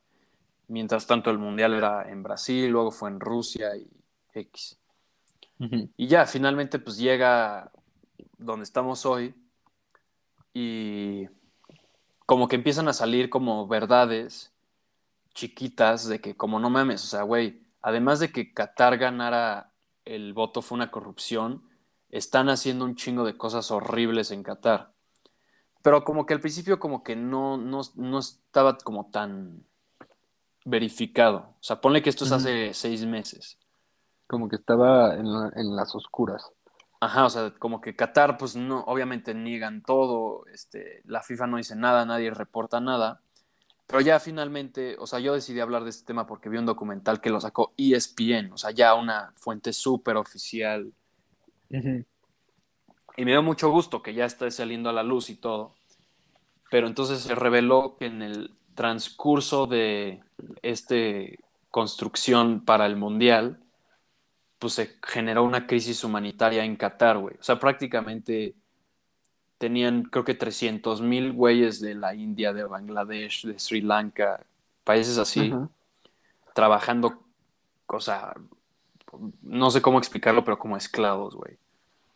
mientras 0.68 1.08
tanto 1.08 1.30
el 1.30 1.38
mundial 1.38 1.74
era 1.74 2.10
en 2.10 2.24
Brasil, 2.24 2.70
luego 2.70 2.92
fue 2.92 3.10
en 3.10 3.20
Rusia 3.20 3.76
y 3.76 3.88
X. 4.34 4.78
Y 5.96 6.08
ya, 6.08 6.26
finalmente 6.26 6.78
pues 6.78 6.98
llega 6.98 7.72
donde 8.38 8.64
estamos 8.64 9.06
hoy 9.06 9.34
y 10.54 11.28
como 12.26 12.48
que 12.48 12.58
empiezan 12.58 12.90
a 12.90 12.94
salir 12.94 13.30
como 13.30 13.66
verdades 13.68 14.52
chiquitas 15.34 16.08
de 16.08 16.20
que 16.20 16.36
como 16.36 16.60
no 16.60 16.70
mames, 16.70 17.04
o 17.04 17.08
sea, 17.08 17.24
güey, 17.24 17.62
además 17.82 18.20
de 18.20 18.32
que 18.32 18.54
Qatar 18.54 18.98
ganara 18.98 19.72
el 20.06 20.34
voto 20.34 20.62
fue 20.62 20.76
una 20.76 20.92
corrupción, 20.92 21.64
están 22.14 22.48
haciendo 22.50 22.86
un 22.86 22.96
chingo 22.96 23.26
de 23.26 23.36
cosas 23.36 23.72
horribles 23.72 24.30
en 24.30 24.44
Qatar. 24.44 24.94
Pero 25.82 26.04
como 26.04 26.28
que 26.28 26.36
al 26.36 26.40
principio 26.40 26.80
como 26.80 27.04
que 27.04 27.16
no, 27.16 27.58
no, 27.58 28.20
estaba 28.20 28.78
como 28.78 29.10
tan 29.10 29.66
verificado. 30.64 31.56
O 31.60 31.64
sea, 31.64 31.82
ponle 31.82 32.04
que 32.04 32.12
esto 32.12 32.24
es 32.24 32.32
hace 32.32 32.74
seis 32.76 33.04
meses. 33.06 33.58
Como 34.28 34.48
que 34.48 34.58
estaba 34.58 35.16
en, 35.16 35.26
en, 35.26 35.76
las 35.76 35.96
oscuras. 35.96 36.52
Ajá, 37.02 37.26
o 37.26 37.30
sea, 37.32 37.52
como 37.58 37.82
que 37.82 37.96
Qatar, 37.96 38.38
pues 38.38 38.56
no, 38.56 38.82
obviamente 38.82 39.34
niegan 39.34 39.82
todo, 39.82 40.46
este, 40.54 41.02
la 41.06 41.24
FIFA 41.24 41.48
no 41.48 41.58
dice 41.58 41.76
nada, 41.76 42.06
nadie 42.06 42.30
reporta 42.30 42.80
nada. 42.80 43.22
Pero 43.88 44.02
ya 44.02 44.20
finalmente, 44.20 44.96
o 45.00 45.08
sea, 45.08 45.20
yo 45.20 45.34
decidí 45.34 45.60
hablar 45.60 45.84
de 45.84 45.90
este 45.90 46.06
tema 46.06 46.28
porque 46.28 46.48
vi 46.48 46.58
un 46.60 46.66
documental 46.68 47.20
que 47.20 47.32
lo 47.32 47.42
sacó 47.42 47.74
ESPN, 47.76 48.54
o 48.54 48.58
sea, 48.58 48.70
ya 48.70 48.94
una 48.94 49.34
fuente 49.36 49.74
súper 49.74 50.16
oficial 50.16 50.94
y 51.74 53.26
me 53.26 53.32
dio 53.32 53.44
mucho 53.44 53.70
gusto 53.70 54.02
que 54.02 54.14
ya 54.14 54.26
esté 54.26 54.52
saliendo 54.52 54.90
a 54.90 54.94
la 54.94 55.04
luz 55.04 55.30
y 55.30 55.36
todo. 55.36 55.74
Pero 56.70 56.88
entonces 56.88 57.22
se 57.22 57.36
reveló 57.36 57.98
que 57.98 58.06
en 58.06 58.22
el 58.22 58.52
transcurso 58.76 59.68
de 59.68 60.24
esta 60.62 60.96
construcción 61.70 62.62
para 62.66 62.86
el 62.86 62.96
Mundial, 62.96 63.60
pues 64.60 64.74
se 64.74 64.96
generó 65.04 65.44
una 65.44 65.68
crisis 65.68 66.04
humanitaria 66.04 66.64
en 66.64 66.76
Qatar, 66.76 67.18
güey. 67.18 67.36
O 67.40 67.44
sea, 67.44 67.60
prácticamente 67.60 68.56
tenían 69.58 70.04
creo 70.04 70.26
que 70.26 70.34
300 70.34 71.02
mil 71.02 71.32
güeyes 71.32 71.80
de 71.80 71.96
la 71.96 72.16
India, 72.16 72.54
de 72.54 72.64
Bangladesh, 72.64 73.46
de 73.46 73.60
Sri 73.60 73.82
Lanka, 73.82 74.46
países 74.84 75.18
así, 75.18 75.54
trabajando, 76.54 77.24
o 77.88 78.00
sea, 78.00 78.34
no 79.42 79.72
sé 79.72 79.82
cómo 79.82 80.00
explicarlo, 80.00 80.44
pero 80.44 80.60
como 80.60 80.78
esclavos, 80.78 81.36
güey. 81.36 81.58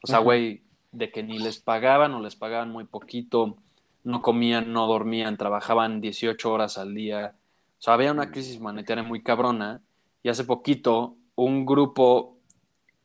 O 0.02 0.08
sea, 0.08 0.20
güey, 0.20 0.64
de 0.92 1.12
que 1.12 1.24
ni 1.24 1.40
les 1.40 1.60
pagaban 1.60 2.14
o 2.14 2.22
les 2.22 2.36
pagaban 2.36 2.72
muy 2.72 2.86
poquito, 2.86 3.58
no 4.04 4.22
comían, 4.22 4.72
no 4.72 4.88
dormían, 4.88 5.38
trabajaban 5.38 6.02
18 6.02 6.52
horas 6.52 6.78
al 6.78 6.96
día. 6.96 7.36
O 7.80 7.82
sea, 7.82 7.94
había 7.94 8.12
una 8.12 8.32
crisis 8.32 8.60
monetaria 8.60 9.04
muy 9.04 9.22
cabrona 9.22 9.82
y 10.24 10.30
hace 10.30 10.44
poquito 10.44 11.16
un 11.36 11.66
grupo, 11.66 12.38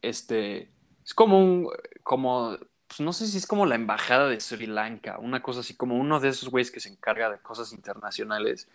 este, 0.01 0.71
es 1.05 1.15
como 1.15 1.39
un, 1.39 1.69
como, 2.03 2.57
pues 2.87 3.01
no 3.01 3.13
sé 3.13 3.27
si 3.27 3.39
es 3.39 3.47
como 3.47 3.67
la 3.67 3.75
embajada 3.75 4.29
de 4.29 4.41
Sri 4.41 4.67
Lanka, 4.67 5.19
una 5.19 5.43
cosa 5.43 5.61
así, 5.61 5.75
como 5.77 5.97
uno 5.97 6.21
de 6.21 6.29
esos 6.29 6.51
güeyes 6.51 6.71
que 6.71 6.81
se 6.81 6.89
encarga 6.89 7.31
de 7.31 7.39
cosas 7.39 7.73
internacionales, 7.73 8.69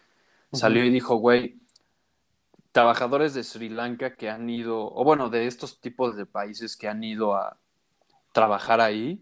salió 0.52 0.86
y 0.86 0.90
dijo, 0.90 1.16
güey, 1.16 1.60
trabajadores 2.72 3.34
de 3.34 3.44
Sri 3.44 3.70
Lanka 3.70 4.16
que 4.16 4.30
han 4.30 4.50
ido, 4.50 4.94
o 4.94 5.04
bueno, 5.04 5.30
de 5.30 5.48
estos 5.48 5.80
tipos 5.80 6.16
de 6.16 6.26
países 6.26 6.78
que 6.78 6.88
han 6.88 7.04
ido 7.04 7.36
a 7.36 7.58
trabajar 8.38 8.82
ahí, 8.82 9.20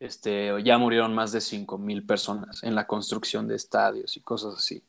este, 0.00 0.50
ya 0.62 0.78
murieron 0.78 1.14
más 1.14 1.32
de 1.32 1.42
5 1.42 1.76
mil 1.76 2.06
personas 2.06 2.62
en 2.62 2.74
la 2.74 2.86
construcción 2.86 3.46
de 3.46 3.56
estadios 3.56 4.16
y 4.16 4.22
cosas 4.22 4.54
así. 4.54 4.82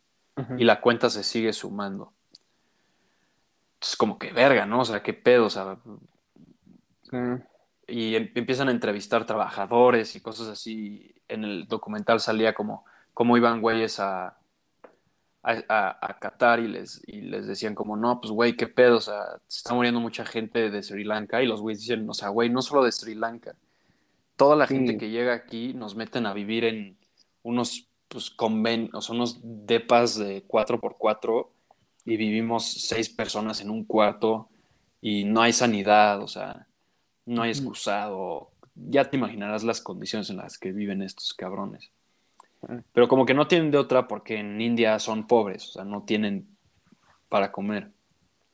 Y 0.57 0.63
la 0.63 0.79
cuenta 0.79 1.09
se 1.09 1.21
sigue 1.23 1.51
sumando. 1.51 2.13
Entonces, 3.73 3.97
como 3.97 4.17
que 4.17 4.31
verga, 4.31 4.65
¿no? 4.65 4.79
O 4.79 4.85
sea, 4.85 5.03
qué 5.03 5.13
pedo, 5.13 5.47
o 5.47 5.49
sea. 5.49 5.77
Y 7.85 8.15
em, 8.15 8.31
empiezan 8.33 8.69
a 8.69 8.71
entrevistar 8.71 9.25
trabajadores 9.25 10.15
y 10.15 10.21
cosas 10.21 10.47
así. 10.47 11.15
En 11.27 11.43
el 11.43 11.67
documental 11.67 12.21
salía 12.21 12.53
como 12.53 12.85
cómo 13.13 13.35
iban 13.35 13.59
güeyes 13.59 13.99
a, 13.99 14.37
a, 15.45 16.17
Qatar 16.19 16.59
y 16.59 16.67
les, 16.67 17.01
y 17.07 17.21
les 17.21 17.45
decían 17.45 17.75
como, 17.75 17.95
no, 17.95 18.19
pues 18.19 18.31
güey, 18.31 18.55
qué 18.55 18.67
pedo, 18.67 18.97
o 18.97 19.01
sea, 19.01 19.39
se 19.47 19.59
está 19.59 19.73
muriendo 19.73 19.99
mucha 19.99 20.25
gente 20.25 20.71
de 20.71 20.83
Sri 20.83 21.03
Lanka 21.03 21.43
y 21.43 21.47
los 21.47 21.61
güeyes 21.61 21.81
dicen, 21.81 22.09
o 22.09 22.13
sea, 22.13 22.29
güey, 22.29 22.49
no 22.49 22.61
solo 22.61 22.83
de 22.83 22.91
Sri 22.91 23.13
Lanka, 23.13 23.55
toda 24.35 24.55
la 24.55 24.67
gente 24.67 24.97
que 24.97 25.09
llega 25.09 25.33
aquí 25.33 25.73
nos 25.73 25.95
meten 25.95 26.25
a 26.25 26.33
vivir 26.33 26.65
en 26.65 26.97
unos, 27.43 27.87
pues, 28.07 28.31
conven 28.31 28.89
o 28.93 29.01
sea, 29.01 29.15
unos 29.15 29.39
depas 29.43 30.17
de 30.17 30.43
4x4 30.47 31.47
y 32.05 32.17
vivimos 32.17 32.65
seis 32.65 33.09
personas 33.09 33.61
en 33.61 33.69
un 33.69 33.85
cuarto 33.85 34.49
y 34.99 35.25
no 35.25 35.41
hay 35.41 35.53
sanidad, 35.53 36.21
o 36.21 36.27
sea, 36.27 36.67
no 37.25 37.43
hay 37.43 37.51
excusado, 37.51 38.51
ya 38.73 39.09
te 39.09 39.17
imaginarás 39.17 39.63
las 39.63 39.81
condiciones 39.81 40.29
en 40.31 40.37
las 40.37 40.57
que 40.57 40.71
viven 40.71 41.03
estos 41.03 41.33
cabrones. 41.33 41.91
Pero 42.93 43.07
como 43.07 43.25
que 43.25 43.33
no 43.33 43.47
tienen 43.47 43.71
de 43.71 43.77
otra 43.77 44.07
porque 44.07 44.39
en 44.39 44.59
India 44.59 44.97
son 44.99 45.27
pobres, 45.27 45.69
o 45.69 45.71
sea, 45.73 45.83
no 45.83 46.03
tienen 46.03 46.47
para 47.29 47.51
comer. 47.51 47.91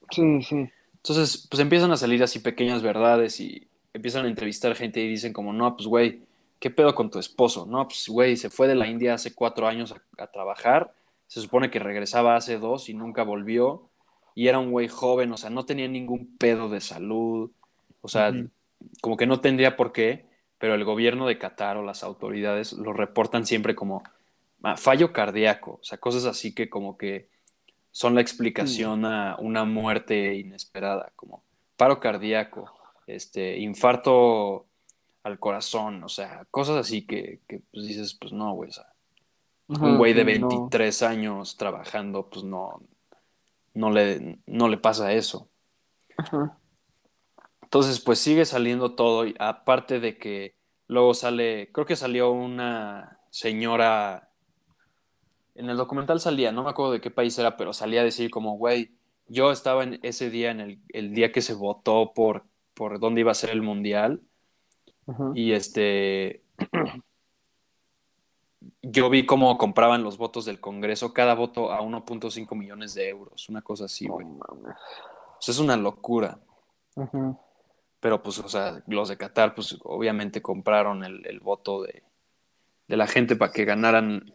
Sí, 0.09 0.41
sí. 0.41 0.69
Entonces, 0.95 1.47
pues 1.49 1.59
empiezan 1.59 1.91
a 1.91 1.97
salir 1.97 2.21
así 2.21 2.39
pequeñas 2.39 2.81
verdades 2.81 3.39
y 3.39 3.67
empiezan 3.93 4.25
a 4.25 4.29
entrevistar 4.29 4.75
gente 4.75 5.01
y 5.01 5.07
dicen 5.07 5.33
como, 5.33 5.53
no, 5.53 5.75
pues 5.75 5.87
güey, 5.87 6.21
¿qué 6.59 6.69
pedo 6.69 6.93
con 6.93 7.09
tu 7.09 7.19
esposo? 7.19 7.65
No, 7.65 7.87
pues 7.87 8.07
güey, 8.07 8.37
se 8.37 8.49
fue 8.49 8.67
de 8.67 8.75
la 8.75 8.87
India 8.87 9.15
hace 9.15 9.33
cuatro 9.33 9.67
años 9.67 9.93
a, 10.17 10.27
trabajar, 10.27 10.93
se 11.27 11.41
supone 11.41 11.71
que 11.71 11.79
regresaba 11.79 12.35
hace 12.35 12.59
dos 12.59 12.87
y 12.87 12.93
nunca 12.93 13.23
volvió, 13.23 13.89
y 14.35 14.47
era 14.47 14.59
un 14.59 14.71
güey 14.71 14.87
joven, 14.87 15.31
o 15.31 15.37
sea, 15.37 15.49
no 15.49 15.65
tenía 15.65 15.87
ningún 15.87 16.37
pedo 16.37 16.69
de 16.69 16.81
salud, 16.81 17.51
o 18.01 18.07
sea, 18.07 18.31
como 19.01 19.17
que 19.17 19.25
no 19.25 19.41
tendría 19.41 19.75
por 19.75 19.91
qué, 19.91 20.25
pero 20.61 20.75
el 20.75 20.85
gobierno 20.85 21.25
de 21.25 21.39
Qatar 21.39 21.75
o 21.77 21.83
las 21.83 22.03
autoridades 22.03 22.73
lo 22.73 22.93
reportan 22.93 23.47
siempre 23.47 23.73
como 23.73 24.03
ah, 24.61 24.77
fallo 24.77 25.11
cardíaco, 25.11 25.79
o 25.81 25.83
sea, 25.83 25.97
cosas 25.97 26.25
así 26.25 26.53
que 26.53 26.69
como 26.69 26.97
que 26.97 27.27
son 27.89 28.13
la 28.13 28.21
explicación 28.21 29.03
a 29.05 29.35
una 29.39 29.65
muerte 29.65 30.35
inesperada, 30.35 31.11
como 31.15 31.41
paro 31.75 31.99
cardíaco, 31.99 32.71
este, 33.07 33.57
infarto 33.57 34.67
al 35.23 35.39
corazón, 35.39 36.03
o 36.03 36.09
sea, 36.09 36.45
cosas 36.51 36.77
así 36.77 37.07
que, 37.07 37.39
pues 37.47 37.87
dices, 37.87 38.13
pues 38.13 38.31
no, 38.31 38.53
güey, 38.53 38.69
o 38.69 38.73
sea, 38.73 38.85
un 39.67 39.97
güey 39.97 40.13
de 40.13 40.23
23 40.23 41.01
años 41.01 41.57
trabajando, 41.57 42.29
pues 42.29 42.45
no, 42.45 42.83
no 43.73 43.89
le, 43.89 44.37
no 44.45 44.69
le 44.69 44.77
pasa 44.77 45.11
eso. 45.13 45.49
Ajá. 46.17 46.55
Entonces, 47.71 48.01
pues 48.01 48.19
sigue 48.19 48.43
saliendo 48.43 48.95
todo, 48.95 49.25
y 49.25 49.33
aparte 49.39 50.01
de 50.01 50.17
que 50.17 50.57
luego 50.87 51.13
sale, 51.13 51.71
creo 51.71 51.85
que 51.85 51.95
salió 51.95 52.29
una 52.29 53.21
señora, 53.29 54.29
en 55.55 55.69
el 55.69 55.77
documental 55.77 56.19
salía, 56.19 56.51
no 56.51 56.65
me 56.65 56.69
acuerdo 56.69 56.91
de 56.91 56.99
qué 56.99 57.11
país 57.11 57.39
era, 57.39 57.55
pero 57.55 57.71
salía 57.71 58.01
a 58.01 58.03
decir 58.03 58.29
como, 58.29 58.57
güey, 58.57 58.91
yo 59.27 59.53
estaba 59.53 59.83
en 59.83 60.01
ese 60.03 60.29
día, 60.29 60.51
en 60.51 60.59
el, 60.59 60.79
el 60.89 61.13
día 61.13 61.31
que 61.31 61.41
se 61.41 61.53
votó 61.53 62.11
por, 62.13 62.43
por 62.73 62.99
dónde 62.99 63.21
iba 63.21 63.31
a 63.31 63.35
ser 63.35 63.51
el 63.51 63.61
mundial. 63.61 64.19
Y 65.33 65.53
este. 65.53 66.43
Yo 68.81 69.09
vi 69.09 69.25
cómo 69.25 69.57
compraban 69.57 70.03
los 70.03 70.17
votos 70.17 70.43
del 70.43 70.59
Congreso, 70.59 71.13
cada 71.13 71.35
voto 71.35 71.71
a 71.71 71.81
1.5 71.81 72.53
millones 72.53 72.93
de 72.95 73.07
euros, 73.07 73.47
una 73.47 73.61
cosa 73.61 73.85
así, 73.85 74.07
güey. 74.07 74.25
mames. 74.25 74.75
O 74.75 75.41
sea, 75.41 75.53
es 75.53 75.59
una 75.59 75.77
locura. 75.77 76.37
Ajá. 76.97 77.39
Pero 78.01 78.21
pues, 78.21 78.39
o 78.39 78.49
sea, 78.49 78.83
los 78.87 79.07
de 79.07 79.17
Qatar, 79.17 79.55
pues 79.55 79.77
obviamente 79.83 80.41
compraron 80.41 81.05
el, 81.05 81.25
el 81.25 81.39
voto 81.39 81.83
de, 81.83 82.03
de 82.87 82.97
la 82.97 83.07
gente 83.07 83.37
para 83.37 83.53
que 83.53 83.63
ganaran 83.63 84.33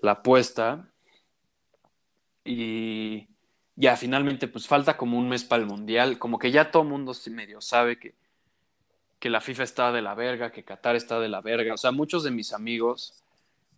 la 0.00 0.12
apuesta. 0.12 0.88
Y 2.44 3.28
ya 3.76 3.96
finalmente, 3.96 4.46
pues 4.46 4.68
falta 4.68 4.96
como 4.96 5.18
un 5.18 5.28
mes 5.28 5.42
para 5.42 5.62
el 5.62 5.68
Mundial. 5.68 6.18
Como 6.18 6.38
que 6.38 6.52
ya 6.52 6.70
todo 6.70 6.84
el 6.84 6.90
mundo 6.90 7.12
medio 7.30 7.60
sabe 7.60 7.98
que, 7.98 8.14
que 9.18 9.30
la 9.30 9.40
FIFA 9.40 9.62
está 9.64 9.92
de 9.92 10.02
la 10.02 10.14
verga, 10.14 10.52
que 10.52 10.62
Qatar 10.62 10.96
está 10.96 11.18
de 11.18 11.28
la 11.28 11.40
verga. 11.40 11.74
O 11.74 11.78
sea, 11.78 11.92
muchos 11.92 12.22
de 12.22 12.30
mis 12.30 12.52
amigos 12.52 13.24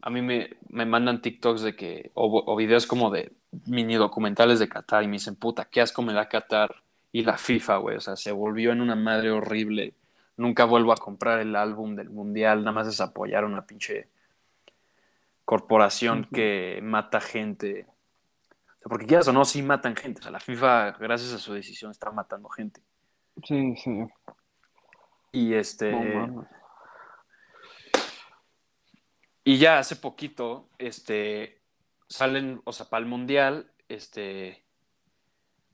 a 0.02 0.10
mí 0.10 0.20
me, 0.20 0.50
me 0.68 0.84
mandan 0.84 1.22
TikToks 1.22 1.62
de 1.62 1.76
que, 1.76 2.10
o, 2.14 2.42
o 2.44 2.56
videos 2.56 2.88
como 2.88 3.10
de 3.10 3.32
mini 3.66 3.94
documentales 3.94 4.58
de 4.58 4.68
Qatar 4.68 5.04
y 5.04 5.06
me 5.06 5.12
dicen, 5.12 5.36
puta, 5.36 5.64
qué 5.66 5.80
asco 5.80 6.02
me 6.02 6.12
da 6.12 6.28
Qatar 6.28 6.82
y 7.12 7.22
la 7.22 7.36
FIFA, 7.36 7.76
güey. 7.76 7.96
O 7.96 8.00
sea, 8.00 8.16
se 8.16 8.32
volvió 8.32 8.72
en 8.72 8.80
una 8.80 8.96
madre 8.96 9.30
horrible. 9.30 9.94
Nunca 10.36 10.64
vuelvo 10.64 10.92
a 10.92 10.96
comprar 10.96 11.38
el 11.40 11.54
álbum 11.54 11.94
del 11.94 12.10
Mundial, 12.10 12.60
nada 12.60 12.72
más 12.72 12.88
es 12.88 13.00
apoyar 13.00 13.44
a 13.44 13.46
una 13.46 13.66
pinche 13.66 14.08
corporación 15.44 16.26
que 16.32 16.80
mata 16.82 17.20
gente. 17.20 17.86
O 17.88 18.78
sea, 18.78 18.88
porque 18.88 19.06
quieras 19.06 19.28
o 19.28 19.32
no, 19.32 19.44
sí 19.44 19.62
matan 19.62 19.94
gente. 19.94 20.20
O 20.20 20.22
sea, 20.22 20.32
la 20.32 20.40
FIFA, 20.40 20.92
gracias 20.92 21.34
a 21.34 21.38
su 21.38 21.52
decisión, 21.52 21.90
está 21.90 22.10
matando 22.10 22.48
gente. 22.48 22.80
Sí, 23.44 23.76
sí. 23.76 24.06
Y 25.32 25.54
este. 25.54 25.94
Y 29.44 29.58
ya 29.58 29.78
hace 29.78 29.96
poquito, 29.96 30.68
este, 30.78 31.62
salen, 32.08 32.60
o 32.64 32.72
sea, 32.72 32.88
para 32.88 33.02
el 33.02 33.08
mundial, 33.08 33.72
este, 33.88 34.64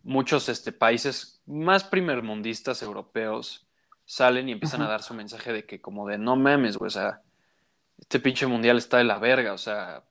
muchos 0.03 0.49
este, 0.49 0.73
países 0.73 1.43
más 1.47 1.85
primermundistas 1.85 2.83
europeos 2.83 3.67
salen 4.05 4.49
y 4.49 4.53
empiezan 4.53 4.81
Ajá. 4.83 4.89
a 4.89 4.93
dar 4.93 5.03
su 5.03 5.15
mensaje 5.15 5.53
de 5.53 5.67
que 5.67 5.81
como 5.81 6.07
de 6.09 6.19
no 6.19 6.37
mames, 6.37 6.79
güey, 6.79 6.89
o 6.89 6.91
sea, 6.91 7.23
este 7.99 8.21
pinche 8.21 8.47
mundial 8.47 8.79
está 8.79 8.99
de 8.99 9.05
la 9.05 9.19
verga, 9.19 9.53
o 9.53 9.59
sea, 9.59 10.03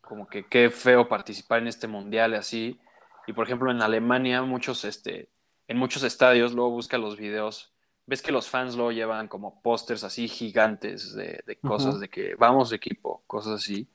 como 0.00 0.26
que 0.26 0.46
qué 0.46 0.70
feo 0.70 1.08
participar 1.08 1.60
en 1.60 1.68
este 1.68 1.86
mundial 1.86 2.32
y 2.32 2.36
así. 2.36 2.80
Y 3.26 3.32
por 3.32 3.46
ejemplo, 3.46 3.70
en 3.70 3.82
Alemania, 3.82 4.42
muchos, 4.42 4.84
este, 4.84 5.28
en 5.68 5.76
muchos 5.76 6.02
estadios, 6.02 6.52
luego 6.52 6.70
busca 6.70 6.96
los 6.98 7.16
videos, 7.16 7.72
ves 8.06 8.22
que 8.22 8.32
los 8.32 8.48
fans 8.48 8.74
luego 8.74 8.90
llevan 8.90 9.28
como 9.28 9.60
pósters 9.60 10.02
así 10.02 10.26
gigantes 10.28 11.14
de, 11.14 11.42
de 11.46 11.56
cosas, 11.56 11.90
Ajá. 11.90 11.98
de 11.98 12.08
que 12.08 12.34
vamos 12.36 12.72
equipo, 12.72 13.22
cosas 13.26 13.60
así. 13.60 13.86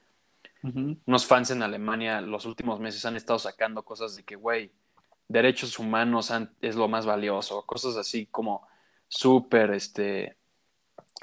Unos 1.06 1.26
fans 1.26 1.52
en 1.52 1.62
Alemania 1.62 2.22
los 2.22 2.46
últimos 2.46 2.80
meses 2.80 3.04
han 3.04 3.18
estado 3.18 3.38
sacando 3.38 3.84
cosas 3.84 4.16
de 4.16 4.24
que, 4.24 4.38
güey, 4.38 4.72
derechos 5.34 5.80
humanos 5.80 6.32
es 6.62 6.76
lo 6.76 6.88
más 6.88 7.06
valioso, 7.06 7.66
cosas 7.66 7.98
así 7.98 8.28
como 8.28 8.66
súper, 9.08 9.72
este, 9.72 10.38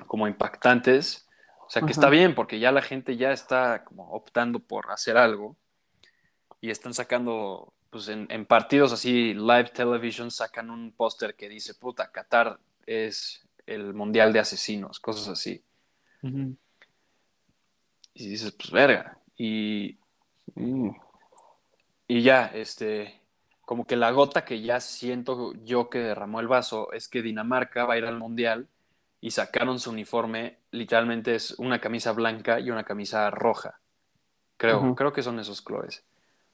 como 0.06 0.26
impactantes. 0.26 1.26
O 1.66 1.70
sea, 1.70 1.80
que 1.82 1.92
Ajá. 1.92 1.92
está 1.92 2.10
bien, 2.10 2.34
porque 2.34 2.58
ya 2.58 2.72
la 2.72 2.82
gente 2.82 3.16
ya 3.16 3.30
está 3.32 3.84
como 3.84 4.10
optando 4.10 4.58
por 4.58 4.90
hacer 4.90 5.16
algo 5.16 5.56
y 6.60 6.70
están 6.70 6.92
sacando, 6.92 7.72
pues 7.90 8.08
en, 8.08 8.26
en 8.28 8.44
partidos 8.44 8.92
así, 8.92 9.34
live 9.34 9.70
television, 9.72 10.30
sacan 10.32 10.68
un 10.68 10.92
póster 10.92 11.36
que 11.36 11.48
dice, 11.48 11.74
puta, 11.74 12.10
Qatar 12.10 12.58
es 12.86 13.46
el 13.66 13.94
mundial 13.94 14.32
de 14.32 14.40
asesinos, 14.40 14.98
cosas 14.98 15.28
así. 15.28 15.62
Y 18.12 18.28
dices, 18.28 18.50
pues 18.52 18.72
verga. 18.72 19.18
Y, 19.36 19.96
y 22.08 22.22
ya, 22.22 22.46
este, 22.46 23.19
como 23.70 23.84
que 23.84 23.94
la 23.94 24.10
gota 24.10 24.44
que 24.44 24.62
ya 24.62 24.80
siento 24.80 25.52
yo 25.62 25.90
que 25.90 26.00
derramó 26.00 26.40
el 26.40 26.48
vaso 26.48 26.90
es 26.90 27.06
que 27.06 27.22
Dinamarca 27.22 27.84
va 27.84 27.94
a 27.94 27.98
ir 27.98 28.04
al 28.04 28.18
mundial 28.18 28.66
y 29.20 29.30
sacaron 29.30 29.78
su 29.78 29.90
uniforme, 29.90 30.58
literalmente 30.72 31.36
es 31.36 31.52
una 31.52 31.78
camisa 31.78 32.10
blanca 32.10 32.58
y 32.58 32.72
una 32.72 32.82
camisa 32.82 33.30
roja. 33.30 33.78
Creo, 34.56 34.96
creo 34.96 35.12
que 35.12 35.22
son 35.22 35.38
esos 35.38 35.62
colores. 35.62 36.02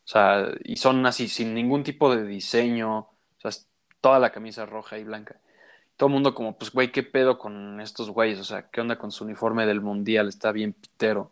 O 0.04 0.08
sea, 0.08 0.46
y 0.62 0.76
son 0.76 1.06
así, 1.06 1.26
sin 1.28 1.54
ningún 1.54 1.84
tipo 1.84 2.14
de 2.14 2.22
diseño. 2.22 2.98
O 2.98 3.40
sea, 3.40 3.48
es 3.48 3.66
toda 4.02 4.18
la 4.18 4.30
camisa 4.30 4.66
roja 4.66 4.98
y 4.98 5.04
blanca. 5.04 5.40
Todo 5.96 6.08
el 6.08 6.12
mundo 6.12 6.34
como, 6.34 6.58
pues, 6.58 6.70
güey, 6.70 6.92
¿qué 6.92 7.02
pedo 7.02 7.38
con 7.38 7.80
estos 7.80 8.10
güeyes? 8.10 8.38
O 8.40 8.44
sea, 8.44 8.68
¿qué 8.68 8.82
onda 8.82 8.98
con 8.98 9.10
su 9.10 9.24
uniforme 9.24 9.64
del 9.64 9.80
mundial? 9.80 10.28
Está 10.28 10.52
bien 10.52 10.74
pitero. 10.74 11.30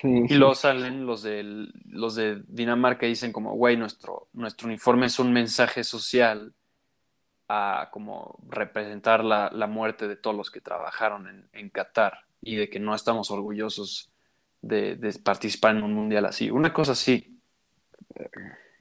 Sí, 0.00 0.24
Y 0.28 0.34
luego 0.34 0.54
salen 0.54 1.06
los 1.06 1.22
de, 1.22 1.68
los 1.86 2.14
de 2.14 2.42
Dinamarca 2.46 3.06
y 3.06 3.10
dicen 3.10 3.32
como, 3.32 3.54
güey, 3.54 3.76
nuestro, 3.76 4.28
nuestro 4.32 4.68
uniforme 4.68 5.06
es 5.06 5.18
un 5.18 5.32
mensaje 5.32 5.84
social 5.84 6.54
a 7.48 7.88
como 7.92 8.38
representar 8.48 9.24
la, 9.24 9.50
la 9.52 9.66
muerte 9.66 10.08
de 10.08 10.16
todos 10.16 10.36
los 10.36 10.50
que 10.50 10.60
trabajaron 10.60 11.28
en, 11.28 11.48
en 11.52 11.68
Qatar 11.68 12.20
y 12.40 12.56
de 12.56 12.70
que 12.70 12.80
no 12.80 12.94
estamos 12.94 13.30
orgullosos 13.30 14.10
de, 14.62 14.96
de 14.96 15.12
participar 15.18 15.76
en 15.76 15.82
un 15.82 15.92
mundial 15.94 16.24
así. 16.26 16.50
Una 16.50 16.72
cosa 16.72 16.92
así. 16.92 17.40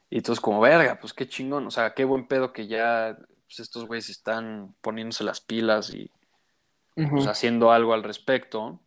Y 0.10 0.18
entonces 0.18 0.40
como, 0.42 0.60
verga, 0.62 1.00
pues 1.00 1.14
qué 1.14 1.28
chingón. 1.28 1.68
O 1.68 1.72
sea, 1.72 1.94
qué 1.94 2.06
buen 2.06 2.28
pedo 2.28 2.54
que 2.54 2.68
ya 2.68 3.18
pues, 3.46 3.60
estos 3.60 3.86
güeyes 3.86 4.10
están 4.10 4.76
poniéndose 4.82 5.24
las 5.24 5.42
pilas 5.42 5.94
y 5.94 6.12
pues, 6.96 7.28
haciendo 7.28 7.72
algo 7.72 7.94
al 7.94 8.04
respecto. 8.04 8.80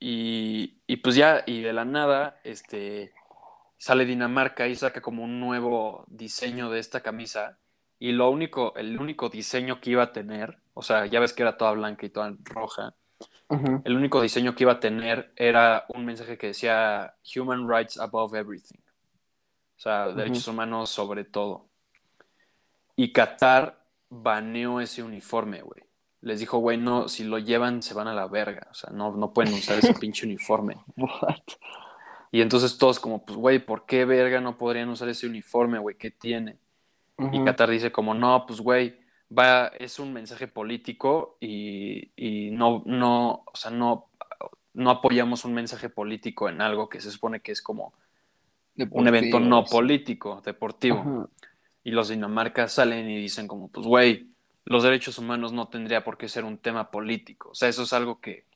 Y, 0.00 0.78
y 0.86 0.96
pues 0.96 1.16
ya, 1.16 1.42
y 1.46 1.62
de 1.62 1.72
la 1.72 1.84
nada, 1.84 2.40
este, 2.44 3.12
sale 3.78 4.04
Dinamarca 4.04 4.66
y 4.68 4.74
saca 4.76 5.00
como 5.00 5.24
un 5.24 5.40
nuevo 5.40 6.04
diseño 6.08 6.70
de 6.70 6.80
esta 6.80 7.00
camisa. 7.00 7.58
Y 7.98 8.12
lo 8.12 8.30
único, 8.30 8.74
el 8.76 9.00
único 9.00 9.28
diseño 9.28 9.80
que 9.80 9.90
iba 9.90 10.02
a 10.02 10.12
tener, 10.12 10.58
o 10.74 10.82
sea, 10.82 11.06
ya 11.06 11.20
ves 11.20 11.32
que 11.32 11.42
era 11.42 11.56
toda 11.56 11.72
blanca 11.72 12.04
y 12.06 12.10
toda 12.10 12.34
roja, 12.44 12.94
el 13.84 13.96
único 13.96 14.20
diseño 14.20 14.54
que 14.54 14.64
iba 14.64 14.72
a 14.72 14.80
tener 14.80 15.32
era 15.36 15.84
un 15.88 16.04
mensaje 16.04 16.36
que 16.36 16.48
decía 16.48 17.14
Human 17.36 17.68
Rights 17.68 17.98
Above 17.98 18.34
Everything. 18.34 18.80
O 19.76 19.80
sea, 19.80 20.08
derechos 20.08 20.48
humanos 20.48 20.90
sobre 20.90 21.24
todo. 21.24 21.68
Y 22.96 23.12
Qatar 23.12 23.84
baneó 24.08 24.80
ese 24.80 25.02
uniforme, 25.02 25.62
güey. 25.62 25.82
Les 26.24 26.40
dijo, 26.40 26.58
güey, 26.58 26.78
no, 26.78 27.06
si 27.08 27.22
lo 27.22 27.38
llevan 27.38 27.82
se 27.82 27.92
van 27.92 28.08
a 28.08 28.14
la 28.14 28.26
verga. 28.26 28.68
O 28.70 28.74
sea, 28.74 28.90
no, 28.90 29.14
no 29.14 29.32
pueden 29.32 29.52
usar 29.52 29.78
ese 29.78 29.92
pinche 30.00 30.24
uniforme. 30.24 30.76
What? 30.96 31.42
Y 32.32 32.40
entonces 32.40 32.78
todos 32.78 32.98
como, 32.98 33.24
pues, 33.24 33.36
güey, 33.36 33.58
¿por 33.58 33.84
qué 33.84 34.04
verga 34.04 34.40
no 34.40 34.56
podrían 34.56 34.88
usar 34.88 35.08
ese 35.08 35.26
uniforme, 35.26 35.78
güey? 35.78 35.96
¿Qué 35.96 36.10
tiene? 36.10 36.58
Y. 37.32 37.44
Qatar 37.44 37.70
dice 37.70 37.92
como, 37.92 38.14
no, 38.14 38.44
pues, 38.46 38.60
güey, 38.60 38.96
va, 39.30 39.68
es 39.68 39.98
un 39.98 40.12
mensaje 40.12 40.48
político 40.48 41.36
y, 41.40 42.10
y 42.16 42.50
no, 42.50 42.82
no, 42.86 43.44
o 43.46 43.54
sea, 43.54 43.70
no, 43.70 44.08
no 44.72 44.90
apoyamos 44.90 45.44
un 45.44 45.54
mensaje 45.54 45.88
político 45.88 46.48
en 46.48 46.60
algo 46.60 46.88
que 46.88 47.00
se 47.00 47.10
supone 47.10 47.40
que 47.40 47.52
es 47.52 47.62
como 47.62 47.92
un 48.90 49.06
evento 49.06 49.38
no 49.40 49.64
político, 49.64 50.42
deportivo. 50.44 51.28
Y 51.84 51.90
los 51.90 52.08
Dinamarca 52.08 52.66
salen 52.66 53.08
y 53.10 53.16
dicen 53.16 53.46
como, 53.46 53.68
pues, 53.68 53.86
güey, 53.86 54.33
los 54.64 54.82
derechos 54.82 55.18
humanos 55.18 55.52
no 55.52 55.68
tendría 55.68 56.04
por 56.04 56.16
qué 56.16 56.28
ser 56.28 56.44
un 56.44 56.58
tema 56.58 56.90
político. 56.90 57.50
O 57.50 57.54
sea, 57.54 57.68
eso 57.68 57.82
es 57.82 57.92
algo 57.92 58.20
que, 58.20 58.46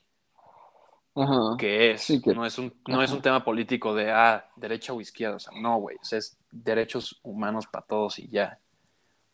Ajá. 1.15 1.57
que 1.59 1.91
es. 1.93 2.03
Sí, 2.03 2.21
que- 2.23 2.35
No, 2.35 2.47
es 2.47 2.59
un, 2.59 2.75
no 2.87 3.03
es 3.03 3.11
un 3.13 3.21
tema 3.23 3.45
político 3.45 3.95
de, 3.95 4.11
ah, 4.11 4.49
derecha 4.57 4.93
o 4.93 5.01
izquierda. 5.01 5.37
O 5.37 5.41
sea, 5.41 5.53
no, 5.61 5.77
güey. 5.79 5.97
O 6.01 6.05
sea, 6.05 6.19
es 6.19 6.39
derechos 6.51 7.21
humanos 7.23 7.67
para 7.67 7.85
todos 7.87 8.19
y 8.19 8.29
ya. 8.29 8.59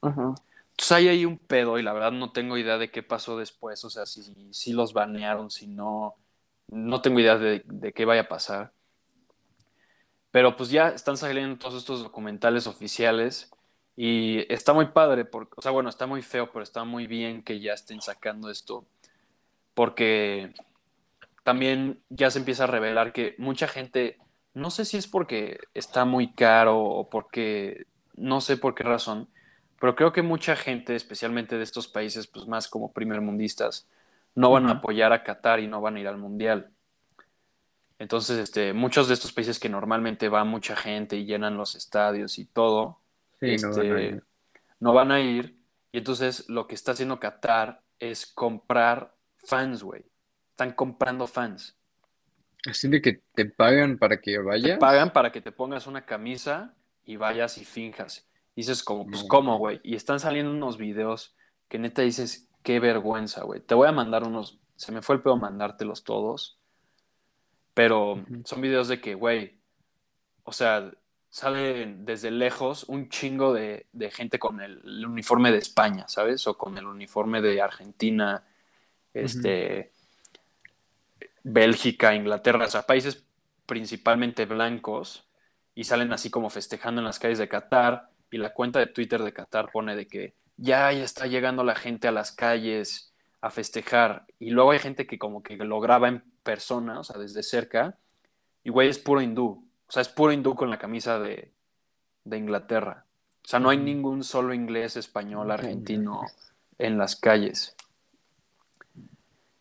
Ajá. 0.03 0.35
Entonces 0.70 0.93
hay 0.93 1.09
ahí 1.09 1.25
un 1.25 1.39
pedo 1.39 1.79
y 1.79 1.83
la 1.83 1.93
verdad 1.93 2.11
no 2.11 2.33
tengo 2.33 2.59
idea 2.59 2.79
de 2.79 2.91
qué 2.91 3.03
pasó 3.05 3.39
después. 3.39 3.85
O 3.85 3.91
sea, 3.91 4.07
si, 4.07 4.22
si 4.53 4.72
los 4.72 4.93
banearon, 4.93 5.51
si 5.51 5.66
no. 5.68 6.16
No 6.68 7.01
tengo 7.03 7.20
idea 7.20 7.37
de, 7.37 7.62
de 7.66 7.93
qué 7.93 8.05
vaya 8.05 8.22
a 8.22 8.29
pasar. 8.29 8.72
Pero 10.33 10.57
pues 10.57 10.70
ya 10.70 10.89
están 10.89 11.16
saliendo 11.16 11.57
todos 11.59 11.75
estos 11.75 12.03
documentales 12.03 12.66
oficiales 12.66 13.51
y 13.97 14.53
está 14.53 14.72
muy 14.72 14.86
padre, 14.86 15.24
porque, 15.24 15.55
o 15.57 15.62
sea, 15.62 15.70
bueno, 15.70 15.88
está 15.88 16.07
muy 16.07 16.22
feo, 16.22 16.51
pero 16.53 16.62
está 16.62 16.84
muy 16.84 17.07
bien 17.07 17.42
que 17.42 17.61
ya 17.61 17.74
estén 17.74 18.01
sacando 18.01 18.51
esto, 18.51 18.86
porque 19.74 20.55
también 21.45 22.01
ya 22.09 22.30
se 22.30 22.38
empieza 22.40 22.64
a 22.64 22.68
revelar 22.68 23.12
que 23.12 23.34
mucha 23.38 23.68
gente, 23.68 24.18
no 24.55 24.70
sé 24.70 24.84
si 24.84 24.97
es 24.97 25.07
porque 25.07 25.61
está 25.74 26.05
muy 26.05 26.32
caro 26.32 26.80
o 26.80 27.09
porque, 27.11 27.86
no 28.16 28.40
sé 28.40 28.57
por 28.57 28.74
qué 28.74 28.82
razón, 28.84 29.28
pero 29.80 29.95
creo 29.97 30.12
que 30.12 30.22
mucha 30.22 30.57
gente, 30.57 30.97
especialmente 30.97 31.57
de 31.57 31.64
estos 31.64 31.88
países 31.88 32.26
pues 32.26 32.47
más 32.47 32.68
como 32.68 32.92
primermundistas, 32.92 33.86
no 34.34 34.51
van 34.51 34.66
a 34.68 34.72
apoyar 34.72 35.12
a 35.12 35.22
Qatar 35.22 35.61
y 35.61 35.68
no 35.68 35.80
van 35.80 35.97
a 35.97 36.01
ir 36.01 36.09
al 36.09 36.18
Mundial. 36.18 36.70
Entonces, 37.99 38.38
este, 38.38 38.72
muchos 38.72 39.09
de 39.09 39.14
estos 39.14 39.32
países 39.32 39.61
que 39.61 39.68
normalmente 39.68 40.28
va 40.28 40.45
mucha 40.45 40.74
gente 40.74 41.16
y 41.16 41.26
llenan 41.26 41.57
los 41.57 41.74
estadios 41.76 42.38
y 42.38 42.47
todo, 42.47 42.99
Sí, 43.41 43.57
no 43.57 43.70
van 43.74 43.93
a 43.93 44.01
este, 44.01 44.05
ir. 44.07 44.24
no 44.80 44.93
van 44.93 45.12
a 45.12 45.20
ir. 45.20 45.59
Y 45.93 45.99
entonces 45.99 46.49
lo 46.49 46.66
que 46.66 46.74
está 46.74 46.93
haciendo 46.93 47.20
Qatar 47.20 47.82
es 47.99 48.26
comprar 48.26 49.14
fans, 49.37 49.82
güey. 49.82 50.05
Están 50.51 50.72
comprando 50.72 51.26
fans. 51.26 51.76
Así 52.66 52.89
de 52.89 53.03
que 53.03 53.22
te 53.35 53.45
pagan 53.47 53.99
para 53.99 54.20
que 54.20 54.32
Te 54.32 54.39
vayas. 54.39 54.78
pagan 54.78 55.12
para 55.12 55.30
que 55.30 55.41
te 55.41 55.53
pongas 55.53 55.87
una 55.87 56.05
camisa 56.07 56.74
y 57.05 57.16
vayas 57.16 57.59
y 57.59 57.64
finjas. 57.64 58.26
Dices 58.57 58.82
como, 58.82 59.07
pues, 59.07 59.22
No. 59.22 59.28
¿cómo, 59.28 59.59
güey? 59.59 59.80
Y 59.82 59.95
están 59.97 60.18
saliendo 60.20 60.51
unos 60.51 60.78
videos 60.78 61.37
que 61.68 61.78
neta 61.78 62.03
dices, 62.03 62.49
qué 62.62 62.80
vergüenza, 62.80 63.43
güey. 63.45 63.61
Te 63.61 63.74
voy 63.74 63.89
a 63.89 63.93
mandar 63.93 64.24
unos, 64.24 64.59
se 64.76 64.93
me 64.93 65.03
fue 65.03 65.16
el 65.16 65.22
pedo 65.22 65.37
mandártelos 65.37 66.05
todos, 66.05 66.59
pero 67.74 68.24
son 68.45 68.61
videos 68.61 68.89
de 68.89 69.01
que, 69.01 69.14
güey, 69.14 69.61
o 70.45 70.53
sea, 70.53 70.91
sale 71.35 71.97
desde 71.99 72.30
lejos 72.30 72.85
un 72.85 73.09
chingo 73.09 73.53
de, 73.53 73.87
de 73.93 74.09
gente 74.12 74.39
con 74.39 74.61
el, 74.61 74.80
el 74.85 75.05
uniforme 75.05 75.51
de 75.51 75.59
España, 75.59 76.07
¿sabes? 76.07 76.47
O 76.47 76.57
con 76.57 76.78
el 76.78 76.87
uniforme 76.87 77.43
de 77.43 77.61
Argentina, 77.61 78.45
este, 79.12 79.91
Bélgica, 81.43 82.14
Inglaterra, 82.14 82.66
o 82.66 82.70
sea, 82.70 82.82
países 82.82 83.24
principalmente 83.66 84.47
blancos 84.47 85.26
y 85.74 85.82
salen 85.82 86.12
así 86.12 86.30
como 86.30 86.51
festejando 86.51 87.01
en 87.01 87.07
las 87.07 87.18
calles 87.18 87.39
de 87.39 87.49
Qatar 87.49 88.11
y 88.30 88.39
la 88.39 88.55
cuenta 88.55 88.78
de 88.78 88.87
Twitter 88.87 89.20
de 89.20 89.32
Qatar 89.32 89.72
pone 89.72 89.97
de 89.97 90.07
que 90.07 90.35
ya, 90.57 90.93
ya 90.93 91.03
está 91.03 91.26
llegando 91.26 91.64
la 91.64 91.74
gente 91.74 92.07
a 92.07 92.12
las 92.12 92.30
calles 92.30 93.12
a 93.41 93.51
festejar 93.51 94.24
y 94.39 94.51
luego 94.51 94.70
hay 94.70 94.78
gente 94.78 95.05
que 95.05 95.18
como 95.18 95.43
que 95.43 95.57
lo 95.57 95.80
graba 95.80 96.07
en 96.07 96.22
persona, 96.45 97.01
o 97.01 97.03
sea, 97.03 97.18
desde 97.18 97.43
cerca 97.43 97.99
y 98.62 98.70
güey 98.70 98.89
es 98.89 99.01
puro 99.01 99.20
hindú, 99.20 99.64
sea, 99.95 100.03
es 100.03 100.09
puro 100.09 100.32
hindú 100.32 100.55
con 100.55 100.70
la 100.70 100.78
camisa 100.78 101.18
de, 101.18 101.51
de 102.24 102.36
Inglaterra. 102.36 103.05
O 103.45 103.49
sea, 103.49 103.61
no 103.61 103.70
hay 103.70 103.78
ningún 103.78 104.24
solo 104.24 104.55
inglés, 104.55 104.97
español, 104.97 105.49
No 105.49 105.55
argentino 105.55 106.22
en 106.78 106.99
las 106.99 107.14
calles. 107.16 107.76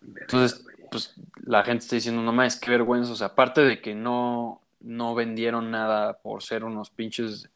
Entonces, 0.01 0.65
pues 0.89 1.15
la 1.43 1.63
gente 1.63 1.83
está 1.83 1.95
diciendo, 1.95 2.21
no 2.21 2.31
mames, 2.31 2.55
qué 2.55 2.71
vergüenza. 2.71 3.11
O 3.11 3.15
sea, 3.15 3.27
aparte 3.27 3.61
de 3.61 3.81
que 3.81 3.93
no, 3.93 4.61
no 4.79 5.15
vendieron 5.15 5.69
nada 5.71 6.17
por 6.19 6.43
ser 6.43 6.63
unos 6.63 6.89
pinches 6.89 7.49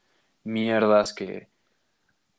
mierdas 0.44 1.12
que, 1.14 1.48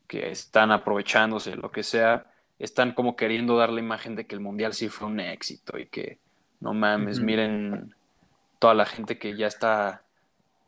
que 0.07 0.29
están 0.31 0.71
aprovechándose, 0.71 1.55
lo 1.55 1.71
que 1.71 1.83
sea, 1.83 2.27
están 2.59 2.93
como 2.93 3.15
queriendo 3.15 3.57
dar 3.57 3.71
la 3.71 3.79
imagen 3.79 4.15
de 4.15 4.27
que 4.27 4.35
el 4.35 4.41
mundial 4.41 4.73
sí 4.73 4.89
fue 4.89 5.07
un 5.07 5.19
éxito 5.19 5.77
y 5.77 5.85
que 5.85 6.19
no 6.59 6.73
mames, 6.73 7.19
miren 7.21 7.95
toda 8.59 8.73
la 8.73 8.85
gente 8.85 9.17
que 9.17 9.37
ya 9.37 9.47
está 9.47 10.03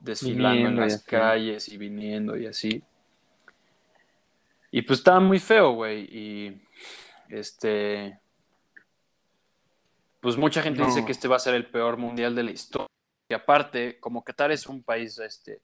desfilando 0.02 0.49
Viniendo 0.49 0.82
en 0.82 0.89
las 0.89 1.04
calles 1.04 1.70
y 1.70 1.78
viniendo 1.78 2.36
y 2.36 2.47
así. 2.47 2.84
Y 4.72 4.82
pues 4.82 4.99
estaba 4.99 5.20
muy 5.20 5.39
feo, 5.39 5.74
güey. 5.74 6.04
Y 6.12 6.62
este. 7.30 8.20
Pues 10.20 10.38
mucha 10.38 10.62
gente 10.62 10.86
dice 10.86 11.04
que 11.04 11.12
este 11.12 11.28
va 11.28 11.36
a 11.38 11.39
ser 11.39 11.56
el 11.56 11.66
peor 11.66 11.97
mundial 11.97 12.36
de 12.36 12.43
la 12.43 12.52
historia. 12.52 12.88
Y 13.28 13.34
aparte, 13.34 13.99
como 13.99 14.24
Qatar 14.24 14.52
es 14.52 14.68
un 14.68 14.84
país, 14.84 15.18
este. 15.20 15.62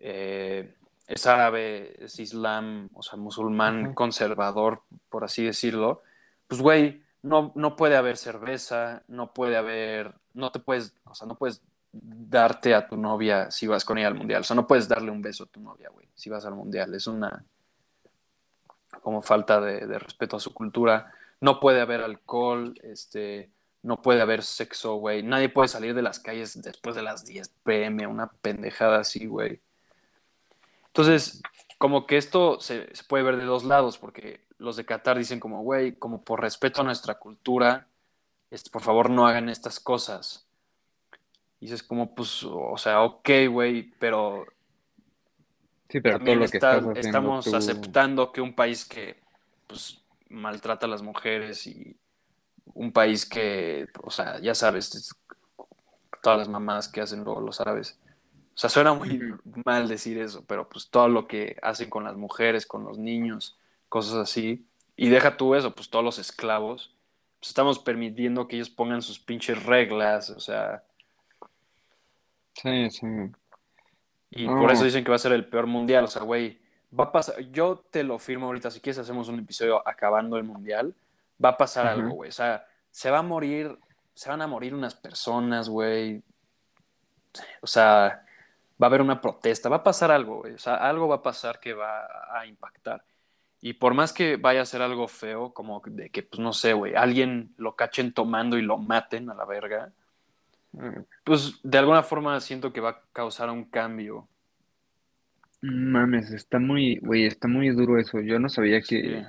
eh, 0.00 0.74
es 1.06 1.26
árabe, 1.26 1.94
es 2.04 2.18
islam, 2.18 2.88
o 2.92 3.02
sea, 3.02 3.16
musulmán 3.16 3.94
conservador, 3.94 4.82
por 5.08 5.24
así 5.24 5.44
decirlo. 5.44 6.02
Pues, 6.48 6.60
güey, 6.60 7.02
no, 7.22 7.52
no 7.54 7.76
puede 7.76 7.96
haber 7.96 8.16
cerveza, 8.16 9.02
no 9.08 9.32
puede 9.32 9.56
haber. 9.56 10.14
No 10.34 10.50
te 10.50 10.60
puedes. 10.60 10.94
O 11.04 11.14
sea, 11.14 11.26
no 11.26 11.36
puedes 11.36 11.62
darte 12.02 12.74
a 12.74 12.86
tu 12.86 12.96
novia 12.96 13.50
si 13.50 13.66
vas 13.66 13.84
con 13.84 13.98
ella 13.98 14.08
al 14.08 14.14
mundial. 14.14 14.40
O 14.40 14.44
sea, 14.44 14.56
no 14.56 14.66
puedes 14.66 14.88
darle 14.88 15.10
un 15.10 15.22
beso 15.22 15.44
a 15.44 15.46
tu 15.46 15.60
novia, 15.60 15.88
güey, 15.90 16.08
si 16.14 16.30
vas 16.30 16.44
al 16.44 16.54
mundial. 16.54 16.94
Es 16.94 17.06
una 17.06 17.44
como 19.02 19.22
falta 19.22 19.60
de, 19.60 19.98
respeto 19.98 20.36
a 20.36 20.40
su 20.40 20.52
cultura. 20.52 21.12
No 21.40 21.60
puede 21.60 21.80
haber 21.80 22.02
alcohol, 22.02 22.74
este, 22.82 23.50
no 23.82 24.02
puede 24.02 24.20
haber 24.20 24.42
sexo, 24.42 24.96
güey. 24.96 25.22
Nadie 25.22 25.48
puede 25.48 25.68
salir 25.68 25.94
de 25.94 26.02
las 26.02 26.18
calles 26.18 26.60
después 26.62 26.96
de 26.96 27.02
las 27.02 27.24
10 27.24 27.48
pm, 27.62 28.06
una 28.06 28.28
pendejada 28.28 28.98
así, 28.98 29.26
güey. 29.26 29.60
Entonces, 30.88 31.42
como 31.78 32.06
que 32.06 32.16
esto 32.16 32.58
se, 32.60 32.94
se 32.94 33.04
puede 33.04 33.24
ver 33.24 33.36
de 33.36 33.44
dos 33.44 33.64
lados, 33.64 33.98
porque 33.98 34.46
los 34.58 34.76
de 34.76 34.86
Qatar 34.86 35.18
dicen 35.18 35.40
como, 35.40 35.62
güey, 35.62 35.94
como 35.96 36.22
por 36.22 36.40
respeto 36.40 36.80
a 36.80 36.84
nuestra 36.84 37.16
cultura, 37.18 37.86
este, 38.50 38.70
por 38.70 38.82
favor 38.82 39.10
no 39.10 39.26
hagan 39.26 39.48
estas 39.48 39.80
cosas. 39.80 40.45
Y 41.60 41.66
dices 41.66 41.82
como, 41.82 42.14
pues, 42.14 42.44
o 42.44 42.76
sea, 42.76 43.02
ok, 43.02 43.28
güey, 43.50 43.92
pero 43.98 44.44
Sí, 45.88 46.00
pero 46.00 46.14
todo 46.14 46.18
también 46.18 46.40
lo 46.40 46.48
que 46.48 46.56
está- 46.58 46.78
estás 46.78 46.96
estamos 47.06 47.44
tú- 47.44 47.56
aceptando 47.56 48.32
que 48.32 48.40
un 48.40 48.54
país 48.54 48.84
que 48.84 49.20
pues 49.66 50.00
maltrata 50.28 50.86
a 50.86 50.88
las 50.88 51.02
mujeres 51.02 51.66
y 51.66 51.96
un 52.74 52.92
país 52.92 53.24
que, 53.26 53.86
o 54.02 54.10
sea, 54.10 54.38
ya 54.40 54.54
sabes, 54.54 54.94
es- 54.94 55.14
todas 56.22 56.38
las 56.40 56.48
mamadas 56.48 56.88
que 56.88 57.00
hacen 57.00 57.22
luego 57.24 57.40
los 57.40 57.60
árabes. 57.60 57.98
O 58.54 58.58
sea, 58.58 58.70
suena 58.70 58.94
muy 58.94 59.20
mal 59.64 59.86
decir 59.88 60.18
eso, 60.18 60.44
pero 60.46 60.68
pues 60.68 60.88
todo 60.88 61.08
lo 61.08 61.26
que 61.28 61.56
hacen 61.62 61.88
con 61.90 62.04
las 62.04 62.16
mujeres, 62.16 62.66
con 62.66 62.84
los 62.84 62.98
niños, 62.98 63.56
cosas 63.88 64.14
así. 64.16 64.66
Y 64.96 65.08
deja 65.08 65.36
tú 65.36 65.54
eso, 65.54 65.74
pues 65.74 65.88
todos 65.90 66.04
los 66.04 66.18
esclavos. 66.18 66.94
Pues 67.38 67.48
estamos 67.50 67.78
permitiendo 67.78 68.48
que 68.48 68.56
ellos 68.56 68.70
pongan 68.70 69.02
sus 69.02 69.18
pinches 69.20 69.62
reglas, 69.64 70.30
o 70.30 70.40
sea, 70.40 70.82
Sí, 72.62 72.90
sí. 72.90 73.06
Y 74.30 74.46
por 74.46 74.70
eso 74.70 74.84
dicen 74.84 75.04
que 75.04 75.10
va 75.10 75.16
a 75.16 75.20
ser 75.20 75.32
el 75.32 75.46
peor 75.46 75.66
mundial. 75.66 76.04
O 76.04 76.08
sea, 76.08 76.22
güey, 76.22 76.58
va 76.98 77.04
a 77.04 77.12
pasar. 77.12 77.40
Yo 77.50 77.84
te 77.90 78.02
lo 78.02 78.18
firmo 78.18 78.46
ahorita. 78.46 78.70
Si 78.70 78.80
quieres, 78.80 78.98
hacemos 78.98 79.28
un 79.28 79.38
episodio 79.38 79.86
acabando 79.86 80.36
el 80.36 80.44
mundial. 80.44 80.94
Va 81.42 81.50
a 81.50 81.56
pasar 81.56 81.86
algo, 81.86 82.10
güey. 82.10 82.30
O 82.30 82.32
sea, 82.32 82.66
se 82.90 83.10
va 83.10 83.18
a 83.18 83.22
morir. 83.22 83.78
Se 84.14 84.30
van 84.30 84.42
a 84.42 84.46
morir 84.46 84.74
unas 84.74 84.94
personas, 84.94 85.68
güey. 85.68 86.22
O 87.60 87.66
sea, 87.66 88.24
va 88.82 88.86
a 88.86 88.86
haber 88.86 89.02
una 89.02 89.20
protesta. 89.20 89.68
Va 89.68 89.76
a 89.76 89.84
pasar 89.84 90.10
algo, 90.10 90.40
güey. 90.40 90.54
O 90.54 90.58
sea, 90.58 90.76
algo 90.76 91.08
va 91.08 91.16
a 91.16 91.22
pasar 91.22 91.60
que 91.60 91.74
va 91.74 92.06
a 92.32 92.46
impactar. 92.46 93.04
Y 93.60 93.74
por 93.74 93.94
más 93.94 94.12
que 94.12 94.36
vaya 94.36 94.62
a 94.62 94.66
ser 94.66 94.80
algo 94.80 95.08
feo, 95.08 95.52
como 95.52 95.82
de 95.84 96.10
que, 96.10 96.22
pues 96.22 96.40
no 96.40 96.52
sé, 96.52 96.72
güey, 96.72 96.94
alguien 96.94 97.54
lo 97.56 97.74
cachen 97.74 98.12
tomando 98.12 98.58
y 98.58 98.62
lo 98.62 98.78
maten 98.78 99.30
a 99.30 99.34
la 99.34 99.44
verga, 99.44 99.92
Mm, 100.76 101.04
pues 101.26 101.60
de 101.62 101.78
alguna 101.78 102.02
forma 102.04 102.40
siento 102.40 102.72
que 102.72 102.80
va 102.80 102.90
a 102.90 103.02
causar 103.12 103.50
un 103.50 103.66
cambio. 103.66 104.30
Mames, 105.62 106.30
está 106.32 106.58
muy, 106.58 106.98
güey, 106.98 107.26
está 107.26 107.48
muy 107.48 107.70
duro 107.70 107.98
eso. 107.98 108.20
Yo 108.20 108.38
no 108.38 108.48
sabía 108.48 108.82
Sí. 108.82 108.86
que, 108.86 109.26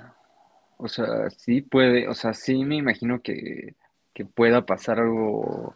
o 0.76 0.88
sea, 0.88 1.30
sí 1.30 1.62
puede, 1.62 2.08
o 2.08 2.14
sea, 2.14 2.34
sí 2.34 2.64
me 2.64 2.76
imagino 2.76 3.22
que, 3.22 3.76
que 4.14 4.24
pueda 4.26 4.66
pasar 4.66 5.00
algo, 5.00 5.74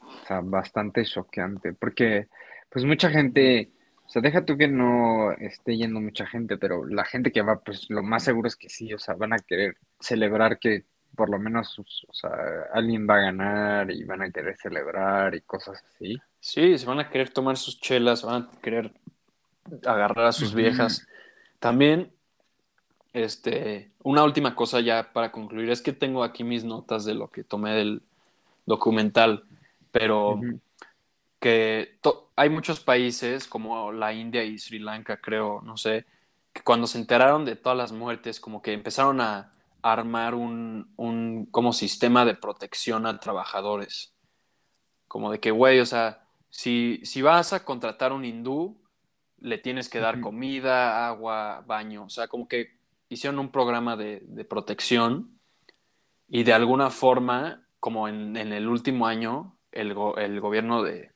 o 0.00 0.24
sea, 0.26 0.40
bastante 0.42 1.04
choqueante, 1.04 1.74
porque, 1.74 2.28
pues 2.70 2.84
mucha 2.84 3.10
gente, 3.10 3.72
o 4.06 4.08
sea, 4.10 4.22
deja 4.22 4.44
tú 4.44 4.56
que 4.58 4.68
no 4.68 5.32
esté 5.32 5.76
yendo 5.76 6.00
mucha 6.00 6.26
gente, 6.26 6.58
pero 6.58 6.86
la 6.86 7.04
gente 7.04 7.32
que 7.32 7.42
va, 7.42 7.60
pues 7.62 7.86
lo 7.90 8.02
más 8.02 8.24
seguro 8.24 8.48
es 8.48 8.56
que 8.56 8.68
sí, 8.68 8.92
o 8.94 8.98
sea, 8.98 9.14
van 9.16 9.32
a 9.34 9.38
querer 9.40 9.76
celebrar 10.00 10.58
que 10.60 10.84
por 11.20 11.28
lo 11.28 11.38
menos, 11.38 11.78
o 11.78 12.14
sea, 12.14 12.30
alguien 12.72 13.06
va 13.06 13.16
a 13.16 13.20
ganar 13.20 13.90
y 13.90 14.04
van 14.04 14.22
a 14.22 14.30
querer 14.30 14.56
celebrar 14.56 15.34
y 15.34 15.42
cosas 15.42 15.84
así. 15.86 16.16
Sí, 16.40 16.78
se 16.78 16.86
van 16.86 16.98
a 16.98 17.10
querer 17.10 17.28
tomar 17.28 17.58
sus 17.58 17.78
chelas, 17.78 18.22
van 18.22 18.44
a 18.44 18.60
querer 18.62 18.90
agarrar 19.84 20.28
a 20.28 20.32
sus 20.32 20.54
viejas. 20.54 21.06
También, 21.58 22.10
este, 23.12 23.90
una 24.02 24.24
última 24.24 24.54
cosa 24.54 24.80
ya 24.80 25.12
para 25.12 25.30
concluir, 25.30 25.68
es 25.68 25.82
que 25.82 25.92
tengo 25.92 26.24
aquí 26.24 26.42
mis 26.42 26.64
notas 26.64 27.04
de 27.04 27.12
lo 27.12 27.28
que 27.28 27.44
tomé 27.44 27.74
del 27.74 28.00
documental, 28.64 29.44
pero 29.92 30.40
que 31.38 31.98
hay 32.34 32.48
muchos 32.48 32.80
países 32.80 33.46
como 33.46 33.92
la 33.92 34.14
India 34.14 34.42
y 34.42 34.58
Sri 34.58 34.78
Lanka, 34.78 35.18
creo, 35.18 35.60
no 35.60 35.76
sé, 35.76 36.06
que 36.54 36.62
cuando 36.62 36.86
se 36.86 36.96
enteraron 36.96 37.44
de 37.44 37.56
todas 37.56 37.76
las 37.76 37.92
muertes, 37.92 38.40
como 38.40 38.62
que 38.62 38.72
empezaron 38.72 39.20
a 39.20 39.52
armar 39.82 40.34
un, 40.34 40.92
un 40.96 41.46
como 41.50 41.72
sistema 41.72 42.24
de 42.24 42.34
protección 42.34 43.06
a 43.06 43.18
trabajadores. 43.20 44.14
Como 45.08 45.30
de 45.32 45.40
que, 45.40 45.50
güey, 45.50 45.80
o 45.80 45.86
sea, 45.86 46.24
si, 46.50 47.00
si 47.04 47.22
vas 47.22 47.52
a 47.52 47.64
contratar 47.64 48.12
un 48.12 48.24
hindú, 48.24 48.80
le 49.38 49.58
tienes 49.58 49.88
que 49.88 50.00
dar 50.00 50.20
comida, 50.20 51.08
agua, 51.08 51.64
baño. 51.66 52.04
O 52.04 52.10
sea, 52.10 52.28
como 52.28 52.46
que 52.46 52.78
hicieron 53.08 53.38
un 53.38 53.50
programa 53.50 53.96
de, 53.96 54.20
de 54.26 54.44
protección 54.44 55.38
y 56.28 56.44
de 56.44 56.52
alguna 56.52 56.90
forma, 56.90 57.66
como 57.80 58.06
en, 58.06 58.36
en 58.36 58.52
el 58.52 58.68
último 58.68 59.06
año, 59.06 59.56
el, 59.72 59.94
go- 59.94 60.16
el 60.16 60.40
gobierno 60.40 60.82
de 60.82 61.12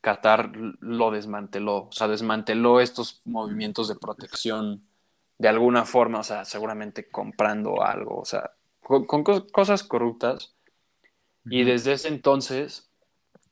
Qatar 0.00 0.52
lo 0.54 1.10
desmanteló. 1.10 1.88
O 1.88 1.92
sea, 1.92 2.08
desmanteló 2.08 2.80
estos 2.80 3.22
movimientos 3.24 3.88
de 3.88 3.96
protección 3.96 4.82
de 5.42 5.48
alguna 5.48 5.84
forma, 5.84 6.20
o 6.20 6.22
sea, 6.22 6.44
seguramente 6.44 7.08
comprando 7.10 7.82
algo, 7.82 8.20
o 8.20 8.24
sea, 8.24 8.52
con, 8.80 9.06
con 9.06 9.24
cos- 9.24 9.50
cosas 9.50 9.82
corruptas. 9.82 10.54
Y 11.50 11.64
desde 11.64 11.94
ese 11.94 12.08
entonces, 12.08 12.90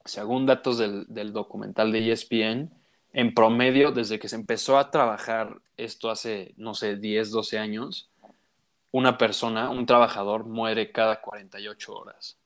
según 0.05 0.47
datos 0.47 0.78
del, 0.78 1.05
del 1.09 1.32
documental 1.32 1.91
de 1.93 2.12
ESPN, 2.12 2.70
en 3.12 3.34
promedio, 3.34 3.91
desde 3.93 4.20
que 4.20 4.28
se 4.28 4.36
empezó 4.36 4.78
a 4.78 4.91
trabajar 4.93 5.61
esto 5.76 6.11
hace, 6.11 6.55
no 6.57 6.74
sé, 6.74 6.97
10, 6.97 7.32
12 7.32 7.59
años, 7.59 8.09
una 8.93 9.18
persona, 9.18 9.70
un 9.70 9.86
trabajador, 9.86 10.47
muere 10.47 10.93
cada 10.93 11.20
48 11.20 11.93
horas. 11.95 12.38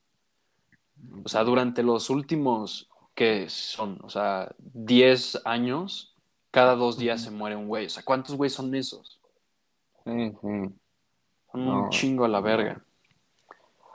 O 1.24 1.28
sea, 1.28 1.44
durante 1.44 1.82
los 1.82 2.08
últimos, 2.10 2.88
¿qué 3.14 3.46
son? 3.50 3.98
O 4.02 4.08
sea, 4.10 4.54
10 4.58 5.40
años, 5.44 6.14
cada 6.50 6.76
dos 6.76 6.96
días 6.98 7.22
se 7.22 7.30
muere 7.30 7.56
un 7.56 7.68
güey. 7.68 7.86
O 7.86 7.90
sea, 7.90 8.02
¿cuántos 8.04 8.36
güeyes 8.36 8.54
son 8.54 8.74
esos? 8.74 9.20
Sí, 10.04 10.30
sí. 10.30 10.74
Son 11.52 11.64
No. 11.66 11.84
un 11.84 11.90
chingo 11.90 12.24
a 12.24 12.28
la 12.28 12.40
verga. 12.40 12.84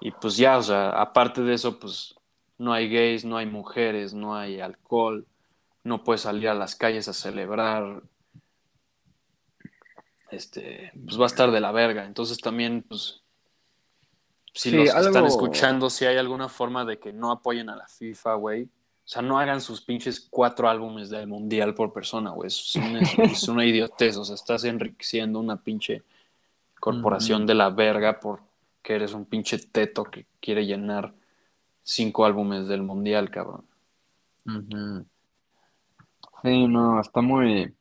Y 0.02 0.12
pues 0.12 0.38
ya, 0.38 0.58
o 0.58 0.64
sea, 0.64 0.90
aparte 0.92 1.42
de 1.42 1.54
eso, 1.54 1.80
pues 1.80 2.16
no 2.58 2.72
hay 2.74 2.90
gays, 2.90 3.26
no 3.26 3.38
hay 3.38 3.46
mujeres, 3.46 4.14
no 4.14 4.36
hay 4.36 4.62
alcohol, 4.62 5.28
no 5.84 6.04
puedes 6.04 6.22
salir 6.22 6.48
a 6.50 6.54
las 6.54 6.76
calles 6.76 7.08
a 7.08 7.14
celebrar. 7.14 8.02
Este, 10.32 10.92
pues 11.06 11.20
va 11.20 11.24
a 11.24 11.28
estar 11.28 11.52
de 11.52 11.60
la 11.60 11.72
verga. 11.72 12.06
Entonces 12.06 12.38
también, 12.40 12.84
pues, 12.88 13.24
si 14.54 14.70
Sí, 14.70 14.76
los 14.76 14.88
están 14.96 15.26
escuchando, 15.26 15.90
si 15.90 16.06
hay 16.06 16.18
alguna 16.18 16.50
forma 16.50 16.86
de 16.86 17.00
que 17.00 17.12
no 17.14 17.32
apoyen 17.32 17.70
a 17.70 17.76
la 17.76 17.88
FIFA, 17.88 18.34
güey. 18.36 18.70
O 19.10 19.12
sea, 19.12 19.24
no 19.24 19.40
hagan 19.40 19.60
sus 19.60 19.82
pinches 19.82 20.28
cuatro 20.30 20.70
álbumes 20.70 21.10
del 21.10 21.26
mundial 21.26 21.74
por 21.74 21.92
persona, 21.92 22.30
güey. 22.30 22.46
Es 22.46 22.76
una, 22.76 23.00
es 23.00 23.48
una 23.48 23.66
idiotez. 23.66 24.16
O 24.18 24.24
sea, 24.24 24.36
estás 24.36 24.64
enriqueciendo 24.66 25.40
una 25.40 25.58
pinche 25.58 26.04
corporación 26.80 27.48
de 27.48 27.56
la 27.56 27.72
verga 27.72 28.20
porque 28.20 28.44
eres 28.94 29.14
un 29.14 29.26
pinche 29.26 29.58
teto 29.58 30.04
que 30.04 30.28
quiere 30.40 30.64
llenar 30.68 31.12
cinco 31.82 32.24
álbumes 32.24 32.68
del 32.68 32.84
mundial, 32.84 33.32
cabrón. 33.32 33.66
Ujú. 34.46 35.04
Sí, 36.44 36.68
no, 36.68 37.02
está 37.02 37.22
muy... 37.22 37.74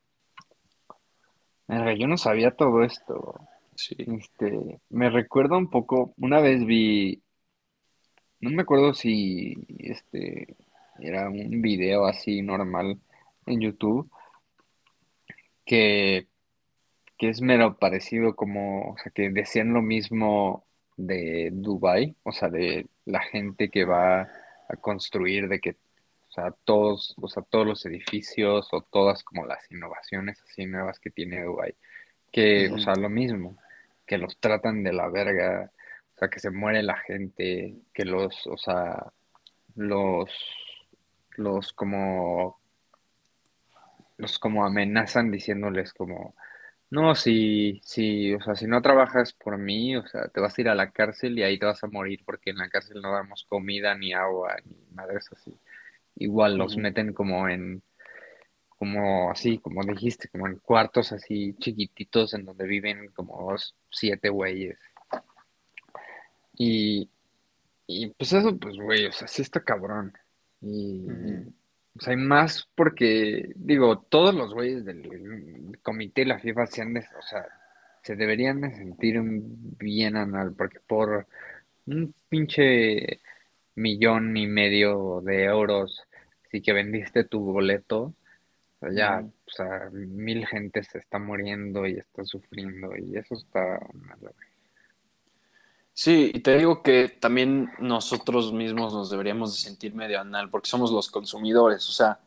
Verga, 1.66 1.92
yo 1.92 2.06
no 2.06 2.16
sabía 2.16 2.52
todo 2.52 2.82
esto. 2.82 3.38
Sí. 3.74 3.96
Este, 3.98 4.80
me 4.88 5.10
recuerda 5.10 5.58
un 5.58 5.68
poco, 5.68 6.14
una 6.16 6.40
vez 6.40 6.64
vi, 6.64 7.20
no 8.40 8.48
me 8.48 8.62
acuerdo 8.62 8.94
si 8.94 9.58
este 9.78 10.56
era 11.00 11.28
un 11.28 11.62
video 11.62 12.06
así 12.06 12.42
normal 12.42 12.98
en 13.46 13.60
YouTube, 13.60 14.10
que, 15.64 16.28
que 17.18 17.28
es 17.28 17.40
mero 17.40 17.78
parecido 17.78 18.34
como, 18.34 18.92
o 18.92 18.96
sea, 18.98 19.12
que 19.12 19.30
decían 19.30 19.72
lo 19.72 19.82
mismo 19.82 20.64
de 20.96 21.50
Dubai, 21.52 22.16
o 22.24 22.32
sea, 22.32 22.48
de 22.48 22.86
la 23.04 23.20
gente 23.20 23.70
que 23.70 23.84
va 23.84 24.22
a 24.68 24.76
construir, 24.80 25.48
de 25.48 25.60
que, 25.60 25.70
o 26.28 26.32
sea, 26.32 26.54
todos, 26.64 27.14
o 27.20 27.28
sea, 27.28 27.42
todos 27.42 27.66
los 27.66 27.86
edificios 27.86 28.68
o 28.72 28.82
todas 28.82 29.22
como 29.24 29.46
las 29.46 29.70
innovaciones 29.70 30.42
así 30.42 30.66
nuevas 30.66 30.98
que 30.98 31.10
tiene 31.10 31.44
Dubai, 31.44 31.74
que, 32.32 32.70
o 32.70 32.78
sea, 32.78 32.94
lo 32.94 33.08
mismo, 33.08 33.58
que 34.06 34.18
los 34.18 34.38
tratan 34.38 34.82
de 34.82 34.92
la 34.92 35.08
verga, 35.08 35.70
o 36.16 36.18
sea, 36.18 36.28
que 36.28 36.40
se 36.40 36.50
muere 36.50 36.82
la 36.82 36.96
gente, 36.96 37.76
que 37.94 38.04
los, 38.04 38.46
o 38.46 38.56
sea, 38.56 39.12
los, 39.76 40.30
los 41.38 41.72
como, 41.72 42.58
los 44.16 44.38
como 44.38 44.66
amenazan 44.66 45.30
diciéndoles 45.30 45.92
como, 45.94 46.34
no, 46.90 47.14
si, 47.14 47.80
si, 47.84 48.34
o 48.34 48.40
sea, 48.40 48.54
si 48.54 48.66
no 48.66 48.82
trabajas 48.82 49.32
por 49.34 49.58
mí, 49.58 49.96
o 49.96 50.06
sea, 50.06 50.28
te 50.28 50.40
vas 50.40 50.56
a 50.56 50.60
ir 50.60 50.68
a 50.68 50.74
la 50.74 50.90
cárcel 50.90 51.38
y 51.38 51.42
ahí 51.42 51.58
te 51.58 51.66
vas 51.66 51.82
a 51.84 51.88
morir 51.88 52.22
porque 52.24 52.50
en 52.50 52.58
la 52.58 52.70
cárcel 52.70 53.02
no 53.02 53.12
damos 53.12 53.44
comida 53.44 53.94
ni 53.94 54.12
agua 54.12 54.56
ni 54.64 54.76
madres 54.94 55.28
así. 55.32 55.54
Igual 56.16 56.56
los 56.56 56.76
meten 56.76 57.12
como 57.12 57.48
en, 57.48 57.82
como 58.78 59.30
así, 59.30 59.58
como 59.58 59.82
dijiste, 59.84 60.28
como 60.28 60.46
en 60.46 60.56
cuartos 60.58 61.12
así 61.12 61.54
chiquititos 61.58 62.34
en 62.34 62.44
donde 62.46 62.66
viven 62.66 63.08
como 63.12 63.54
siete 63.90 64.28
güeyes. 64.30 64.78
Y, 66.56 67.08
y 67.86 68.08
pues 68.10 68.32
eso, 68.32 68.56
pues 68.58 68.76
güey, 68.76 69.06
o 69.06 69.12
sea, 69.12 69.28
sí 69.28 69.42
está 69.42 69.62
cabrón. 69.62 70.16
Y, 70.60 71.08
Ujú. 71.08 71.52
o 71.96 72.00
sea, 72.00 72.12
hay 72.12 72.16
más 72.16 72.68
porque, 72.74 73.52
digo, 73.54 74.00
todos 74.00 74.34
los 74.34 74.54
güeyes 74.54 74.84
del 74.84 75.78
comité 75.82 76.22
de 76.22 76.26
la 76.26 76.38
FIFA 76.38 76.66
se 76.66 76.82
han 76.82 76.96
o 76.96 77.22
sea, 77.22 77.46
se 78.02 78.16
deberían 78.16 78.60
de 78.60 78.74
sentir 78.74 79.20
bien 79.22 80.16
anal, 80.16 80.54
porque 80.54 80.80
por 80.80 81.26
un 81.86 82.14
pinche 82.28 83.20
millón 83.74 84.36
y 84.36 84.46
medio 84.46 85.20
de 85.22 85.44
euros, 85.44 86.02
sí 86.50 86.60
que 86.60 86.72
vendiste 86.72 87.24
tu 87.24 87.40
boleto, 87.40 88.14
o 88.80 88.80
sea, 88.80 88.92
ya, 88.92 89.20
o 89.20 89.50
sea, 89.50 89.90
mil 89.92 90.46
gente 90.46 90.82
se 90.82 90.98
está 90.98 91.18
muriendo 91.18 91.86
y 91.86 91.98
está 91.98 92.24
sufriendo, 92.24 92.96
y 92.96 93.16
eso 93.16 93.34
está 93.34 93.78
güey. 94.20 94.34
Sí, 95.98 96.30
y 96.32 96.38
te 96.38 96.56
digo 96.56 96.84
que 96.84 97.08
también 97.08 97.72
nosotros 97.80 98.52
mismos 98.52 98.94
nos 98.94 99.10
deberíamos 99.10 99.52
de 99.52 99.58
sentir 99.58 99.96
medio 99.96 100.20
anal 100.20 100.48
porque 100.48 100.70
somos 100.70 100.92
los 100.92 101.10
consumidores. 101.10 101.88
O 101.88 101.92
sea, 101.92 102.20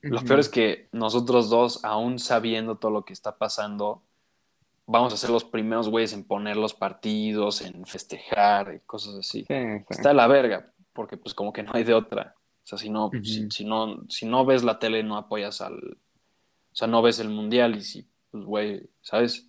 lo 0.00 0.22
peor 0.22 0.40
es 0.40 0.48
que 0.48 0.88
nosotros 0.90 1.50
dos, 1.50 1.84
aún 1.84 2.18
sabiendo 2.18 2.76
todo 2.76 2.90
lo 2.90 3.04
que 3.04 3.12
está 3.12 3.36
pasando, 3.36 4.00
vamos 4.86 5.12
a 5.12 5.18
ser 5.18 5.28
los 5.28 5.44
primeros 5.44 5.90
güeyes 5.90 6.14
en 6.14 6.24
poner 6.24 6.56
los 6.56 6.72
partidos, 6.72 7.60
en 7.60 7.84
festejar 7.84 8.74
y 8.74 8.80
cosas 8.86 9.16
así. 9.16 9.40
Sí, 9.40 9.54
sí. 9.54 9.84
Está 9.90 10.14
la 10.14 10.26
verga, 10.26 10.72
porque 10.94 11.18
pues 11.18 11.34
como 11.34 11.52
que 11.52 11.62
no 11.62 11.72
hay 11.74 11.84
de 11.84 11.92
otra. 11.92 12.34
O 12.38 12.66
sea, 12.66 12.78
si 12.78 12.88
no, 12.88 13.10
si, 13.22 13.50
si 13.50 13.66
no, 13.66 14.02
si 14.08 14.24
no 14.24 14.46
ves 14.46 14.64
la 14.64 14.78
tele, 14.78 15.02
no 15.02 15.18
apoyas 15.18 15.60
al, 15.60 15.76
o 15.76 16.74
sea, 16.74 16.88
no 16.88 17.02
ves 17.02 17.18
el 17.18 17.28
mundial 17.28 17.76
y 17.76 17.82
si, 17.82 18.08
pues 18.30 18.44
güey, 18.44 18.88
¿sabes? 19.02 19.46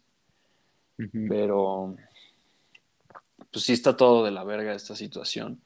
Pero, 1.29 1.95
pues 3.55 3.63
sí 3.63 3.71
está 3.71 3.95
todo 3.95 4.25
de 4.25 4.31
la 4.31 4.43
verga 4.43 4.75
esta 4.75 4.97
situación. 4.97 5.61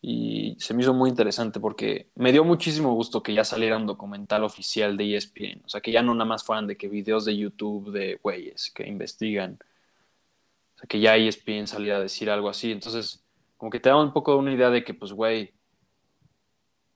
Y 0.00 0.56
se 0.60 0.72
me 0.72 0.82
hizo 0.82 0.94
muy 0.94 1.10
interesante 1.10 1.58
porque 1.58 2.08
me 2.14 2.30
dio 2.30 2.44
muchísimo 2.44 2.94
gusto 2.94 3.24
que 3.24 3.34
ya 3.34 3.42
saliera 3.42 3.76
un 3.76 3.86
documental 3.86 4.44
oficial 4.44 4.96
de 4.96 5.16
ESPN. 5.16 5.64
O 5.64 5.68
sea, 5.68 5.80
que 5.80 5.90
ya 5.90 6.00
no 6.00 6.14
nada 6.14 6.26
más 6.26 6.44
fueran 6.44 6.68
de 6.68 6.76
que 6.76 6.86
videos 6.88 7.24
de 7.24 7.36
YouTube 7.36 7.90
de 7.90 8.20
güeyes 8.22 8.70
que 8.72 8.86
investigan. 8.86 9.58
O 10.76 10.78
sea, 10.78 10.86
que 10.86 11.00
ya 11.00 11.16
ESPN 11.16 11.66
saliera 11.66 11.96
a 11.96 12.02
decir 12.02 12.30
algo 12.30 12.48
así. 12.48 12.70
Entonces, 12.70 13.24
como 13.56 13.68
que 13.68 13.80
te 13.80 13.88
da 13.88 13.96
un 14.00 14.12
poco 14.12 14.36
una 14.36 14.54
idea 14.54 14.70
de 14.70 14.84
que, 14.84 14.94
pues, 14.94 15.10
güey, 15.10 15.54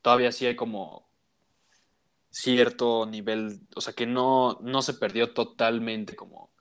todavía 0.02 0.30
sí 0.30 0.46
hay 0.46 0.54
como 0.54 1.08
cierto 2.30 3.06
nivel, 3.06 3.60
o 3.74 3.80
sea, 3.80 3.92
que 3.92 4.06
no, 4.06 4.60
no 4.62 4.82
se 4.82 4.94
perdió 4.94 5.34
totalmente 5.34 6.14
como 6.14 6.52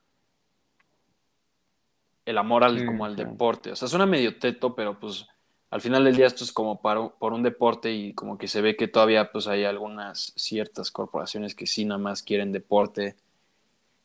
el 2.28 2.38
amor 2.38 2.64
al, 2.64 2.80
Sí, 2.80 2.86
como 2.86 3.06
al 3.06 3.16
sí. 3.16 3.24
deporte. 3.24 3.72
O 3.72 3.76
sea, 3.76 3.88
suena 3.88 4.06
medio 4.06 4.38
teto, 4.38 4.76
pero 4.76 5.00
pues 5.00 5.26
al 5.70 5.82
final 5.82 6.04
del 6.04 6.16
día 6.16 6.28
esto 6.28 6.44
es 6.44 6.52
como 6.52 6.82
para, 6.82 7.08
por 7.08 7.34
un 7.34 7.42
deporte 7.42 7.92
y 7.92 8.14
como 8.14 8.38
que 8.38 8.48
se 8.48 8.62
ve 8.62 8.76
que 8.76 8.88
todavía 8.88 9.32
pues 9.32 9.48
hay 9.48 9.64
algunas 9.64 10.34
ciertas 10.36 10.92
corporaciones 10.92 11.56
que 11.56 11.66
sí 11.66 11.86
nada 11.86 11.98
más 12.00 12.24
quieren 12.24 12.52
deporte 12.52 13.16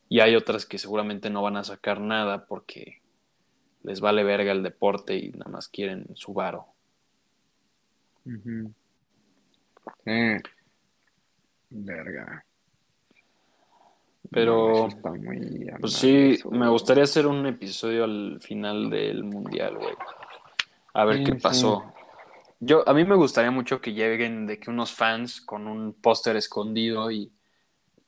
y 0.08 0.20
hay 0.20 0.36
otras 0.36 0.66
que 0.66 0.78
seguramente 0.78 1.30
no 1.30 1.42
van 1.42 1.56
a 1.56 1.64
sacar 1.64 2.00
nada 2.00 2.46
porque 2.46 3.00
les 3.82 4.00
vale 4.00 4.22
verga 4.22 4.52
el 4.52 4.62
deporte 4.62 5.16
y 5.16 5.30
nada 5.30 5.50
más 5.50 5.68
quieren 5.68 6.06
su 6.14 6.32
varo. 6.32 6.66
Sí. 10.04 10.36
Verga. 11.70 12.44
Pero, 14.32 14.86
está 14.88 15.10
muy 15.10 15.70
Pues 15.80 15.92
sí, 15.94 16.32
eso. 16.32 16.50
me 16.50 16.68
gustaría 16.68 17.04
hacer 17.04 17.26
un 17.26 17.46
episodio 17.46 18.04
al 18.04 18.38
final 18.40 18.90
del 18.90 19.24
mundial, 19.24 19.76
güey. 19.76 19.94
A 20.94 21.04
ver 21.04 21.18
Sí, 21.18 21.24
qué 21.24 21.32
sí. 21.32 21.38
pasó. 21.38 21.84
Yo, 22.60 22.88
a 22.88 22.94
mí 22.94 23.04
me 23.04 23.16
gustaría 23.16 23.50
mucho 23.50 23.80
que 23.80 23.92
lleguen 23.92 24.46
de 24.46 24.58
que 24.58 24.70
unos 24.70 24.92
fans 24.92 25.40
con 25.40 25.66
un 25.66 25.94
póster 25.94 26.36
escondido 26.36 27.10
y 27.10 27.32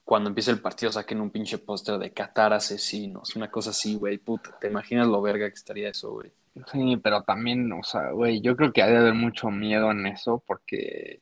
cuando 0.05 0.29
empiece 0.29 0.51
el 0.51 0.61
partido 0.61 0.93
saquen 0.93 1.21
un 1.21 1.31
pinche 1.31 1.59
póster 1.59 1.99
de 1.99 2.13
Qatar 2.13 2.53
asesinos, 2.53 3.35
una 3.37 3.51
cosa 3.51 3.71
así, 3.71 3.97
güey. 3.97 4.19
Puta, 4.19 4.57
¿te 4.61 4.69
imaginas 4.69 5.09
lo 5.09 5.21
verga 5.23 5.49
que 5.49 5.55
estaría 5.55 5.89
eso, 5.89 6.13
güey? 6.13 6.31
Sí, 6.71 6.97
pero 7.03 7.23
también, 7.23 7.73
o 7.73 7.83
sea, 7.83 8.11
güey, 8.13 8.41
yo 8.41 8.55
creo 8.57 8.73
que 8.73 8.83
hay 8.83 8.93
de 8.93 8.99
haber 8.99 9.15
mucho 9.15 9.51
miedo 9.51 9.91
en 9.91 10.07
eso 10.07 10.43
porque, 10.47 11.21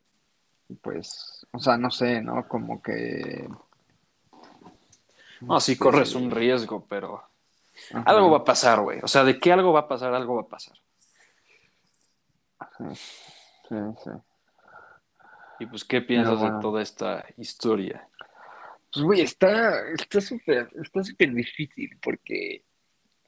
pues, 0.82 1.46
o 1.52 1.58
sea, 1.58 1.78
no 1.78 1.90
sé, 1.90 2.20
¿no? 2.20 2.46
Como 2.48 2.82
que... 2.82 3.48
No, 5.46 5.60
sí 5.60 5.72
este, 5.72 5.84
corres 5.84 6.14
un 6.14 6.30
riesgo, 6.30 6.86
pero 6.88 7.22
ajá, 7.92 8.02
algo 8.06 8.30
va 8.30 8.38
a 8.38 8.44
pasar, 8.44 8.80
güey. 8.80 9.00
O 9.02 9.08
sea, 9.08 9.24
de 9.24 9.38
que 9.38 9.52
algo 9.52 9.72
va 9.72 9.80
a 9.80 9.88
pasar, 9.88 10.14
algo 10.14 10.36
va 10.36 10.42
a 10.42 10.48
pasar. 10.48 10.76
sí, 12.78 12.84
sí, 13.68 13.76
sí. 14.04 14.10
Y 15.60 15.66
pues, 15.66 15.84
¿qué 15.84 16.00
piensas 16.00 16.40
de 16.40 16.50
toda 16.60 16.82
esta 16.82 17.24
historia? 17.36 18.08
Pues, 18.92 19.04
güey, 19.04 19.20
está, 19.20 19.90
está 19.92 20.20
súper, 20.20 20.68
está 20.82 21.04
súper 21.04 21.32
difícil 21.32 21.98
porque, 22.02 22.64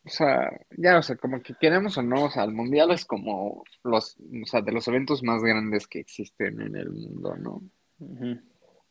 o 0.05 0.09
sea, 0.09 0.51
ya, 0.77 0.99
o 0.99 1.03
sea, 1.03 1.17
como 1.17 1.41
que 1.41 1.55
queremos 1.55 1.97
o 1.97 2.03
no, 2.03 2.25
o 2.25 2.31
sea, 2.31 2.45
el 2.45 2.53
mundial 2.53 2.91
es 2.91 3.05
como 3.05 3.65
los, 3.83 4.17
o 4.17 4.47
sea, 4.47 4.62
de 4.62 4.73
los 4.73 4.89
eventos 4.89 5.23
más 5.23 5.43
grandes 5.43 5.87
que 5.87 6.01
existen 6.01 6.61
en 6.61 6.77
el 6.77 6.91
mundo, 6.91 7.37
¿no? 7.37 7.62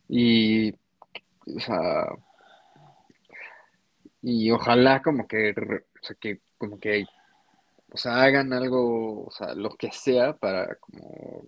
Y, 0.08 0.72
o 0.72 1.60
sea, 1.60 2.08
y 4.24 4.50
ojalá 4.52 5.02
como 5.02 5.28
que, 5.28 5.52
o 5.52 6.06
sea, 6.06 6.16
que 6.20 6.40
como 6.58 6.80
que, 6.80 7.06
o 7.92 7.98
sea, 7.98 8.24
hagan 8.24 8.54
algo, 8.54 9.26
o 9.26 9.32
sea, 9.32 9.54
lo 9.54 9.72
que 9.76 9.92
sea 9.92 10.38
para 10.38 10.76
como, 10.78 11.46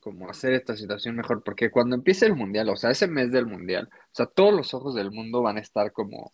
como 0.00 0.30
hacer 0.30 0.54
esta 0.54 0.74
situación 0.74 1.16
mejor, 1.16 1.42
porque 1.44 1.70
cuando 1.70 1.94
empiece 1.96 2.24
el 2.24 2.34
mundial, 2.34 2.70
o 2.70 2.76
sea, 2.76 2.90
ese 2.90 3.06
mes 3.06 3.30
del 3.30 3.46
mundial, 3.46 3.90
o 3.92 4.14
sea, 4.14 4.24
todos 4.26 4.54
los 4.54 4.72
ojos 4.72 4.94
del 4.94 5.10
mundo 5.10 5.42
van 5.42 5.58
a 5.58 5.60
estar 5.60 5.92
como, 5.92 6.18
o 6.18 6.32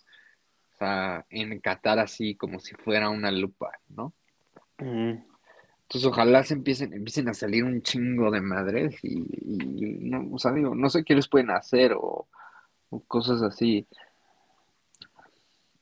sea, 0.78 1.26
en 1.28 1.58
Qatar 1.60 1.98
así, 1.98 2.36
como 2.36 2.60
si 2.60 2.74
fuera 2.76 3.10
una 3.10 3.32
lupa, 3.32 3.72
¿no? 3.88 4.14
Entonces 4.78 6.06
ojalá 6.08 6.44
se 6.44 6.54
empiecen, 6.54 6.92
empiecen 6.92 7.28
a 7.28 7.34
salir 7.34 7.64
un 7.64 7.82
chingo 7.82 8.30
de 8.30 8.40
madres 8.40 8.96
y, 9.02 9.24
y 9.42 10.08
no, 10.08 10.28
o 10.32 10.38
sea, 10.38 10.52
digo, 10.52 10.74
no 10.74 10.88
sé 10.88 11.04
qué 11.04 11.16
les 11.16 11.28
pueden 11.28 11.50
hacer 11.50 11.94
o, 11.94 12.28
o 12.90 13.00
cosas 13.08 13.42
así. 13.42 13.88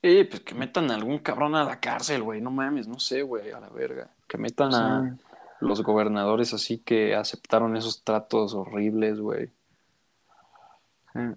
Eh, 0.03 0.25
pues 0.29 0.41
que 0.43 0.55
metan 0.55 0.91
a 0.91 0.95
algún 0.95 1.19
cabrón 1.21 1.55
a 1.55 1.65
la 1.65 1.79
cárcel, 1.79 2.23
güey. 2.23 2.41
No 2.41 2.51
mames, 2.51 2.89
no 2.89 2.99
sé, 2.99 3.23
güey, 3.23 3.51
a 3.53 3.61
la 3.61 3.69
verga. 3.69 4.11
Que 4.27 4.37
metan 4.37 4.73
O 4.75 4.77
a 4.77 5.17
los 5.61 5.83
gobernadores 5.83 6.53
así 6.55 6.79
que 6.79 7.15
aceptaron 7.15 7.77
esos 7.77 8.03
tratos 8.03 8.53
horribles, 8.55 9.21
güey. 9.21 9.51
eh, 11.15 11.35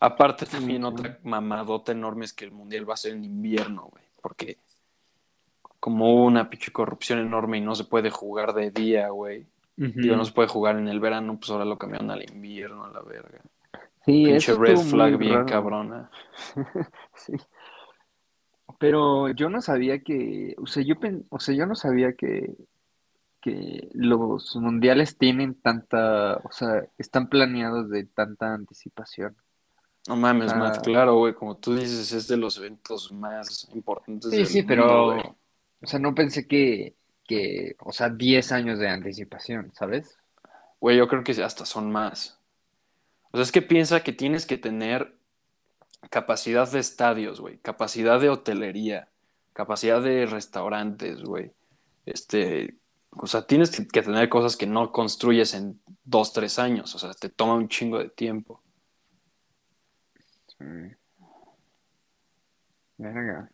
Aparte 0.00 0.46
también 0.46 0.84
otra 0.84 1.18
mamadota 1.22 1.92
enorme 1.92 2.24
es 2.24 2.32
que 2.32 2.44
el 2.46 2.52
mundial 2.52 2.88
va 2.88 2.94
a 2.94 2.96
ser 2.96 3.12
en 3.12 3.24
invierno, 3.24 3.88
güey. 3.92 4.02
Porque 4.20 4.58
como 5.78 6.12
hubo 6.14 6.24
una 6.24 6.50
pinche 6.50 6.72
corrupción 6.72 7.18
enorme 7.20 7.58
y 7.58 7.60
no 7.60 7.74
se 7.74 7.84
puede 7.84 8.10
jugar 8.10 8.52
de 8.54 8.70
día, 8.70 9.08
güey. 9.10 9.46
Digo, 9.76 10.14
no 10.16 10.24
se 10.26 10.32
puede 10.32 10.48
jugar 10.48 10.76
en 10.76 10.88
el 10.88 11.00
verano, 11.00 11.38
pues 11.38 11.50
ahora 11.50 11.64
lo 11.64 11.78
cambiaron 11.78 12.10
al 12.10 12.22
invierno, 12.22 12.84
a 12.84 12.90
la 12.90 13.00
verga. 13.00 13.40
Sí, 14.04 14.24
Pinche 14.26 14.54
red 14.54 14.76
flag 14.78 15.16
bien 15.16 15.34
raro. 15.34 15.46
cabrona. 15.46 16.10
Sí. 17.14 17.32
Pero 18.80 19.28
yo 19.30 19.50
no 19.50 19.60
sabía 19.62 20.02
que, 20.02 20.56
o 20.58 20.66
sea, 20.66 20.82
yo 20.82 20.98
pen- 20.98 21.26
o 21.30 21.38
sea, 21.38 21.54
yo 21.54 21.66
no 21.66 21.74
sabía 21.76 22.14
que, 22.14 22.56
que 23.42 23.90
los 23.94 24.56
mundiales 24.56 25.18
tienen 25.18 25.54
tanta, 25.60 26.38
o 26.38 26.52
sea, 26.52 26.86
están 26.98 27.28
planeados 27.28 27.90
de 27.90 28.04
tanta 28.06 28.54
anticipación. 28.54 29.36
No 30.08 30.16
mames, 30.16 30.56
Matt, 30.56 30.76
sea, 30.76 30.82
claro, 30.82 31.16
güey, 31.16 31.34
como 31.34 31.58
tú 31.58 31.74
dices, 31.76 32.12
es 32.12 32.26
de 32.28 32.38
los 32.38 32.56
eventos 32.58 33.12
más 33.12 33.68
importantes 33.74 34.34
sí, 34.34 34.36
del 34.38 34.46
sí, 34.46 34.62
mundo, 34.62 34.68
pero, 34.68 35.04
güey. 35.06 35.22
o 35.82 35.86
sea, 35.86 35.98
no 36.00 36.14
pensé 36.14 36.46
que, 36.48 36.96
que, 37.26 37.76
o 37.80 37.92
sea, 37.92 38.08
10 38.08 38.50
años 38.52 38.78
de 38.78 38.88
anticipación, 38.88 39.72
¿sabes? 39.74 40.18
Güey, 40.80 40.96
yo 40.96 41.08
creo 41.08 41.22
que 41.22 41.32
hasta 41.42 41.66
son 41.66 41.90
más. 41.92 42.38
O 43.32 43.36
sea, 43.36 43.42
es 43.42 43.52
que 43.52 43.62
piensa 43.62 44.02
que 44.02 44.12
tienes 44.12 44.46
que 44.46 44.58
tener 44.58 45.19
capacidad 46.08 46.70
de 46.70 46.78
estadios, 46.78 47.40
güey, 47.40 47.58
capacidad 47.58 48.20
de 48.20 48.30
hotelería, 48.30 49.08
capacidad 49.52 50.02
de 50.02 50.26
restaurantes, 50.26 51.22
güey. 51.22 51.52
Este, 52.06 52.76
o 53.10 53.26
sea, 53.26 53.46
tienes 53.46 53.70
que 53.70 54.02
tener 54.02 54.28
cosas 54.28 54.56
que 54.56 54.66
no 54.66 54.92
construyes 54.92 55.54
en 55.54 55.80
dos, 56.04 56.32
tres 56.32 56.58
años. 56.58 56.94
O 56.94 56.98
sea, 56.98 57.12
te 57.12 57.28
toma 57.28 57.54
un 57.54 57.68
chingo 57.68 57.98
de 57.98 58.08
tiempo. 58.08 58.62
Sí. 60.46 60.64
Verga. 62.98 63.50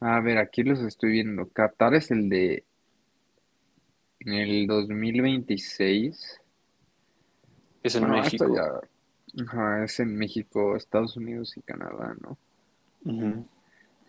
A 0.00 0.20
ver, 0.20 0.38
aquí 0.38 0.62
los 0.62 0.80
estoy 0.80 1.10
viendo. 1.10 1.48
Qatar 1.48 1.94
es 1.94 2.10
el 2.10 2.28
de 2.28 2.64
en 4.20 4.32
el 4.34 4.66
2026. 4.66 6.40
Es 7.82 7.94
en 7.94 8.02
esto 8.02 8.08
México. 8.08 8.54
ya, 8.54 8.88
ajá, 9.46 9.84
es 9.84 10.00
en 10.00 10.16
México, 10.16 10.76
Estados 10.76 11.16
Unidos 11.16 11.56
y 11.56 11.62
Canadá, 11.62 12.14
¿no? 12.20 12.38
Ujú. 13.04 13.46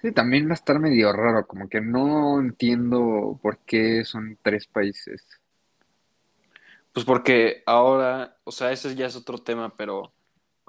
Sí, 0.02 0.12
también 0.14 0.48
va 0.48 0.52
a 0.52 0.54
estar 0.56 0.80
medio 0.80 1.12
raro, 1.14 1.46
como 1.46 1.70
que 1.70 1.82
no 1.82 2.40
entiendo 2.40 3.40
por 3.42 3.60
qué 3.60 4.04
son 4.06 4.38
tres 4.42 4.66
países. 4.68 5.26
Pues 6.92 7.06
porque 7.06 7.64
ahora, 7.66 8.38
o 8.44 8.52
sea, 8.52 8.72
ese 8.72 8.96
ya 8.96 9.06
es 9.06 9.16
otro 9.16 9.38
tema, 9.38 9.76
pero 9.78 10.12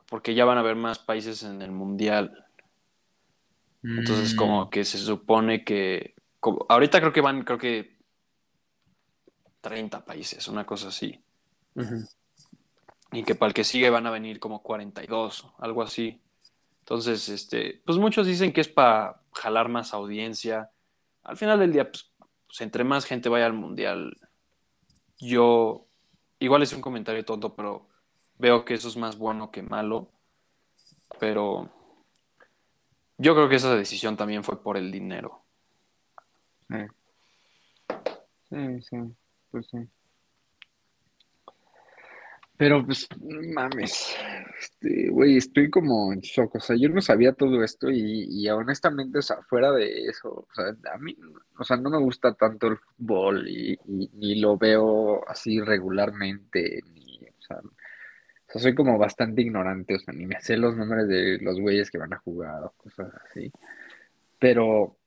porque 0.08 0.34
ya 0.34 0.44
van 0.44 0.58
a 0.58 0.60
haber 0.60 0.76
más 0.76 0.98
países 0.98 1.42
en 1.42 1.62
el 1.62 1.70
mundial. 1.70 2.46
Entonces, 3.82 4.34
Mm, 4.34 4.36
como 4.36 4.70
que 4.70 4.84
se 4.84 4.98
supone 4.98 5.64
que. 5.64 6.14
como- 6.38 6.66
ahorita 6.68 7.00
creo 7.00 7.12
que 7.12 7.20
van, 7.20 7.42
creo 7.44 7.58
que 7.58 7.98
30 9.60 10.04
países, 10.04 10.48
una 10.48 10.64
cosa 10.66 10.88
así. 10.88 11.18
ujú. 11.76 12.06
Y 13.12 13.24
que 13.24 13.34
para 13.34 13.48
el 13.48 13.54
que 13.54 13.64
sigue 13.64 13.90
van 13.90 14.06
a 14.06 14.10
venir 14.10 14.38
como 14.38 14.62
42, 14.62 15.52
algo 15.58 15.82
así. 15.82 16.20
Entonces, 16.80 17.28
este, 17.28 17.82
pues 17.84 17.98
muchos 17.98 18.26
dicen 18.26 18.52
que 18.52 18.60
es 18.60 18.68
para 18.68 19.20
jalar 19.32 19.68
más 19.68 19.94
audiencia. 19.94 20.70
Al 21.22 21.36
final 21.36 21.58
del 21.58 21.72
día, 21.72 21.90
pues, 21.90 22.12
pues, 22.46 22.60
entre 22.60 22.84
más 22.84 23.04
gente 23.04 23.28
vaya 23.28 23.46
al 23.46 23.52
mundial, 23.52 24.16
yo, 25.18 25.86
igual 26.38 26.62
es 26.62 26.72
un 26.72 26.80
comentario 26.80 27.24
tonto, 27.24 27.54
pero 27.54 27.88
veo 28.38 28.64
que 28.64 28.74
eso 28.74 28.88
es 28.88 28.96
más 28.96 29.16
bueno 29.16 29.50
que 29.50 29.62
malo. 29.62 30.10
Pero 31.18 31.70
yo 33.18 33.34
creo 33.34 33.48
que 33.48 33.56
esa 33.56 33.74
decisión 33.76 34.16
también 34.16 34.42
fue 34.42 34.62
por 34.62 34.76
el 34.76 34.90
dinero. 34.90 35.42
Sí, 38.48 38.82
sí, 38.82 38.96
pues 39.50 39.66
sí. 39.70 39.78
Pero 42.60 42.84
pues, 42.84 43.08
mames, 43.54 44.14
este, 44.60 45.08
güey, 45.08 45.38
estoy 45.38 45.70
como 45.70 46.12
en 46.12 46.20
shock, 46.20 46.56
o 46.56 46.60
sea, 46.60 46.76
yo 46.76 46.90
no 46.90 47.00
sabía 47.00 47.32
todo 47.32 47.64
esto 47.64 47.90
y, 47.90 48.26
y 48.28 48.50
honestamente, 48.50 49.20
o 49.20 49.22
sea, 49.22 49.38
fuera 49.48 49.72
de 49.72 50.04
eso, 50.04 50.28
o 50.28 50.48
sea, 50.54 50.66
a 50.92 50.98
mí, 50.98 51.16
o 51.58 51.64
sea, 51.64 51.78
no 51.78 51.88
me 51.88 51.96
gusta 51.98 52.34
tanto 52.34 52.66
el 52.66 52.76
fútbol 52.76 53.48
y, 53.48 53.78
y- 53.86 54.40
lo 54.42 54.58
veo 54.58 55.26
así 55.26 55.58
regularmente, 55.58 56.80
ni, 56.92 57.16
o 57.30 57.42
sea, 57.42 57.56
o 57.60 58.52
sea, 58.52 58.60
soy 58.60 58.74
como 58.74 58.98
bastante 58.98 59.40
ignorante, 59.40 59.94
o 59.94 59.98
sea, 59.98 60.12
ni 60.12 60.26
me 60.26 60.38
sé 60.42 60.58
los 60.58 60.76
nombres 60.76 61.08
de 61.08 61.38
los 61.40 61.58
güeyes 61.58 61.90
que 61.90 61.96
van 61.96 62.12
a 62.12 62.18
jugar 62.18 62.62
o 62.62 62.72
cosas 62.76 63.10
así, 63.30 63.50
pero, 64.38 64.98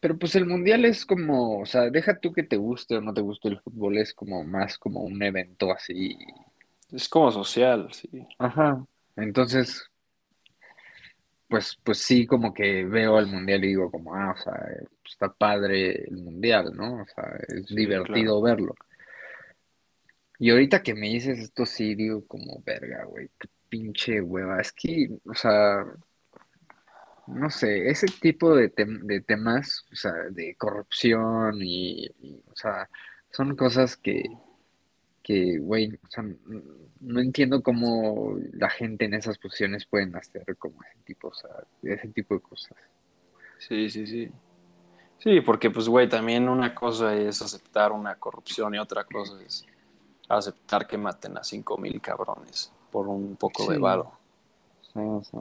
pero 0.00 0.18
pues 0.18 0.34
el 0.36 0.46
mundial 0.46 0.84
es 0.84 1.06
como, 1.06 1.60
o 1.60 1.66
sea, 1.66 1.90
deja 1.90 2.18
tú 2.18 2.32
que 2.32 2.42
te 2.42 2.56
guste 2.56 2.96
o 2.96 3.00
no 3.00 3.14
te 3.14 3.20
guste 3.20 3.48
el 3.50 3.60
fútbol, 3.60 3.98
es 3.98 4.12
como 4.14 4.42
más 4.44 4.78
como 4.78 5.02
un 5.02 5.22
evento 5.22 5.72
así. 5.72 6.16
Es 6.92 7.08
como 7.08 7.30
social, 7.32 7.88
sí. 7.92 8.08
Ajá. 8.38 8.84
Entonces, 9.16 9.90
pues, 11.48 11.78
pues 11.82 11.98
sí, 11.98 12.26
como 12.26 12.52
que 12.52 12.84
veo 12.84 13.18
el 13.18 13.26
mundial 13.26 13.64
y 13.64 13.68
digo 13.68 13.90
como, 13.90 14.14
ah, 14.14 14.34
o 14.36 14.42
sea, 14.42 14.54
está 15.04 15.32
padre 15.32 16.04
el 16.08 16.16
mundial, 16.18 16.72
¿no? 16.74 17.02
O 17.02 17.06
sea, 17.06 17.24
es 17.48 17.66
Sí, 17.66 17.74
divertido 17.76 18.40
claro. 18.40 18.42
verlo. 18.42 18.74
Y 20.38 20.50
ahorita 20.50 20.82
que 20.82 20.94
me 20.94 21.08
dices 21.08 21.38
esto 21.38 21.64
sí, 21.64 21.94
digo 21.94 22.26
como, 22.26 22.62
verga, 22.64 23.04
güey, 23.04 23.30
qué 23.38 23.48
pinche 23.68 24.20
hueva. 24.20 24.60
Es 24.60 24.72
que, 24.72 25.08
o 25.24 25.34
sea, 25.34 25.84
no 27.26 27.50
sé, 27.50 27.88
ese 27.88 28.06
tipo 28.06 28.54
de, 28.54 28.72
tem- 28.72 29.00
de 29.02 29.20
temas, 29.20 29.84
o 29.92 29.96
sea, 29.96 30.12
de 30.30 30.54
corrupción 30.56 31.56
y, 31.62 32.06
y, 32.20 32.42
o 32.50 32.54
sea, 32.56 32.88
son 33.30 33.56
cosas 33.56 33.96
que, 33.96 34.24
que, 35.26 35.58
güey, 35.58 35.92
o 35.92 36.08
sea, 36.08 36.22
n- 36.22 36.36
no 37.00 37.20
entiendo 37.20 37.60
cómo 37.60 38.36
la 38.52 38.70
gente 38.70 39.06
en 39.06 39.14
esas 39.14 39.38
posiciones 39.38 39.84
pueden 39.84 40.14
hacer 40.14 40.56
como 40.56 40.80
ese 40.84 41.00
tipo, 41.04 41.28
o 41.28 41.34
sea, 41.34 41.50
ese 41.82 42.06
tipo 42.08 42.34
de 42.34 42.40
cosas. 42.40 42.76
Sí, 43.58 43.90
sí, 43.90 44.06
sí. 44.06 44.30
Sí, 45.18 45.40
porque 45.40 45.70
pues, 45.70 45.88
güey, 45.88 46.08
también 46.08 46.48
una 46.48 46.72
cosa 46.76 47.12
es 47.16 47.42
aceptar 47.42 47.90
una 47.90 48.14
corrupción 48.14 48.72
y 48.76 48.78
otra 48.78 49.02
cosa 49.02 49.42
es 49.42 49.66
aceptar 50.28 50.86
que 50.86 50.96
maten 50.96 51.36
a 51.38 51.42
cinco 51.42 51.76
mil 51.76 52.00
cabrones 52.00 52.70
por 52.92 53.08
un 53.08 53.34
poco 53.34 53.72
de 53.72 53.78
varo. 53.78 54.12
sí, 54.94 55.00
sí. 55.22 55.38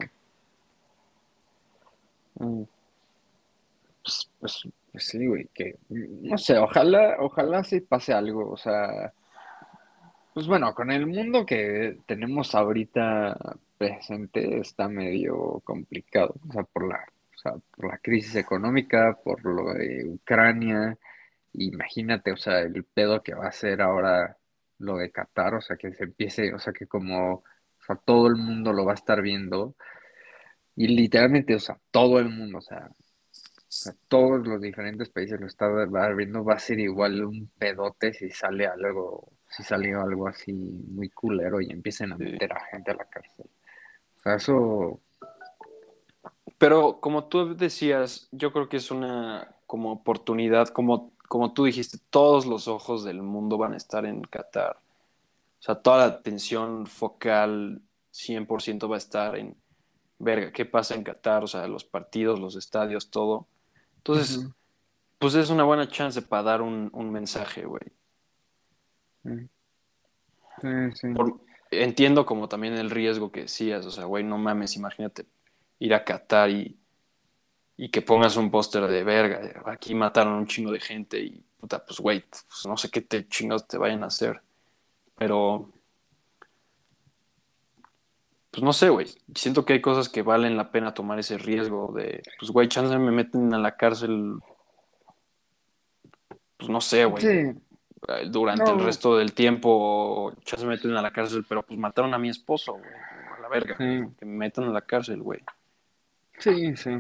Mm, 2.40 2.64
Pues, 4.04 4.30
pues, 4.40 4.68
pues 4.92 5.06
sí, 5.06 5.28
güey, 5.28 5.48
que, 5.54 5.78
no 5.90 6.38
sé, 6.40 6.58
ojalá, 6.58 7.18
ojalá 7.20 7.64
sí 7.64 7.82
pase 7.82 8.14
algo, 8.14 8.50
o 8.52 8.58
sea, 8.58 9.14
pues 10.36 10.48
bueno, 10.48 10.76
con 10.76 10.92
el 10.92 11.08
mundo 11.08 11.46
que 11.46 11.98
tenemos 12.06 12.56
ahorita 12.56 13.38
presente 13.78 14.60
está 14.60 14.90
medio 14.90 15.62
complicado, 15.64 16.36
o 16.50 16.52
sea, 16.52 16.64
por 16.64 16.90
la, 16.90 17.06
o 17.36 17.38
sea, 17.38 17.54
por 17.72 17.88
la 17.88 18.00
crisis 18.00 18.36
económica, 18.36 19.18
por 19.24 19.46
lo 19.46 19.74
de 19.74 20.06
Ucrania, 20.10 20.98
imagínate, 21.54 22.34
o 22.34 22.38
sea, 22.38 22.60
el 22.60 22.84
pedo 22.84 23.24
que 23.24 23.34
va 23.34 23.48
a 23.48 23.52
ser 23.54 23.82
ahora 23.82 24.38
lo 24.80 24.98
de 24.98 25.10
Qatar, 25.12 25.56
o 25.56 25.62
sea, 25.62 25.78
que 25.78 25.94
se 25.94 26.04
empiece, 26.04 26.54
o 26.54 26.60
sea, 26.60 26.74
que 26.74 26.88
como, 26.88 27.36
o 27.36 27.44
sea, 27.88 27.96
todo 27.96 28.28
el 28.28 28.36
mundo 28.36 28.74
lo 28.74 28.86
va 28.86 28.92
a 28.94 28.96
estar 28.96 29.22
viendo, 29.22 29.76
y 30.76 30.88
literalmente, 30.90 31.56
o 31.56 31.60
sea, 31.60 31.80
todo 31.92 32.20
el 32.20 32.30
mundo, 32.30 32.58
o 32.60 32.62
sea, 32.62 32.90
sea, 33.76 33.94
todos 34.08 34.46
los 34.48 34.62
diferentes 34.62 35.10
países 35.10 35.40
lo 35.40 35.48
están 35.48 35.72
viendo, 36.18 36.44
va 36.44 36.56
a 36.56 36.60
ser 36.60 36.80
igual 36.80 37.24
un 37.26 37.50
pedote 37.58 38.14
si 38.14 38.30
sale 38.32 38.68
algo, 38.68 39.34
si 39.56 39.64
sale 39.64 39.94
algo 39.94 40.28
así 40.28 40.52
muy 40.52 41.10
culero 41.10 41.62
y 41.62 41.72
empiecen 41.72 42.12
a 42.12 42.18
meter 42.18 42.52
a 42.52 42.60
gente 42.66 42.92
a 42.92 42.96
la 42.96 43.06
cárcel. 43.06 43.50
O 44.18 44.22
sea, 44.22 44.36
eso, 44.36 45.00
Pero 46.58 47.00
como 47.00 47.26
tú 47.26 47.56
decías, 47.56 48.28
yo 48.32 48.52
creo 48.52 48.68
que 48.68 48.78
es 48.78 48.92
una 48.92 49.56
como 49.66 49.92
oportunidad, 49.92 50.68
como, 50.70 51.14
como 51.30 51.54
tú 51.54 51.66
dijiste, 51.66 51.98
todos 52.10 52.46
los 52.46 52.68
ojos 52.68 53.04
del 53.04 53.22
mundo 53.22 53.58
van 53.58 53.74
a 53.74 53.78
estar 53.78 54.06
en 54.06 54.22
Qatar. 54.24 54.78
O 55.60 55.64
sea, 55.66 55.76
toda 55.76 55.98
la 56.00 56.06
atención 56.06 56.86
focal 56.86 57.82
100% 58.14 58.90
va 58.92 58.96
a 58.96 58.98
estar 58.98 59.38
en, 59.38 59.56
verga, 60.20 60.52
¿qué 60.52 60.66
pasa 60.66 60.96
en 60.96 61.04
Qatar? 61.04 61.44
O 61.44 61.48
sea, 61.48 61.68
los 61.68 61.86
partidos, 61.86 62.40
los 62.40 62.56
estadios, 62.56 63.10
todo. 63.10 63.48
Entonces, 63.98 64.48
pues 65.18 65.34
es 65.36 65.50
una 65.50 65.64
buena 65.64 65.88
chance 65.88 66.22
para 66.22 66.44
dar 66.44 66.62
un, 66.62 66.90
un 66.94 67.12
mensaje, 67.12 67.66
güey. 67.66 67.94
Sí, 69.26 69.50
sí, 70.62 70.92
sí. 70.94 71.14
Por- 71.14 71.42
entiendo 71.72 72.26
como 72.26 72.48
también 72.48 72.76
el 72.76 72.90
riesgo 72.90 73.32
que 73.32 73.42
decías, 73.42 73.86
o 73.86 73.92
sea, 73.92 74.06
güey, 74.06 74.24
no 74.24 74.38
mames, 74.38 74.76
imagínate 74.76 75.26
ir 75.80 75.94
a 75.94 76.04
Qatar 76.06 76.50
y, 76.50 76.78
y 77.78 77.90
que 77.90 78.02
pongas 78.02 78.38
un 78.38 78.52
póster 78.52 78.88
de 78.88 79.04
verga, 79.04 79.64
aquí 79.66 79.94
mataron 79.94 80.34
un 80.34 80.48
chingo 80.48 80.72
de 80.72 80.80
gente 80.80 81.20
y 81.20 81.44
puta, 81.60 81.84
pues 81.86 82.00
güey, 82.00 82.22
pues, 82.22 82.66
no 82.66 82.78
sé 82.78 82.90
qué 82.90 83.02
te 83.02 83.28
chingados 83.28 83.68
te 83.68 83.78
vayan 83.78 84.04
a 84.04 84.08
hacer, 84.08 84.42
pero 85.18 85.70
pues 88.52 88.64
no 88.64 88.72
sé, 88.72 88.90
güey, 88.90 89.08
siento 89.36 89.66
que 89.66 89.74
hay 89.74 89.82
cosas 89.82 90.08
que 90.08 90.22
valen 90.22 90.56
la 90.56 90.72
pena 90.72 90.94
tomar 90.94 91.20
ese 91.20 91.38
riesgo 91.38 91.92
de, 91.94 92.24
pues 92.40 92.52
güey, 92.52 92.70
chance 92.70 92.98
me 92.98 93.12
meten 93.12 93.54
a 93.54 93.60
la 93.60 93.76
cárcel, 93.76 94.40
pues 96.58 96.70
no 96.70 96.80
sé, 96.80 97.04
güey, 97.04 97.22
Sí, 97.22 97.60
durante 98.30 98.64
No. 98.64 98.78
el 98.78 98.84
resto 98.86 99.18
del 99.18 99.34
tiempo, 99.34 100.34
ya 100.46 100.58
se 100.58 100.66
meten 100.66 100.96
a 100.96 101.02
la 101.02 101.12
cárcel, 101.12 101.46
pero 101.48 101.64
pues 101.64 101.80
mataron 101.80 102.14
a 102.14 102.18
mi 102.18 102.30
esposo, 102.30 102.74
güey. 102.74 102.86
A 103.38 103.40
la 103.42 103.48
verga. 103.50 103.76
Sí. 103.78 104.08
Que 104.18 104.26
me 104.26 104.38
metan 104.38 104.66
a 104.66 104.70
la 104.72 104.82
cárcel, 104.82 105.22
güey. 105.22 105.42
sí, 106.40 106.76
sí. 106.76 106.92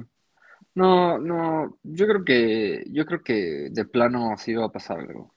No, 0.73 1.17
no, 1.17 1.77
yo 1.83 2.05
creo 2.05 2.25
que, 2.25 2.83
yo 2.91 3.05
creo 3.05 3.23
que 3.23 3.69
de 3.71 3.85
plano 3.85 4.35
sí 4.37 4.53
va 4.53 4.65
a 4.65 4.71
pasar 4.71 4.99
algo. 4.99 5.31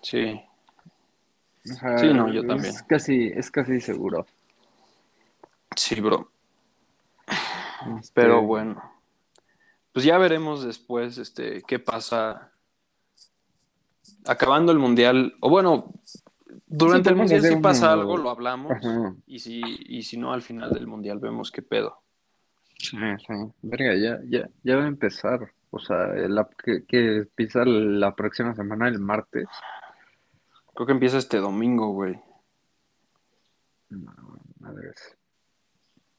Sí. 0.00 0.40
O 1.64 1.74
sea, 1.74 1.98
Sí, 1.98 2.14
no, 2.14 2.32
yo 2.32 2.46
también. 2.46 2.72
Es 2.74 2.82
casi, 2.84 3.26
es 3.34 3.50
casi 3.50 3.80
seguro. 3.80 4.26
Sí, 5.76 6.00
bro. 6.00 6.30
Este, 7.98 8.12
Pero 8.14 8.42
bueno. 8.42 8.80
Pues 9.92 10.04
ya 10.04 10.18
veremos 10.18 10.64
después 10.64 11.18
este, 11.18 11.62
qué 11.66 11.78
pasa. 11.80 12.52
Acabando 14.26 14.72
el 14.72 14.78
mundial. 14.78 15.34
O 15.40 15.50
bueno, 15.50 15.92
durante 16.66 17.08
Sí, 17.08 17.12
el 17.12 17.16
mundial 17.16 17.42
si 17.42 17.56
pasa 17.56 17.92
algo, 17.92 18.16
lo 18.16 18.30
hablamos. 18.30 18.72
Ajá. 18.72 19.14
Y 19.26 19.38
si, 19.38 19.60
y 19.64 20.02
si 20.02 20.16
no, 20.16 20.32
al 20.32 20.42
final 20.42 20.72
del 20.72 20.86
mundial 20.86 21.18
vemos 21.18 21.50
qué 21.50 21.62
pedo. 21.62 22.02
Sí, 22.78 22.96
sí. 23.26 23.34
Verga, 23.62 23.94
ya, 23.94 24.20
ya, 24.24 24.48
ya 24.62 24.76
va 24.76 24.84
a 24.84 24.88
empezar. 24.88 25.52
O 25.70 25.78
sea, 25.78 26.06
la, 26.28 26.48
que, 26.64 26.84
que 26.84 27.16
empieza 27.18 27.64
la 27.64 28.14
próxima 28.14 28.54
semana, 28.54 28.88
el 28.88 28.98
martes. 28.98 29.46
Creo 30.74 30.86
que 30.86 30.92
empieza 30.92 31.18
este 31.18 31.38
domingo, 31.38 31.92
güey. 31.92 32.18
No, 33.90 34.12
madres. 34.60 35.16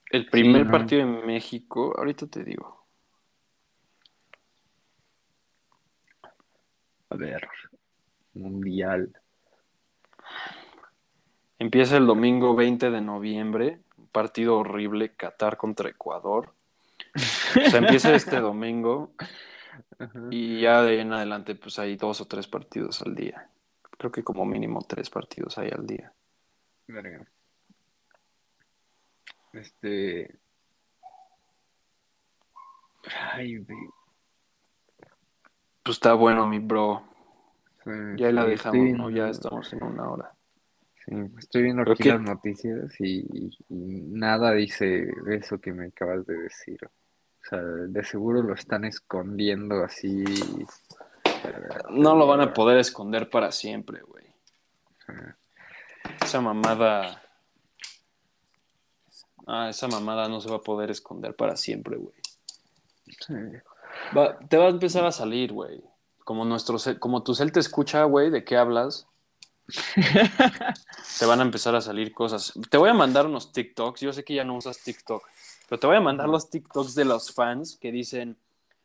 El 0.10 0.28
primer 0.30 0.66
no. 0.66 0.72
partido 0.72 1.02
en 1.02 1.26
México, 1.26 1.94
ahorita 1.98 2.28
te 2.28 2.44
digo. 2.44 2.86
A 7.10 7.16
ver, 7.16 7.48
mundial. 8.34 9.14
Empieza 11.60 11.98
el 11.98 12.08
domingo 12.08 12.56
20 12.56 12.90
de 12.90 13.02
noviembre, 13.02 13.80
un 13.98 14.08
partido 14.08 14.58
horrible, 14.58 15.14
Qatar 15.16 15.58
contra 15.58 15.90
Ecuador. 15.90 16.54
O 17.16 17.70
sea, 17.70 17.80
empieza 17.80 18.16
este 18.16 18.40
domingo 18.40 19.14
Ajá. 20.00 20.20
y 20.32 20.62
ya 20.62 20.82
de 20.82 20.92
ahí 20.92 21.00
en 21.00 21.14
adelante 21.14 21.56
pues 21.56 21.78
hay 21.80 21.98
dos 21.98 22.22
o 22.22 22.26
tres 22.26 22.48
partidos 22.48 23.02
al 23.02 23.16
día. 23.16 23.50
Creo 23.98 24.12
que 24.12 24.24
como 24.24 24.46
mínimo 24.46 24.82
tres 24.88 25.10
partidos 25.10 25.58
hay 25.58 25.70
al 25.70 25.86
día. 25.86 26.12
Verga. 26.88 27.28
Este. 29.54 30.40
Ay. 33.34 33.66
Pues 35.84 35.98
está 35.98 36.14
bueno, 36.14 36.48
mi 36.48 36.60
bro. 36.60 37.11
Sí, 37.84 37.90
Ya 38.18 38.32
la 38.32 38.46
dejamos, 38.46 38.76
estoy 38.78 38.94
¿no? 38.94 39.10
Ya 39.10 39.14
viendo- 39.26 39.32
estamos 39.32 39.74
en 39.74 39.84
una 39.84 40.10
hora. 40.10 40.32
Sí, 41.06 41.16
estoy 41.40 41.64
viendo 41.64 41.84
Creo 41.84 41.94
aquí 41.94 42.04
que- 42.04 42.10
las 42.10 42.22
noticias 42.22 42.94
y, 43.02 43.50
y 43.70 44.02
nada 44.12 44.52
dice 44.52 44.86
de 45.26 45.36
eso 45.36 45.60
que 45.60 45.74
me 45.74 45.88
acabas 45.88 46.26
de 46.28 46.38
decir. 46.38 46.80
O 46.86 47.44
sea, 47.50 47.60
de 47.60 48.04
seguro 48.04 48.44
lo 48.44 48.54
están 48.54 48.86
escondiendo 48.86 49.84
así. 49.84 50.24
No 51.90 52.16
lo 52.16 52.28
van 52.28 52.42
a 52.42 52.54
poder 52.54 52.78
esconder 52.78 53.30
para 53.30 53.52
siempre, 53.52 54.02
güey. 54.04 54.26
Esa 56.24 56.40
mamada... 56.40 57.20
Ah, 59.48 59.70
esa 59.70 59.88
mamada 59.88 60.30
no 60.30 60.40
se 60.40 60.50
va 60.50 60.58
a 60.58 60.62
poder 60.62 60.92
esconder 60.92 61.36
para 61.36 61.56
siempre, 61.58 61.98
güey. 61.98 62.14
Sí. 63.26 63.34
Va- 64.16 64.38
te 64.38 64.58
va 64.58 64.66
a 64.66 64.70
empezar 64.70 65.04
a 65.04 65.12
salir, 65.12 65.52
güey. 65.52 65.84
Como 66.32 66.46
nuestro 66.46 66.78
como 66.98 67.24
tu 67.24 67.36
cel 67.36 67.52
te 67.52 67.60
escucha, 67.60 68.06
güey, 68.06 68.30
de 68.30 68.46
qué 68.46 68.56
hablas. 68.56 69.06
te 71.20 71.26
van 71.26 71.42
a 71.42 71.44
empezar 71.44 71.76
a 71.76 71.82
salir 71.82 72.14
cosas. 72.14 72.54
Te 72.70 72.78
voy 72.78 72.90
a 72.90 72.94
mandar 72.94 73.26
unos 73.26 73.52
TikToks. 73.52 74.00
Yo 74.00 74.14
sé 74.14 74.24
que 74.24 74.34
ya 74.36 74.46
no 74.46 74.56
usas 74.56 74.78
TikTok, 74.80 75.22
pero 75.68 75.78
te 75.78 75.88
voy 75.88 75.98
a 75.98 76.00
mandar 76.00 76.30
los 76.30 76.50
TikToks 76.50 76.96
de 76.96 77.04
los 77.04 77.34
fans 77.34 77.76
que 77.82 77.92
dicen: 77.92 78.38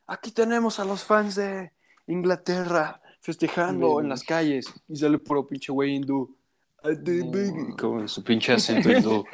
Aquí 0.09 0.33
tenemos 0.33 0.81
a 0.81 0.85
los 0.85 1.05
fans 1.05 1.37
de 1.37 1.71
Inglaterra 2.09 3.01
festejando 3.21 3.95
Mm. 3.95 4.01
en 4.01 4.09
las 4.09 4.25
calles. 4.25 4.67
Y 4.89 4.97
sale 4.97 5.19
puro 5.19 5.47
pinche 5.47 5.71
güey 5.71 5.95
hindú. 5.95 6.35
"I 6.83 6.97
did 6.97 7.27
No. 7.27 7.31
big", 7.31 7.77
Con 7.79 8.09
su 8.09 8.25
pinche 8.25 8.55
acento 8.55 8.91
hindú. 8.91 9.25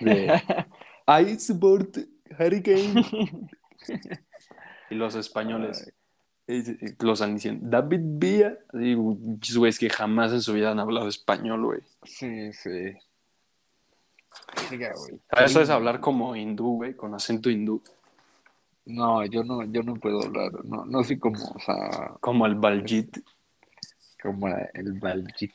De, 0.00 0.42
I 1.08 1.40
support 1.40 1.96
Hurricane. 2.38 3.02
y 4.90 4.94
los 4.94 5.14
españoles. 5.14 5.90
Los 7.00 7.22
han 7.22 7.34
diciendo, 7.34 7.66
David 7.68 8.00
Villa. 8.02 8.58
Güeyes 8.72 9.78
que 9.78 9.90
jamás 9.90 10.32
en 10.32 10.42
su 10.42 10.52
vida 10.52 10.70
han 10.70 10.78
hablado 10.78 11.08
español, 11.08 11.64
güey. 11.64 11.80
Sí, 12.04 12.52
sí. 12.52 12.94
Verga, 14.70 14.92
güey. 14.96 15.20
A 15.30 15.44
Eso 15.44 15.60
es 15.60 15.70
hablar 15.70 16.00
como 16.00 16.36
hindú, 16.36 16.76
güey, 16.76 16.94
con 16.94 17.14
acento 17.14 17.50
hindú. 17.50 17.82
No, 18.84 19.24
yo 19.26 19.42
no, 19.42 19.64
yo 19.64 19.82
no 19.82 19.94
puedo 19.96 20.22
hablar. 20.22 20.64
No, 20.64 20.84
no 20.84 21.02
soy 21.02 21.18
como, 21.18 21.38
o 21.38 21.58
sea, 21.58 22.14
Como 22.20 22.46
el 22.46 22.54
Baljit. 22.54 23.18
como 24.22 24.46
el 24.48 24.92
Baljit. 24.92 25.52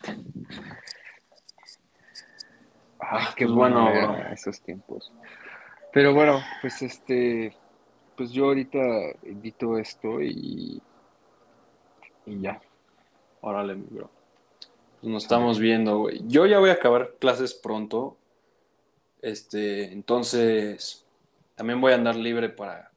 Ah, 3.00 3.34
qué 3.36 3.46
pues 3.46 3.56
bueno 3.56 3.84
bueno, 3.86 4.18
esos 4.32 4.62
tiempos. 4.62 5.12
Pero 5.94 6.14
bueno, 6.14 6.42
pues 6.62 6.82
este, 6.82 7.56
pues 8.22 8.34
yo 8.34 8.45
ahorita 8.45 8.78
edito 9.24 9.80
esto 9.80 10.22
y, 10.22 10.80
y 12.28 12.39
ya. 12.39 12.61
Órale, 13.41 13.74
mi 13.74 13.88
bro. 13.89 14.11
Pues 15.01 15.11
nos 15.11 15.24
estamos 15.24 15.57
viendo, 15.57 15.97
güey. 15.97 16.22
Yo 16.28 16.45
ya 16.45 16.59
voy 16.59 16.69
a 16.69 16.74
acabar 16.74 17.15
clases 17.17 17.55
pronto. 17.55 18.15
Este, 19.24 19.91
entonces, 19.91 21.03
también 21.55 21.82
voy 21.82 21.93
a 21.93 21.95
andar 21.95 22.15
libre 22.15 22.49
para 22.49 22.91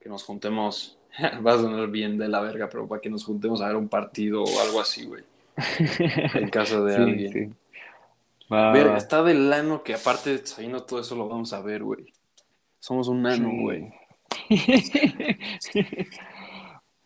que 0.00 0.08
nos 0.08 0.24
juntemos. 0.24 0.98
Va 1.46 1.52
a 1.52 1.58
sonar 1.58 1.88
bien 1.88 2.18
de 2.18 2.26
la 2.26 2.40
verga, 2.40 2.68
pero 2.68 2.88
para 2.88 3.00
que 3.00 3.10
nos 3.10 3.24
juntemos 3.24 3.60
a 3.62 3.68
ver 3.68 3.76
un 3.76 3.88
partido 3.88 4.42
o 4.42 4.60
algo 4.60 4.80
así, 4.80 5.06
güey. 5.06 5.22
En 6.34 6.48
casa 6.50 6.80
de 6.80 6.96
Sí, 6.96 7.00
alguien. 7.00 7.32
sí. 7.32 7.54
Va, 8.52 8.72
Verga, 8.72 8.96
está 8.96 9.22
del 9.22 9.48
lano 9.48 9.84
que 9.84 9.94
aparte 9.94 10.44
sabiendo 10.44 10.82
todo 10.82 10.98
eso 10.98 11.14
lo 11.14 11.28
vamos 11.28 11.52
a 11.52 11.60
ver, 11.60 11.84
güey. 11.84 12.12
Somos 12.80 13.06
un 13.06 13.22
nano, 13.22 13.48
Sí. 13.50 13.92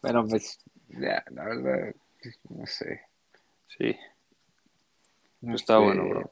Bueno, 0.01 0.25
pues, 0.29 0.61
ya, 0.91 1.25
la 1.31 1.45
verdad, 1.45 1.93
no 2.51 2.65
sé. 2.67 3.01
Sí. 3.67 3.97
Pues 5.41 5.55
está 5.57 5.79
bueno, 5.79 6.09
bro. 6.09 6.31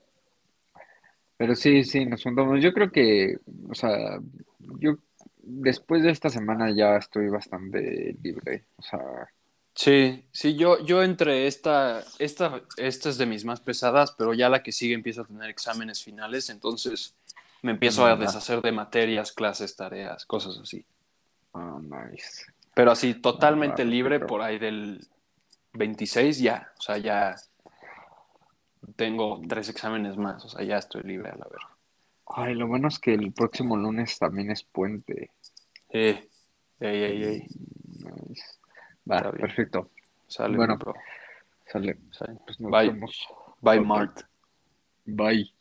Pero 1.37 1.57
sí, 1.57 1.83
sí, 1.83 2.07
nos 2.07 2.23
juntamos. 2.23 2.63
Yo 2.63 2.73
creo 2.73 2.93
que, 2.93 3.39
o 3.69 3.75
sea, 3.75 4.21
yo 4.59 4.99
después 5.43 6.05
de 6.05 6.11
esta 6.11 6.31
semana 6.31 6.71
ya 6.71 6.97
estoy 6.97 7.29
bastante 7.29 8.17
libre. 8.23 8.67
O 8.77 8.83
sea, 8.83 9.29
Sí, 9.77 10.25
sí, 10.33 10.57
yo, 10.57 10.83
yo 10.87 11.03
entre 11.03 11.47
esta, 11.47 12.03
esta, 12.19 12.63
esta 12.79 13.11
es 13.11 13.19
de 13.19 13.27
mis 13.27 13.45
más 13.45 13.61
pesadas, 13.61 14.15
pero 14.17 14.33
ya 14.33 14.49
la 14.49 14.63
que 14.63 14.73
sigue 14.73 14.95
empieza 14.95 15.21
a 15.21 15.27
tener 15.27 15.51
exámenes 15.51 16.03
finales, 16.03 16.49
entonces 16.49 17.15
me 17.61 17.73
empiezo 17.73 18.07
a 18.07 18.17
deshacer 18.17 18.63
de 18.63 18.73
materias, 18.73 19.33
clases, 19.33 19.77
tareas, 19.77 20.25
cosas 20.25 20.59
así. 20.59 20.87
Oh, 21.57 21.81
nice. 21.81 22.45
Pero 22.75 22.91
así, 22.91 23.15
totalmente 23.15 23.83
Ah, 23.83 23.87
libre 23.87 24.21
por 24.21 24.43
ahí 24.43 24.59
del 24.59 25.01
26 25.73 26.39
ya. 26.41 26.73
O 26.79 26.83
sea, 26.83 26.99
ya 26.99 27.35
tengo 28.97 29.41
tres 29.49 29.69
exámenes 29.69 30.17
más. 30.17 30.45
O 30.45 30.49
sea, 30.49 30.65
ya 30.65 30.79
estoy 30.79 31.03
libre 31.03 31.31
a 31.31 31.37
la 31.37 31.45
verga. 31.45 31.71
Ay, 32.29 32.55
lo 32.55 32.67
bueno 32.67 32.89
es 32.89 32.99
que 32.99 33.15
el 33.15 33.33
próximo 33.33 33.77
lunes 33.77 34.19
también 34.19 34.51
es 34.51 34.63
puente. 34.65 35.31
Eh, 35.89 36.29
ey, 36.81 37.05
ey, 37.05 37.23
ey. 37.25 37.47
Nice. 38.01 38.45
Va, 39.11 39.19
Está 39.19 39.31
bien. 39.31 39.41
perfecto. 39.47 39.91
Sale, 40.27 40.57
Bueno. 40.57 40.77
bro. 40.77 40.95
Sale. 41.67 41.97
Sale. 42.11 42.39
Pues 42.45 42.61
nos 42.61 42.71
Bye. 42.71 42.91
vemos. 42.91 43.27
Bye. 43.61 43.81
Mart. 43.81 44.21
Bye. 45.05 45.56